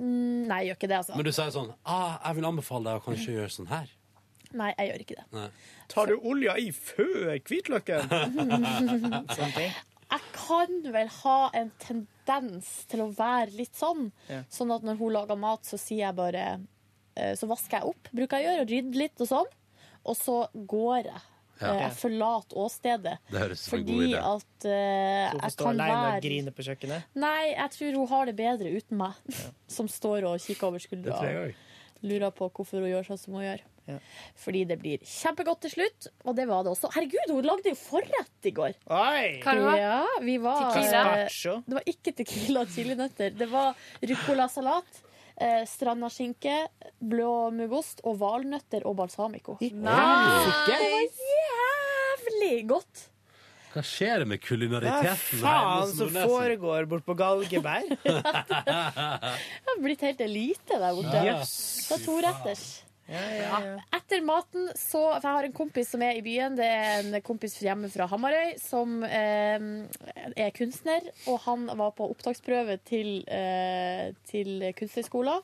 [0.00, 1.16] Mm, Nei, jeg gjør ikke det, altså.
[1.18, 3.90] Men du sier sånn ah, 'Jeg vil anbefale deg å kanskje gjøre sånn her'.
[4.56, 5.26] Nei, jeg gjør ikke det.
[5.36, 5.48] Nei.
[5.92, 8.08] Tar du olja i før hvitløken?
[9.38, 9.76] sånn ting.
[10.10, 14.08] Jeg kan vel ha en tendens til å være litt sånn.
[14.30, 14.40] Ja.
[14.50, 16.46] Sånn at når hun lager mat, så sier jeg bare
[17.14, 19.52] eh, Så vasker jeg opp, bruker jeg å gjøre, og rydde litt og sånn.
[20.10, 21.22] Og så går jeg.
[21.60, 21.72] Ja.
[21.74, 23.16] Eh, Jeg forlater åstedet.
[23.30, 24.20] Det høres som en god idé.
[24.20, 27.08] at uh, hun jeg står kan alene og være griner på kjøkkenet?
[27.14, 29.34] Nei, jeg tror hun har det bedre uten meg.
[29.76, 31.52] Som står og kikker over skuldra og
[32.02, 33.60] lurer på hvorfor hun gjør sånn som hun gjør.
[33.90, 33.96] Ja.
[34.38, 36.88] Fordi det blir kjempegodt til slutt, og det var det også.
[36.94, 38.76] Herregud, hun lagde jo forrett i går!
[38.88, 39.40] Oi!
[39.42, 39.76] Hva var?
[39.80, 41.02] Ja, vi var Tequila?
[41.26, 43.34] eh, Det var ikke tequila og chilinøtter.
[43.36, 43.74] Det var
[44.12, 45.02] ruccolasalat,
[45.40, 46.56] eh, strandaskinke,
[47.00, 49.56] blåmuggost og valnøtter og balsamico.
[49.60, 49.72] Nice!
[50.68, 53.06] Det var jævlig godt!
[53.70, 55.38] Hva skjer med kulinariteten?
[55.38, 57.92] Hva faen som foregår bort på Galgeberg?
[58.02, 61.20] Det har blitt helt elite der borte.
[61.28, 61.52] Yes.
[61.86, 62.64] Det er
[63.10, 63.84] toretters.
[63.98, 66.56] Etter maten så For jeg har en kompis som er i byen.
[66.58, 69.68] Det er en kompis hjemme fra Hamarøy som eh,
[70.34, 71.10] er kunstner.
[71.30, 75.42] Og han var på opptaksprøve til, eh, til kunstnerskolen.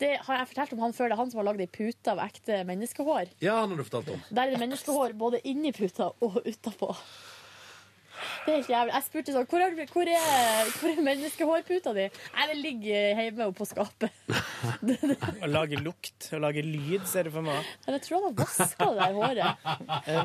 [0.00, 1.10] Det har jeg fortalt om han før.
[1.10, 3.34] Det er han som har lagd ei pute av ekte menneskehår.
[3.44, 4.22] Ja, han har du fortalt om.
[4.30, 6.94] Der er det menneskehår både inni puta og utapå.
[8.44, 8.94] Det er helt jævlig.
[8.94, 12.06] Jeg spurte sånn Hvor er, hvor er, hvor er menneskehårputa di?
[12.36, 14.22] Nei, det ligger hjemme oppå skapet.
[15.40, 17.70] Å lage lukt og lage lyd, ser du for meg.
[17.86, 19.68] Men jeg tror han har vaska det der håret.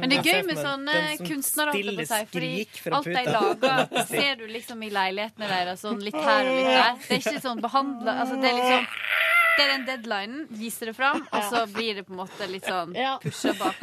[0.01, 2.51] Men det er gøy med sånne kunstnere, holdt på å si, fordi
[2.99, 6.99] alt de lager, ser du liksom i leilighetene deres, sånn litt her og litt der.
[7.05, 8.91] Det er ikke sånn behandla altså, Det er liksom
[9.55, 12.65] det er den deadlinen, viser det fram, og så blir det på en måte litt
[12.67, 12.91] sånn
[13.23, 13.79] pusha bak.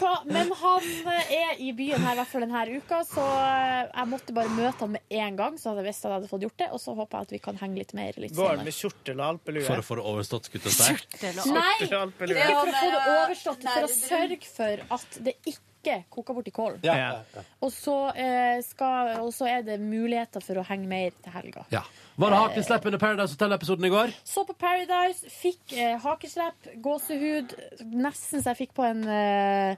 [0.00, 0.12] Hva?
[0.28, 4.10] Men han eh, er i byen her i hvert fall denne uka, så eh, jeg
[4.12, 6.46] måtte bare møte han med en gang, så hadde jeg visst at jeg hadde fått
[6.46, 6.70] gjort det.
[6.76, 9.20] Og så håper jeg at vi kan henge litt mer litt Går han med kjortel
[9.20, 9.66] og alpelue?
[9.68, 11.52] For å få det overstått, skulle jeg si.
[11.52, 15.73] Nei, ikke for å få det overstått, for å sørge for at det ikke
[16.12, 16.80] koker bort i kålen.
[16.86, 17.44] Ja, ja, ja.
[17.64, 21.64] Og så, eh, skal, og så er det muligheter for å henge mer til helga.
[21.74, 21.84] Ja.
[22.16, 24.14] Var det hakeslepp under Paradise Hotel-episoden i går?
[24.24, 27.56] Så på Paradise, fikk eh, hakeslepp, gåsehud,
[27.90, 29.76] nesten så jeg fikk på en eh,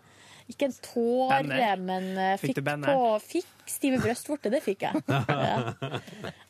[0.48, 1.76] ikke en tåre, Banner.
[1.82, 4.94] men eh, Fikk på Fikk stive brystvorter, det fikk jeg.
[5.10, 5.74] Ja.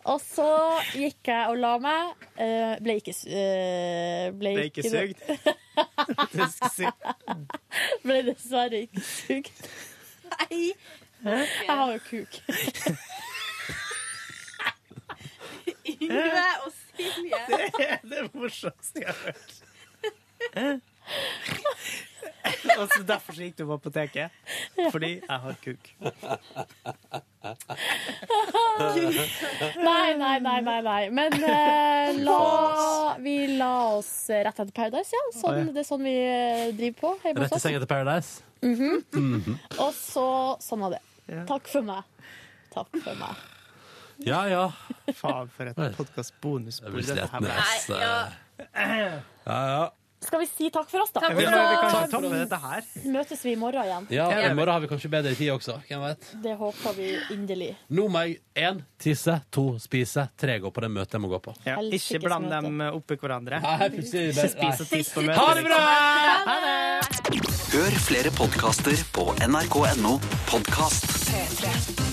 [0.06, 0.47] Og så
[0.94, 2.27] gikk jeg og la meg.
[2.39, 5.18] eh, ble ikke eh, ble, Ble ikke sugd?
[8.05, 9.66] Ble dessverre ikke sugd.
[10.36, 10.62] Nei!
[11.27, 12.32] Jeg har jo kuk.
[15.86, 17.40] Yngve og Silje.
[17.48, 19.51] Det er det morsomste jeg har hørt.
[22.81, 24.31] Og så derfor så gikk du på apoteket?
[24.93, 25.90] Fordi jeg har kuk.
[29.86, 31.02] Nei, nei, nei, nei, nei.
[31.14, 35.24] Men eh, la, vi la oss rett etter Paradise, ja.
[35.36, 37.66] Sånn, det er sånn vi eh, driver på Rett i hos oss.
[37.66, 38.43] senga til Paradise?
[38.62, 39.59] Mm -hmm.
[39.78, 41.02] Og så sånn var det.
[41.47, 42.02] Takk for meg.
[42.74, 43.44] Takk for meg.
[44.24, 44.73] Ja, ja.
[45.14, 46.81] Faen, for et podkastbonus.
[46.81, 47.89] Det blir Sletnes.
[47.89, 48.28] Nei, ja.
[49.44, 49.90] Ja, ja.
[50.27, 51.20] Skal vi si takk for oss, da?
[51.28, 52.86] Jeg vil bare kanskje ta med dette her.
[53.15, 54.07] møtes vi i morgen igjen.
[54.11, 55.77] Ja, I morgen har vi kanskje bedre tid også.
[55.86, 56.31] Hvem vet?
[56.43, 57.70] Det håper vi inderlig.
[57.94, 61.40] Nå må jeg én tisse, to spise, tre gå på det møtet jeg må gå
[61.47, 61.55] på.
[61.69, 63.61] Ja, ikke bland dem oppi hverandre.
[63.62, 65.62] Nei, plutselig Ikke spis og tiss på Ha møtet.
[65.62, 65.81] det bra!
[66.51, 66.77] Ha det!
[67.77, 70.16] Hør flere podkaster på nrk.no
[70.51, 71.07] podkast.
[71.31, 72.05] P3.